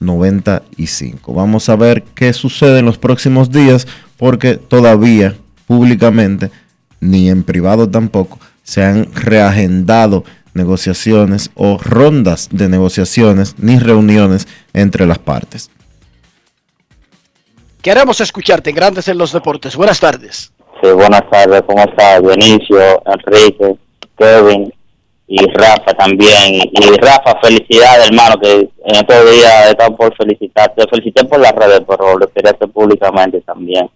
[0.00, 1.32] 1995.
[1.32, 3.86] Vamos a ver qué sucede en los próximos días
[4.16, 5.36] porque todavía
[5.66, 6.50] públicamente
[7.00, 10.24] ni en privado tampoco se han reagendado
[10.54, 15.70] negociaciones o rondas de negociaciones ni reuniones entre las partes.
[17.82, 19.76] Queremos escucharte, Grandes en los Deportes.
[19.76, 20.52] Buenas tardes.
[20.82, 22.22] Sí, buenas tardes, ¿cómo estás?
[22.22, 23.76] Benicio, Enrique,
[24.18, 24.72] Kevin
[25.32, 26.56] y Rafa también.
[26.72, 30.82] Y Rafa, felicidades, hermano, que en estos días he por felicitarte.
[30.82, 33.88] Te felicité por las redes, pero lo quería hacer públicamente también,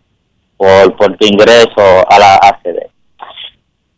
[0.57, 2.87] por, por tu ingreso a la ACD.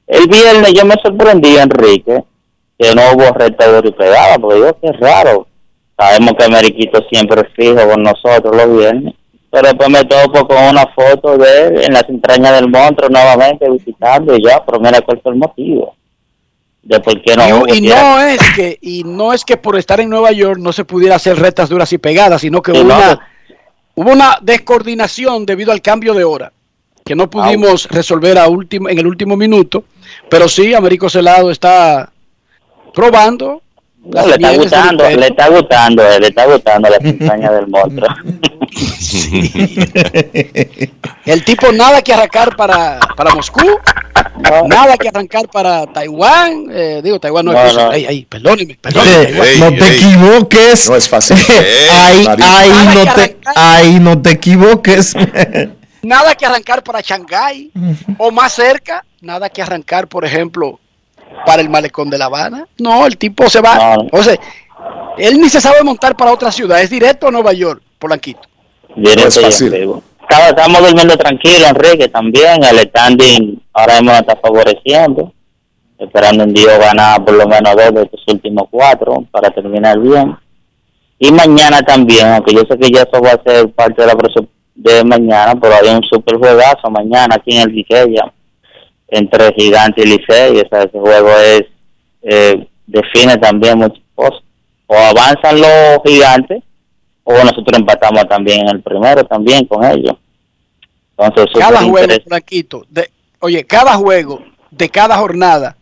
[0.07, 2.25] El viernes yo me sorprendí, Enrique,
[2.79, 5.47] que no hubo retador y pegada, porque que es raro.
[5.99, 9.15] Sabemos que Meriquito siempre es fijo con nosotros los viernes,
[9.51, 13.69] pero después me topo con una foto de él en las entrañas del monstruo nuevamente
[13.71, 15.97] visitando y ya, pero mira cuál fue el motivo.
[16.87, 20.09] De por qué no y, no es que y no es que por estar en
[20.09, 22.97] Nueva York no se pudiera hacer retas duras y pegadas, sino que Sí, hubo, no,
[22.97, 23.29] una,
[23.97, 26.53] hubo una descoordinación debido al cambio de hora
[27.05, 29.85] que no pudimos resolver a último, en el último minuto,
[30.29, 32.13] pero sí, Américo Celado está
[32.93, 33.63] probando.
[34.09, 38.07] No, le está gustando, le está gustando, eh, le está gustando las entrañas del monstruo.
[41.27, 43.67] El tipo nada que arrancar para, para Moscú,
[44.69, 46.67] nada que arrancar para Taiwán.
[46.71, 47.93] eh, digo, Taiwán no, No, es no.
[47.93, 49.57] Ey, perdóneme, perdóneme.
[49.59, 50.89] No te equivoques.
[50.89, 51.37] No es fácil.
[51.93, 55.15] ahí, Nada no te, ahí no te equivoques.
[56.03, 57.73] Nada que arrancar para Shanghái
[58.19, 60.79] o más cerca, nada que arrancar, por ejemplo,
[61.45, 62.67] para el malecón de La Habana.
[62.79, 63.97] No, el tipo se va.
[64.13, 64.37] O sea,
[65.19, 68.41] él ni se sabe montar para otra ciudad, es directo a Nueva York, Polanquito.
[68.95, 70.03] Directo es y fácil.
[70.29, 72.63] Estamos durmiendo tranquilo, Enrique, también.
[72.65, 75.33] El standing ahora mismo está favoreciendo.
[75.99, 80.37] Esperando en Dios ganar por lo menos dos de estos últimos cuatro para terminar bien.
[81.19, 84.15] Y mañana también, aunque yo sé que ya eso va a ser parte de la
[84.75, 88.31] de mañana, pero hay un super juegazo mañana aquí en el Quiqueya
[89.09, 90.61] entre Gigante y Licey.
[90.61, 91.63] O sea, ese juego es
[92.23, 94.43] eh, define también muchas cosas.
[94.87, 96.63] O avanzan los gigantes
[97.25, 100.17] o nosotros empatamos también en el primero también con ellos.
[101.19, 102.07] Entonces, Cada juego,
[102.89, 103.11] de,
[103.41, 105.77] oye, cada juego de cada jornada,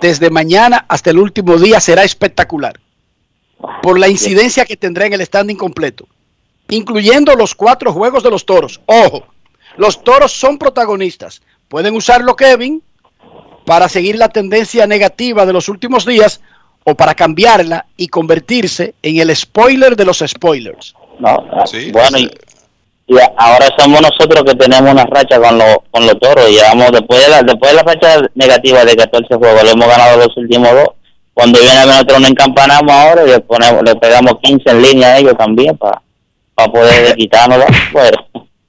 [0.00, 2.78] desde mañana hasta el último día, será espectacular.
[3.82, 6.06] Por la incidencia que tendrá en el standing completo,
[6.68, 8.80] incluyendo los cuatro juegos de los toros.
[8.86, 9.26] Ojo,
[9.76, 11.42] los toros son protagonistas.
[11.68, 12.82] Pueden usarlo, Kevin,
[13.64, 16.40] para seguir la tendencia negativa de los últimos días
[16.84, 20.94] o para cambiarla y convertirse en el spoiler de los spoilers.
[21.18, 22.30] No, ah, bueno, y,
[23.06, 26.48] y ahora somos nosotros que tenemos una racha con los con los toros.
[26.48, 30.18] Llevamos después de la, después de la racha negativa de 14 juegos, le hemos ganado
[30.18, 30.88] los últimos dos.
[31.32, 34.82] Cuando viene a ver nosotros nos encampanamos ahora y le, ponemos, le pegamos 15 en
[34.82, 36.00] línea a ellos también para
[36.70, 38.24] poder quitarnos fuera.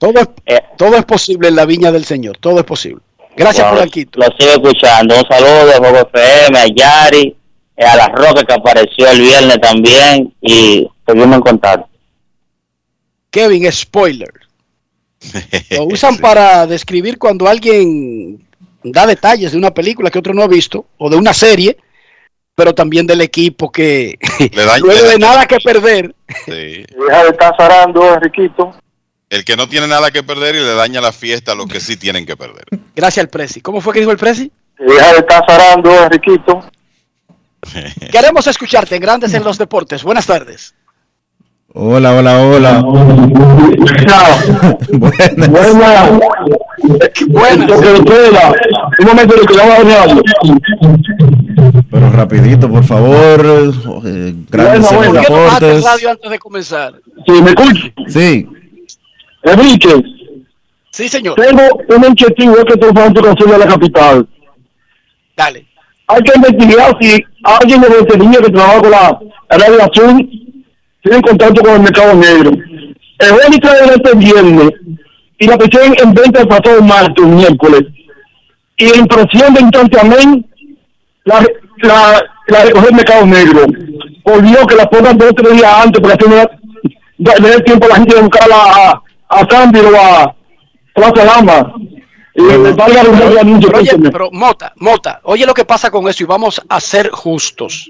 [0.05, 3.01] Todo es, todo es posible en la viña del Señor, todo es posible.
[3.35, 4.19] Gracias, Bueno, Polanquito.
[4.19, 5.15] Lo sigo escuchando.
[5.17, 7.35] Un saludo de Juego FM, a Yari,
[7.75, 11.89] eh, a La Roca que apareció el viernes también y seguimos en contacto.
[13.31, 14.31] Kevin, spoiler.
[15.71, 18.47] Lo usan para describir cuando alguien
[18.83, 21.77] da detalles de una película que otro no ha visto o de una serie,
[22.53, 26.13] pero también del equipo que le de nada que perder.
[26.45, 26.51] Sí.
[27.07, 28.75] Deja de estar zarando, Enriquito.
[29.35, 31.81] El que no tiene nada que perder y le daña la fiesta a los que
[31.81, 32.63] sí tienen que perder.
[32.95, 33.59] Gracias al Prezi.
[33.59, 34.49] ¿Cómo fue que dijo el Prezi?
[34.79, 36.63] Deja de estar zarando, Enriquito.
[38.13, 40.03] Queremos escucharte en Grandes en los Deportes.
[40.03, 40.73] Buenas tardes.
[41.73, 42.81] Hola, hola, hola.
[44.93, 45.49] Buenas.
[45.49, 46.11] Buenas.
[47.19, 47.77] Un momento,
[49.45, 49.79] que vamos
[51.91, 53.45] Pero rapidito, por favor.
[54.05, 56.93] eh, grandes en los ¿Por qué no radio antes de comenzar?
[57.27, 57.91] Sí, ¿me escuchas?
[58.07, 58.47] Sí.
[59.45, 60.03] Enrique,
[60.91, 61.35] Sí, señor.
[61.35, 64.27] tengo un inquietud que tengo falta de de la capital.
[65.35, 65.65] Dale.
[66.07, 69.19] Hay que investigar si alguien de veterinaria que trabaja con la
[69.49, 70.29] radio azul
[71.03, 72.51] tiene contacto con el mercado negro.
[73.19, 74.71] El juez trae este viernes
[75.37, 77.81] y la pusieron en venta el pasado martes, miércoles.
[78.77, 80.49] Y en impresión de instantáneamente
[81.25, 81.45] la,
[81.81, 83.65] la, la recogió el mercado negro.
[84.23, 86.35] Volvió que la pongan dos o tres días antes para que no
[87.17, 90.35] le dé tiempo a la gente de buscarla a, a cambio a
[90.93, 91.73] Plaza Lama.
[92.33, 92.41] Y
[93.37, 93.69] anuncio.
[93.71, 97.09] Pero, oye, pero Mota, Mota, oye lo que pasa con eso y vamos a ser
[97.09, 97.89] justos.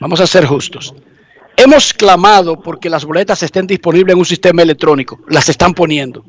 [0.00, 0.94] Vamos a ser justos.
[1.56, 5.20] Hemos clamado porque las boletas estén disponibles en un sistema electrónico.
[5.28, 6.24] Las están poniendo.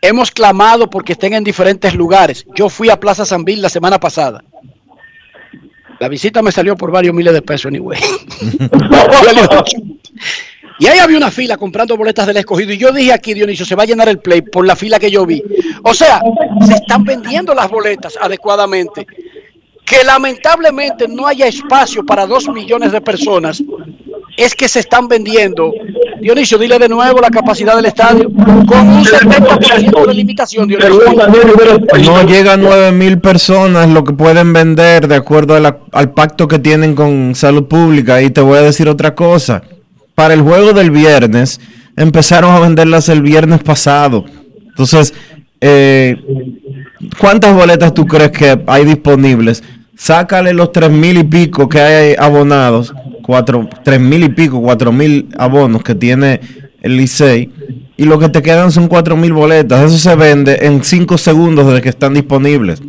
[0.00, 2.46] Hemos clamado porque estén en diferentes lugares.
[2.54, 4.44] Yo fui a Plaza San Bill la semana pasada.
[5.98, 7.98] La visita me salió por varios miles de pesos, anyway.
[10.78, 12.72] y ahí había una fila comprando boletas del escogido.
[12.72, 15.10] Y yo dije aquí, Dionisio, se va a llenar el play por la fila que
[15.10, 15.42] yo vi.
[15.82, 16.20] O sea,
[16.66, 19.06] se están vendiendo las boletas adecuadamente.
[19.84, 23.62] Que lamentablemente no haya espacio para dos millones de personas
[24.36, 25.72] es que se están vendiendo.
[26.20, 28.28] Dionisio, dile de nuevo la capacidad del estadio
[28.66, 30.66] con un 70% de limitación.
[30.68, 31.04] Dionisio.
[32.04, 36.48] No llega a 9 mil personas lo que pueden vender de acuerdo la- al pacto
[36.48, 38.20] que tienen con salud pública.
[38.22, 39.62] Y te voy a decir otra cosa.
[40.16, 41.60] Para el juego del viernes,
[41.94, 44.24] empezaron a venderlas el viernes pasado.
[44.66, 45.14] Entonces,
[45.60, 46.16] eh,
[47.20, 49.62] ¿cuántas boletas tú crees que hay disponibles?
[49.94, 54.90] Sácale los tres mil y pico que hay abonados, cuatro, tres mil y pico, cuatro
[54.90, 56.40] mil abonos que tiene
[56.80, 57.50] el Licey,
[57.98, 59.84] y lo que te quedan son cuatro mil boletas.
[59.84, 62.82] Eso se vende en cinco segundos desde que están disponibles.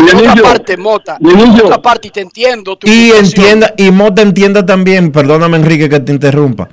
[0.00, 1.18] Otra parte, Mota.
[1.62, 2.76] Otra parte, y te entiendo.
[2.76, 6.68] tu Y entienda, y Mota entienda también, perdóname Enrique que te interrumpa.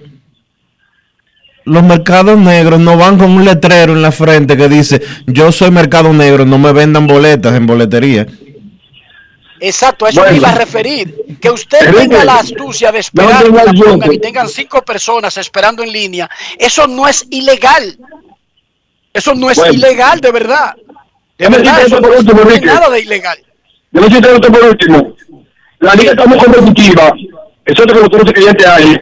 [1.66, 5.70] Los mercados negros no van con un letrero en la frente que dice, yo soy
[5.72, 8.26] mercado negro, no me vendan boletas en boletería.
[9.60, 10.32] Exacto, a eso Bueno.
[10.32, 11.14] me iba a referir.
[11.41, 15.84] Que usted Enrique, tenga la astucia de esperar no pongan y tengan cinco personas esperando
[15.84, 16.30] en línea.
[16.58, 17.98] Eso no es ilegal.
[19.14, 19.74] Eso no es Bueno.
[19.74, 20.76] ilegal, de verdad.
[21.40, 22.66] Déjame decirte esto por último, no es Enrique.
[22.66, 23.38] nada de ilegal.
[23.94, 25.16] Yo me siento esto por último.
[25.80, 27.14] La liga está muy competitiva.
[27.66, 28.98] Eso es lo que los clientes hay.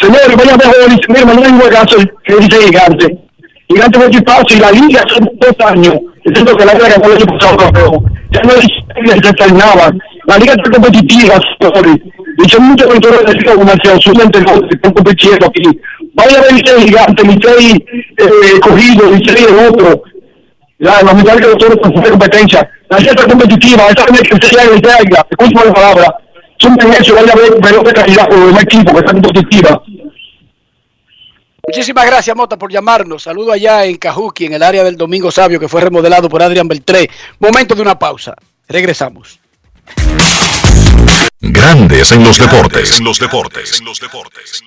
[0.00, 3.18] Señores, vayan a ver, dice, mira, mañana hay un juegazo que dice Gigante.
[3.68, 5.94] Gigante fue equipazo y la liga hace dos años.
[6.24, 8.66] Cierto que la liga ganó el año pasado, pero ya no es
[9.36, 9.92] se.
[10.24, 11.96] La liga está competitiva, señores.
[12.38, 15.62] Y son muchos controles de liga comercial, solamente los que están compitiendo aquí.
[16.14, 17.84] Vaya a ver Licey Gigante, Licey
[18.16, 20.02] eh, Cogido, Licey el otro.
[20.82, 22.68] Ya, la mitad que nosotros con competencia.
[22.90, 26.18] La está competitiva, esa gente que se se haga, escucha la palabra.
[26.58, 29.80] Son bien hechos, vaya a ver pero de calidad con el equipo que está competitiva.
[31.68, 33.22] Muchísimas gracias, Mota, por llamarnos.
[33.22, 36.66] Saludo allá en Cajuki, en el área del Domingo Sabio, que fue remodelado por Adrián
[36.66, 37.08] Beltré.
[37.38, 38.34] Momento de una pausa.
[38.66, 39.38] Regresamos.
[41.40, 42.98] Grandes en los deportes.
[42.98, 43.78] En los deportes.
[43.78, 44.62] En los deportes.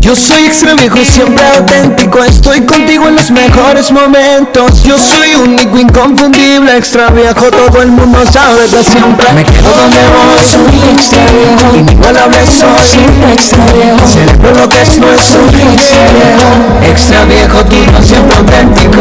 [0.00, 2.22] Yo soy extra viejo, siempre auténtico.
[2.24, 4.82] Estoy contigo en los mejores momentos.
[4.82, 7.50] Yo soy único, inconfundible, extra viejo.
[7.50, 10.44] Todo el mundo sabe que siempre me quedo donde voy.
[10.44, 12.84] Soy extra viejo, inigualable soy.
[12.84, 15.40] Siempre extra viejo, celebro lo que es nuestro.
[15.46, 16.46] Extra viejo,
[16.90, 19.00] extra viejo, tú no siempre auténtico.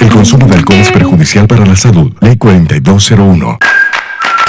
[0.00, 2.10] El consumo de alcohol es perjudicial para la salud.
[2.20, 3.58] Ley 4201.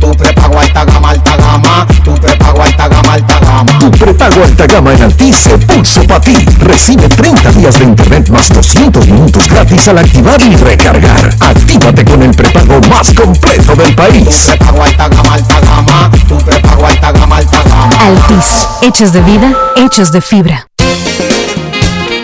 [0.00, 1.86] Tu prepago alta gama, alta gama.
[2.04, 3.78] Tu prepago alta gama, alta gama.
[3.78, 6.36] Tu prepago alta gama en Altis se puso para ti.
[6.60, 11.34] Recibe 30 días de internet más 200 minutos gratis al activar y recargar.
[11.40, 14.44] Actívate con el prepago más completo del país.
[14.46, 16.10] Prepago alta gama, alta gama.
[16.28, 17.96] Tu prepago alta gama, alta gama.
[18.00, 20.66] Altis, hechos de vida, hechos de fibra.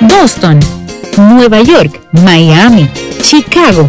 [0.00, 0.60] Boston,
[1.16, 2.90] Nueva York, Miami,
[3.22, 3.88] Chicago.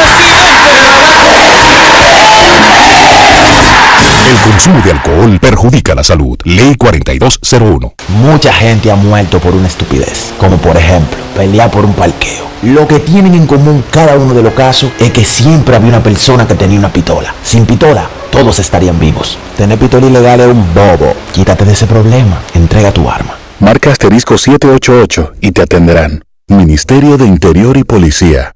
[4.41, 6.37] Consumo de alcohol perjudica la salud.
[6.43, 7.93] Ley 4201.
[8.21, 12.45] Mucha gente ha muerto por una estupidez, como por ejemplo pelear por un parqueo.
[12.63, 16.03] Lo que tienen en común cada uno de los casos es que siempre había una
[16.03, 17.33] persona que tenía una pistola.
[17.43, 19.37] Sin pistola, todos estarían vivos.
[19.57, 21.15] Tener pistola ilegal es un bobo.
[21.33, 22.39] Quítate de ese problema.
[22.53, 23.35] Entrega tu arma.
[23.59, 26.23] Marca asterisco 788 y te atenderán.
[26.47, 28.53] Ministerio de Interior y Policía.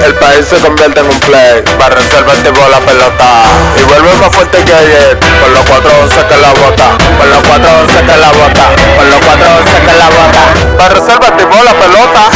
[0.00, 3.26] El país se convierte en un play, para reservar tipo la pelota.
[3.78, 8.00] Y vuelve más fuerte que ayer, con los 411 que la bota, con los 411
[8.00, 10.42] que la bota, con los 411 que la bota.
[10.78, 12.30] Para reservar tipo la pelota.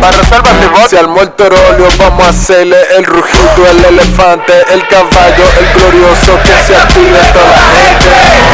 [0.00, 5.44] Para reservar tipo Si al óleo vamos a hacerle el rugido, el elefante, el caballo,
[5.58, 8.44] el glorioso que se active toda la gente.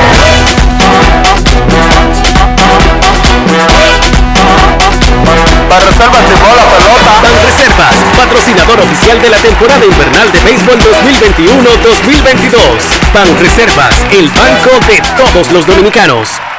[5.71, 7.23] Para reservas tipo la pelota.
[7.47, 12.59] Reservas, patrocinador oficial de la temporada invernal de béisbol 2021-2022.
[13.15, 16.50] Ban Reservas, el banco de todos los dominicanos.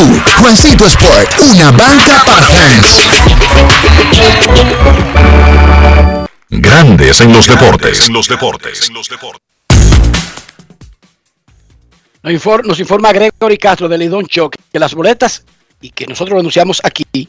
[0.00, 0.40] tú.
[0.40, 3.06] Juancito Sport, una banca para fans.
[6.48, 8.06] Grandes en los deportes.
[8.08, 8.90] En los deportes.
[12.22, 15.44] Nos, infor- nos informa Gregory Castro de Lidón Show que las boletas,
[15.80, 17.28] y que nosotros lo anunciamos aquí,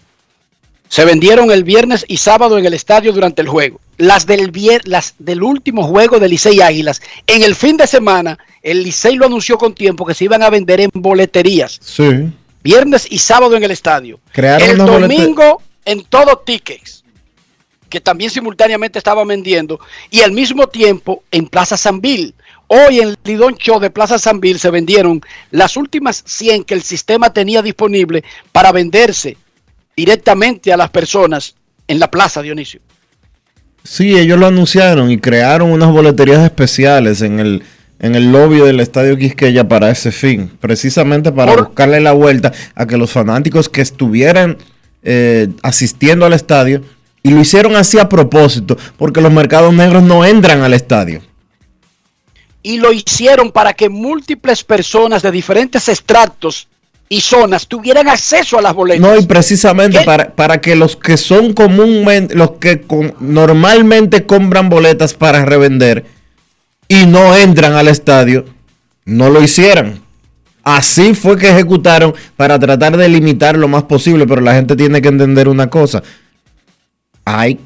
[0.89, 3.79] se vendieron el viernes y sábado en el estadio durante el juego.
[3.97, 8.37] Las del, vier- las del último juego de Licey Águilas, en el fin de semana,
[8.61, 11.79] el Licey lo anunció con tiempo que se iban a vender en boleterías.
[11.81, 12.29] Sí.
[12.63, 14.19] Viernes y sábado en el estadio.
[14.31, 17.03] Crearon el domingo en todo tickets,
[17.89, 19.79] que también simultáneamente estaban vendiendo,
[20.09, 22.33] y al mismo tiempo en Plaza Sanville.
[22.67, 26.83] Hoy en el Lidón Show de Plaza Sanville se vendieron las últimas 100 que el
[26.83, 29.35] sistema tenía disponible para venderse
[29.95, 31.55] directamente a las personas
[31.87, 32.79] en la plaza, Dionisio.
[33.83, 37.63] Sí, ellos lo anunciaron y crearon unas boleterías especiales en el,
[38.01, 42.85] en el lobby del Estadio Quisqueya para ese fin, precisamente para buscarle la vuelta a
[42.87, 44.57] que los fanáticos que estuvieran
[45.03, 46.81] eh, asistiendo al estadio,
[47.23, 51.21] y lo hicieron así a propósito, porque los mercados negros no entran al estadio.
[52.63, 56.67] Y lo hicieron para que múltiples personas de diferentes extractos
[57.09, 59.01] y zonas tuvieran acceso a las boletas.
[59.01, 64.69] No, y precisamente para, para que los que son comúnmente, los que con- normalmente compran
[64.69, 66.05] boletas para revender
[66.91, 68.43] y no entran al estadio,
[69.05, 70.01] no lo hicieran.
[70.61, 75.01] Así fue que ejecutaron para tratar de limitar lo más posible, pero la gente tiene
[75.01, 76.03] que entender una cosa.
[77.23, 77.61] Hay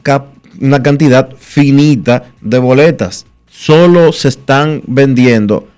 [0.62, 3.26] una cantidad finita de boletas.
[3.50, 5.70] Solo se están vendiendo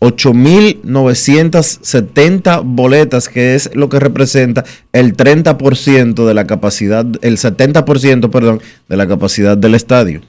[0.00, 8.60] 8.970 boletas, que es lo que representa el 30% de la capacidad, el 70%, perdón,
[8.86, 10.20] de la capacidad del estadio.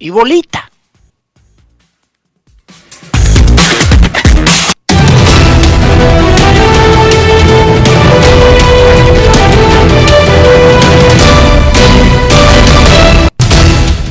[0.00, 0.70] Y bolita.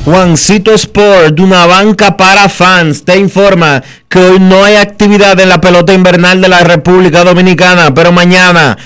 [0.06, 5.62] Juancito Sport, una banca para fans, te informa que hoy no hay actividad en la
[5.62, 8.78] pelota invernal de la República Dominicana, pero mañana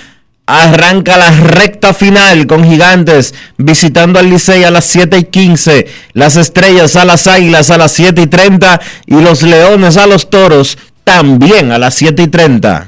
[0.45, 6.35] arranca la recta final con gigantes visitando al Licey a las 7 y 15, las
[6.35, 10.77] estrellas a las águilas a las 7 y 30 y los leones a los toros
[11.03, 12.87] también a las 7 y 30.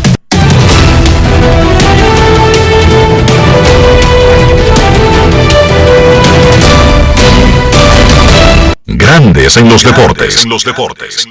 [9.01, 10.45] Grandes en los deportes.
[10.45, 11.27] los deportes.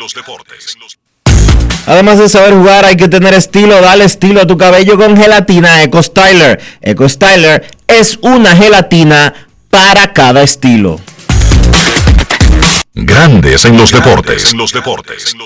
[1.87, 3.81] Además de saber jugar, hay que tener estilo.
[3.81, 6.61] Dale estilo a tu cabello con gelatina Eco Styler.
[6.81, 10.99] Eco Styler es una gelatina para cada estilo.
[12.93, 14.53] Grandes en los deportes.
[14.53, 15.37] los deportes.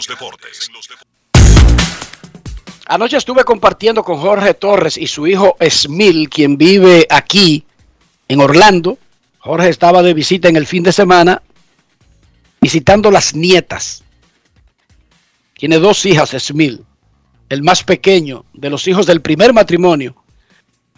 [2.86, 7.66] Anoche estuve compartiendo con Jorge Torres y su hijo Esmil, quien vive aquí
[8.28, 8.96] en Orlando.
[9.40, 11.42] Jorge estaba de visita en el fin de semana
[12.64, 14.02] visitando las nietas.
[15.52, 16.82] Tiene dos hijas, Esmil,
[17.50, 20.16] el más pequeño de los hijos del primer matrimonio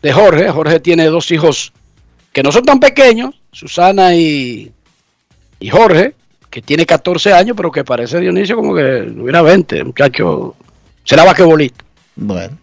[0.00, 0.48] de Jorge.
[0.48, 1.72] Jorge tiene dos hijos
[2.32, 4.70] que no son tan pequeños, Susana y,
[5.58, 6.14] y Jorge,
[6.50, 10.54] que tiene 14 años, pero que parece Dionisio como que hubiera 20, muchacho.
[11.02, 11.84] Será vaquebolito.
[12.14, 12.56] Bueno.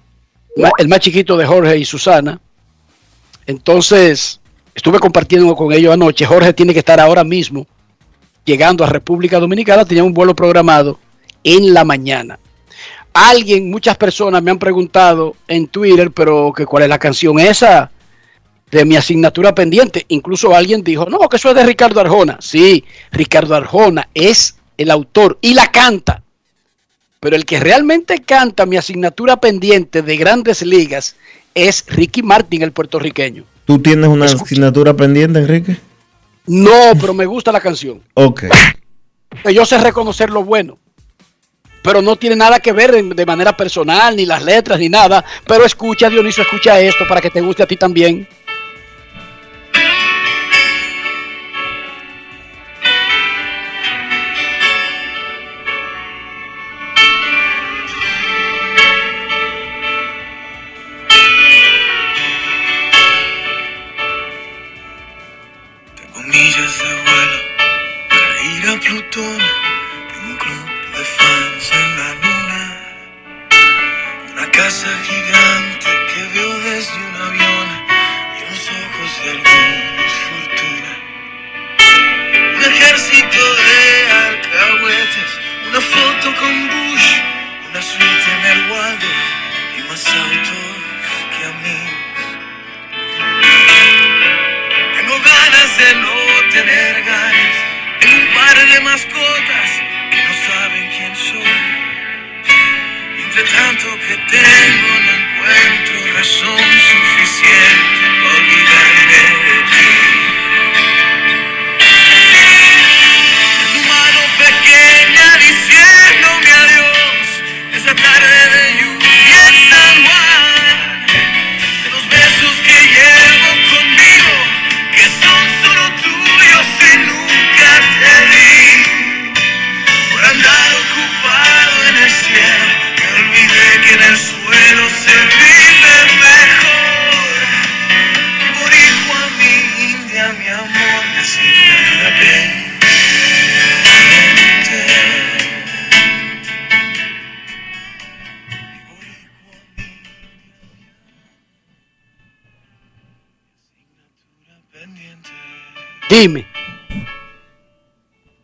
[0.77, 2.39] El más chiquito de Jorge y Susana.
[3.47, 4.39] Entonces,
[4.73, 6.25] estuve compartiendo con ellos anoche.
[6.25, 7.67] Jorge tiene que estar ahora mismo
[8.45, 10.99] llegando a República Dominicana, tenía un vuelo programado
[11.43, 12.39] en la mañana.
[13.13, 17.91] Alguien, muchas personas me han preguntado en Twitter, pero que cuál es la canción esa
[18.71, 20.05] de mi asignatura pendiente.
[20.07, 22.37] Incluso alguien dijo, no, que eso es de Ricardo Arjona.
[22.41, 26.23] Sí, Ricardo Arjona es el autor y la canta.
[27.19, 31.15] Pero el que realmente canta mi asignatura pendiente de grandes ligas
[31.53, 33.45] es Ricky Martin, el puertorriqueño.
[33.65, 35.77] ¿Tú tienes una asignatura pendiente, Enrique?
[36.45, 38.01] No, pero me gusta la canción.
[38.15, 38.45] Ok.
[39.51, 40.77] Yo sé reconocer lo bueno.
[41.81, 45.23] Pero no tiene nada que ver de manera personal, ni las letras, ni nada.
[45.45, 48.27] Pero escucha, Dionisio, escucha esto para que te guste a ti también.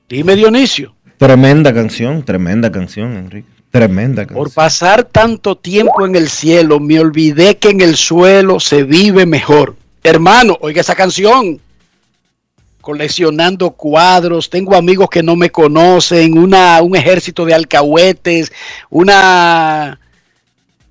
[0.09, 0.95] Dime, Dionisio.
[1.17, 3.47] Tremenda canción, tremenda canción, Enrique.
[3.69, 4.43] Tremenda canción.
[4.43, 9.27] Por pasar tanto tiempo en el cielo, me olvidé que en el suelo se vive
[9.27, 9.75] mejor.
[10.03, 11.61] Hermano, oiga esa canción.
[12.81, 18.51] Coleccionando cuadros, tengo amigos que no me conocen, una, un ejército de alcahuetes,
[18.89, 19.99] una,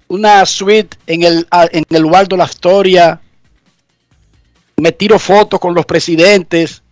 [0.06, 3.20] una suite en el, en el Waldo La Astoria,
[4.76, 6.82] me tiro fotos con los presidentes.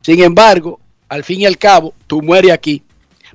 [0.00, 0.80] Sin embargo,
[1.12, 2.82] al fin y al cabo, tú mueres aquí.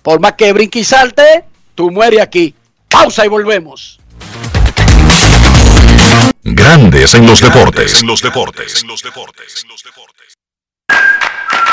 [0.02, 1.44] Por más que brinque y salte,
[1.76, 2.56] tú mueres aquí.
[2.90, 4.00] Pausa y volvemos.
[6.44, 8.02] Grandes en los deportes.
[8.02, 8.82] En los deportes.
[8.82, 9.68] En los deportes.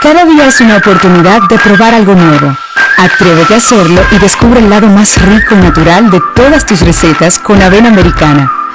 [0.02, 2.54] Cada día es una oportunidad de probar algo nuevo.
[2.98, 7.38] Atrévete a hacerlo y descubre el lado más rico y natural de todas tus recetas
[7.38, 8.63] con avena americana.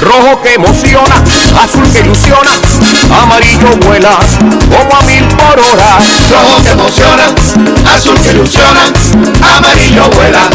[0.00, 1.16] Rojo que emociona,
[1.62, 2.50] azul que ilusiona,
[3.22, 4.10] amarillo vuela
[4.70, 5.98] como a mil por hora.
[6.30, 7.24] Rojo que emociona,
[7.94, 8.92] azul que ilusiona,
[9.56, 10.48] amarillo vuela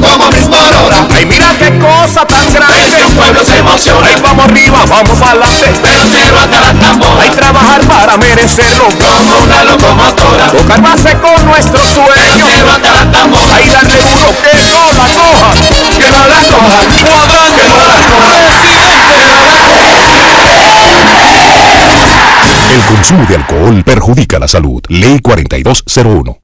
[0.00, 1.06] como a mil por hora.
[1.14, 3.00] Ay, mira qué cosa tan grande.
[3.00, 4.06] El pueblo se emociona.
[4.06, 5.72] Ay, vamos arriba, vamos adelante.
[5.82, 7.22] Pero hasta la tambora.
[7.22, 8.88] Hay trabajar para merecerlo.
[8.88, 10.50] Como una locomotora.
[10.50, 12.46] Tocar base con nuestro sueño.
[12.54, 13.54] Pero hasta la tambora.
[13.54, 15.50] Ay, darle duro que no la coja.
[15.96, 16.64] Que no la coja.
[16.64, 17.62] Cuadrante.
[17.62, 18.57] Que no la coja.
[22.88, 24.82] Consumo de alcohol perjudica la salud.
[24.88, 26.38] Ley 4201.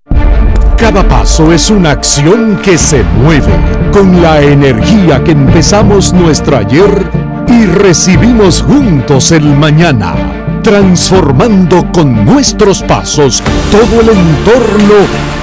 [0.77, 3.55] Cada paso es una acción que se mueve
[3.93, 7.11] con la energía que empezamos nuestro ayer
[7.49, 10.15] y recibimos juntos el mañana,
[10.63, 14.95] transformando con nuestros pasos todo el entorno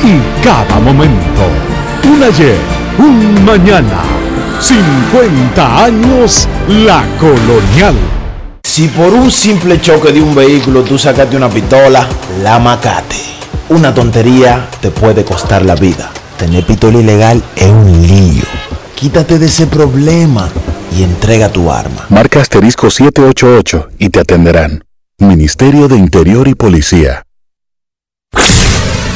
[0.04, 1.48] y cada momento.
[2.04, 2.58] Un ayer,
[3.00, 4.04] un mañana,
[4.60, 8.21] 50 años la colonial.
[8.64, 12.08] Si por un simple choque de un vehículo tú sacaste una pistola,
[12.42, 13.16] la macate.
[13.70, 16.12] Una tontería te puede costar la vida.
[16.38, 18.44] Tener pistola ilegal es un lío.
[18.96, 20.50] Quítate de ese problema
[20.98, 22.06] y entrega tu arma.
[22.10, 24.84] Marca asterisco 788 y te atenderán.
[25.18, 27.24] Ministerio de Interior y Policía.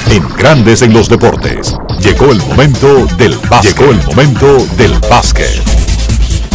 [0.10, 1.76] En Grandes en los Deportes.
[2.00, 3.78] Llegó el momento del básquet.
[3.78, 5.75] Llegó el momento del básquet.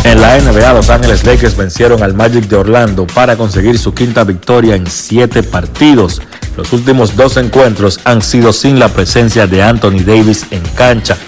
[0.02, 4.24] En la NBA, Los Ángeles Lakers vencieron al Magic de Orlando para conseguir su quinta
[4.24, 6.22] victoria en siete partidos.
[6.56, 11.18] Los últimos dos encuentros han sido sin la presencia de Anthony Davis en cancha.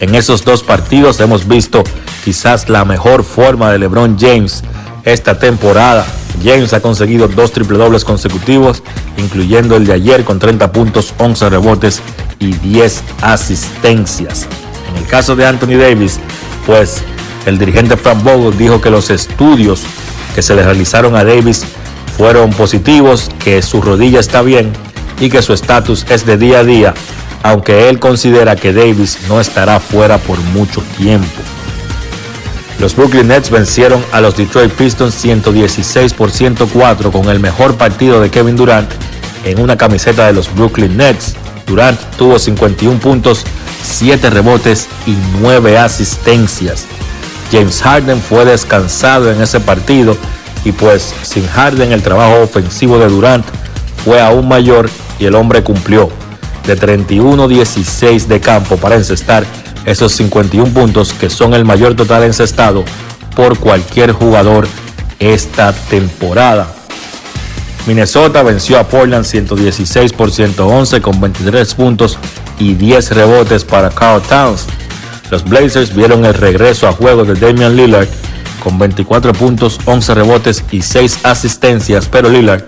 [0.00, 1.84] En esos dos partidos hemos visto
[2.24, 4.62] quizás la mejor forma de LeBron James
[5.04, 6.06] esta temporada.
[6.42, 8.82] James ha conseguido dos triple dobles consecutivos,
[9.18, 12.00] incluyendo el de ayer con 30 puntos, 11 rebotes
[12.38, 14.48] y 10 asistencias.
[14.90, 16.18] En el caso de Anthony Davis,
[16.66, 17.02] pues
[17.46, 19.82] el dirigente Frank Vogel dijo que los estudios
[20.34, 21.64] que se le realizaron a Davis
[22.16, 24.72] fueron positivos, que su rodilla está bien
[25.20, 26.94] y que su estatus es de día a día,
[27.42, 31.40] aunque él considera que Davis no estará fuera por mucho tiempo.
[32.78, 38.20] Los Brooklyn Nets vencieron a los Detroit Pistons 116 por 104 con el mejor partido
[38.20, 38.90] de Kevin Durant
[39.44, 41.34] en una camiseta de los Brooklyn Nets.
[41.66, 43.44] Durant tuvo 51 puntos,
[43.84, 46.86] 7 rebotes y 9 asistencias.
[47.52, 50.16] James Harden fue descansado en ese partido
[50.64, 53.44] y pues sin Harden el trabajo ofensivo de Durant
[54.04, 54.88] fue aún mayor
[55.18, 56.08] y el hombre cumplió
[56.66, 59.44] de 31-16 de campo para encestar
[59.84, 62.84] esos 51 puntos que son el mayor total encestado
[63.36, 64.66] por cualquier jugador
[65.18, 66.72] esta temporada.
[67.86, 72.16] Minnesota venció a Portland 116 por 111 con 23 puntos
[72.58, 74.66] y 10 rebotes para Carl Towns.
[75.32, 78.06] Los Blazers vieron el regreso a juego de Damian Lillard
[78.62, 82.64] con 24 puntos, 11 rebotes y 6 asistencias, pero Lillard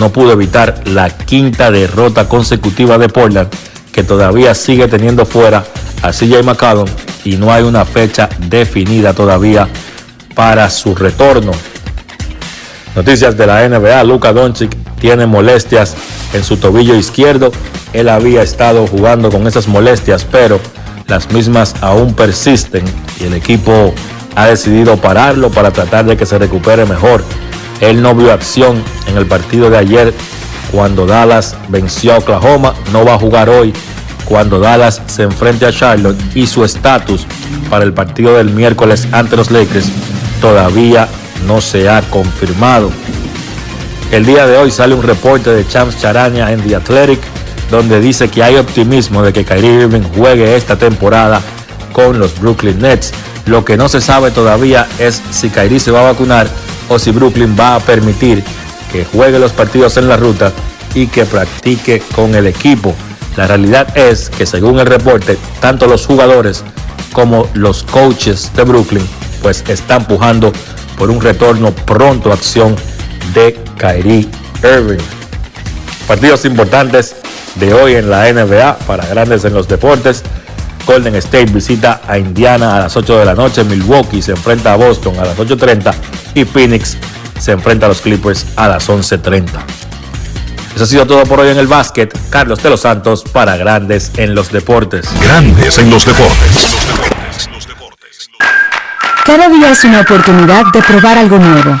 [0.00, 3.50] no pudo evitar la quinta derrota consecutiva de Portland,
[3.92, 5.62] que todavía sigue teniendo fuera
[6.00, 6.88] a CJ McCollum
[7.22, 9.68] y no hay una fecha definida todavía
[10.34, 11.52] para su retorno.
[12.94, 15.94] Noticias de la NBA, Luka Doncic tiene molestias
[16.32, 17.52] en su tobillo izquierdo.
[17.92, 20.58] Él había estado jugando con esas molestias, pero
[21.08, 22.84] las mismas aún persisten
[23.20, 23.94] y el equipo
[24.34, 27.22] ha decidido pararlo para tratar de que se recupere mejor.
[27.80, 30.14] Él no vio acción en el partido de ayer
[30.72, 33.72] cuando Dallas venció a Oklahoma, no va a jugar hoy
[34.24, 37.26] cuando Dallas se enfrente a Charlotte y su estatus
[37.70, 39.88] para el partido del miércoles ante los Lakers
[40.40, 41.08] todavía
[41.46, 42.90] no se ha confirmado.
[44.10, 47.20] El día de hoy sale un reporte de Champs Charania en The Athletic
[47.70, 51.40] donde dice que hay optimismo de que Kyrie Irving juegue esta temporada
[51.92, 53.12] con los Brooklyn Nets.
[53.46, 56.48] Lo que no se sabe todavía es si Kyrie se va a vacunar
[56.88, 58.44] o si Brooklyn va a permitir
[58.92, 60.52] que juegue los partidos en la ruta
[60.94, 62.94] y que practique con el equipo.
[63.36, 66.64] La realidad es que según el reporte, tanto los jugadores
[67.12, 69.06] como los coaches de Brooklyn
[69.42, 70.52] pues está empujando
[70.96, 72.74] por un retorno pronto a acción
[73.34, 74.28] de Kyrie
[74.62, 75.02] Irving.
[76.06, 77.16] Partidos importantes
[77.58, 80.22] de hoy en la NBA para grandes en los deportes.
[80.86, 84.76] Golden State visita a Indiana a las 8 de la noche, Milwaukee se enfrenta a
[84.76, 85.92] Boston a las 8.30
[86.34, 86.96] y Phoenix
[87.38, 89.46] se enfrenta a los Clippers a las 11.30.
[90.74, 92.14] Eso ha sido todo por hoy en el básquet.
[92.28, 95.08] Carlos de los Santos para Grandes en los Deportes.
[95.22, 96.76] Grandes en los deportes.
[99.24, 101.80] Cada día es una oportunidad de probar algo nuevo.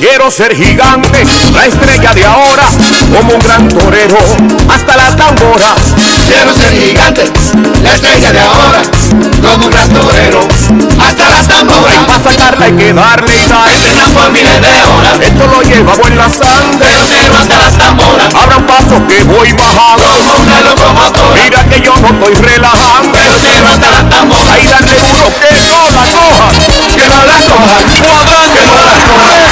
[0.00, 1.22] Quiero ser gigante,
[1.52, 2.64] la estrella de ahora,
[3.12, 4.16] como un gran torero,
[4.72, 5.94] hasta las tamboras.
[6.26, 7.24] Quiero ser gigante,
[7.82, 8.80] la estrella de ahora,
[9.42, 10.40] como un gran torero,
[11.06, 12.04] hasta las tamboras.
[12.06, 13.70] Para sacarla hay que darle sal,
[14.14, 15.20] por miles de horas.
[15.20, 18.34] Esto lo llevamos en la sangre, pero hasta las tamboras.
[18.34, 21.42] Abra un paso que voy bajando, como una locomotora.
[21.42, 24.54] Mira que yo no estoy relajando, pero hasta las tamboras.
[24.54, 26.48] Ahí dale duro que no la coja,
[26.94, 29.49] que no la coja, que no la coja.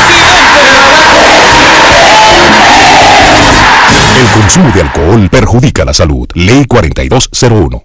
[4.19, 6.27] El consumo de alcohol perjudica la salud.
[6.35, 7.85] Ley 4201.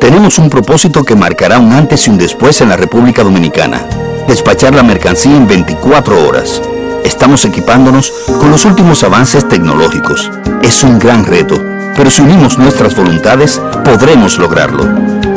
[0.00, 3.86] Tenemos un propósito que marcará un antes y un después en la República Dominicana.
[4.26, 6.60] Despachar la mercancía en 24 horas.
[7.04, 10.32] Estamos equipándonos con los últimos avances tecnológicos.
[10.62, 11.54] Es un gran reto,
[11.96, 14.88] pero si unimos nuestras voluntades, podremos lograrlo.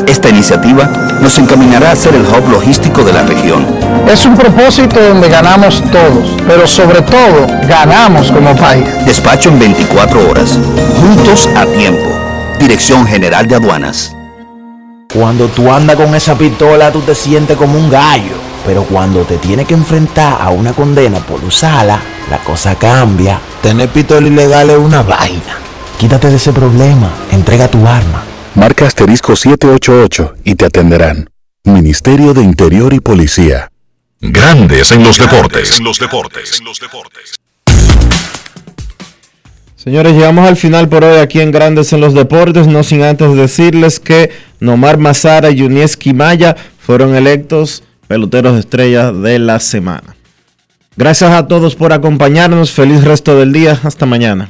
[0.07, 0.85] Esta iniciativa
[1.21, 3.65] nos encaminará a ser el hub logístico de la región.
[4.11, 8.85] Es un propósito donde ganamos todos, pero sobre todo ganamos como país.
[9.05, 10.59] Despacho en 24 horas.
[11.01, 12.09] Juntos a tiempo.
[12.59, 14.15] Dirección General de Aduanas.
[15.13, 18.33] Cuando tú andas con esa pistola, tú te sientes como un gallo.
[18.65, 21.99] Pero cuando te tienes que enfrentar a una condena por usarla,
[22.29, 23.39] la cosa cambia.
[23.61, 25.59] Tener pistola ilegal es una vaina.
[25.97, 27.09] Quítate de ese problema.
[27.31, 28.23] Entrega tu arma.
[28.53, 31.29] Marca asterisco 788 y te atenderán.
[31.63, 33.71] Ministerio de Interior y Policía.
[34.19, 35.79] Grandes en los deportes.
[35.79, 36.61] los deportes.
[39.75, 43.35] Señores, llegamos al final por hoy aquí en Grandes en los Deportes, no sin antes
[43.35, 50.15] decirles que Nomar Mazara y Yunieski Maya fueron electos peloteros de estrella de la semana.
[50.97, 54.49] Gracias a todos por acompañarnos, feliz resto del día, hasta mañana.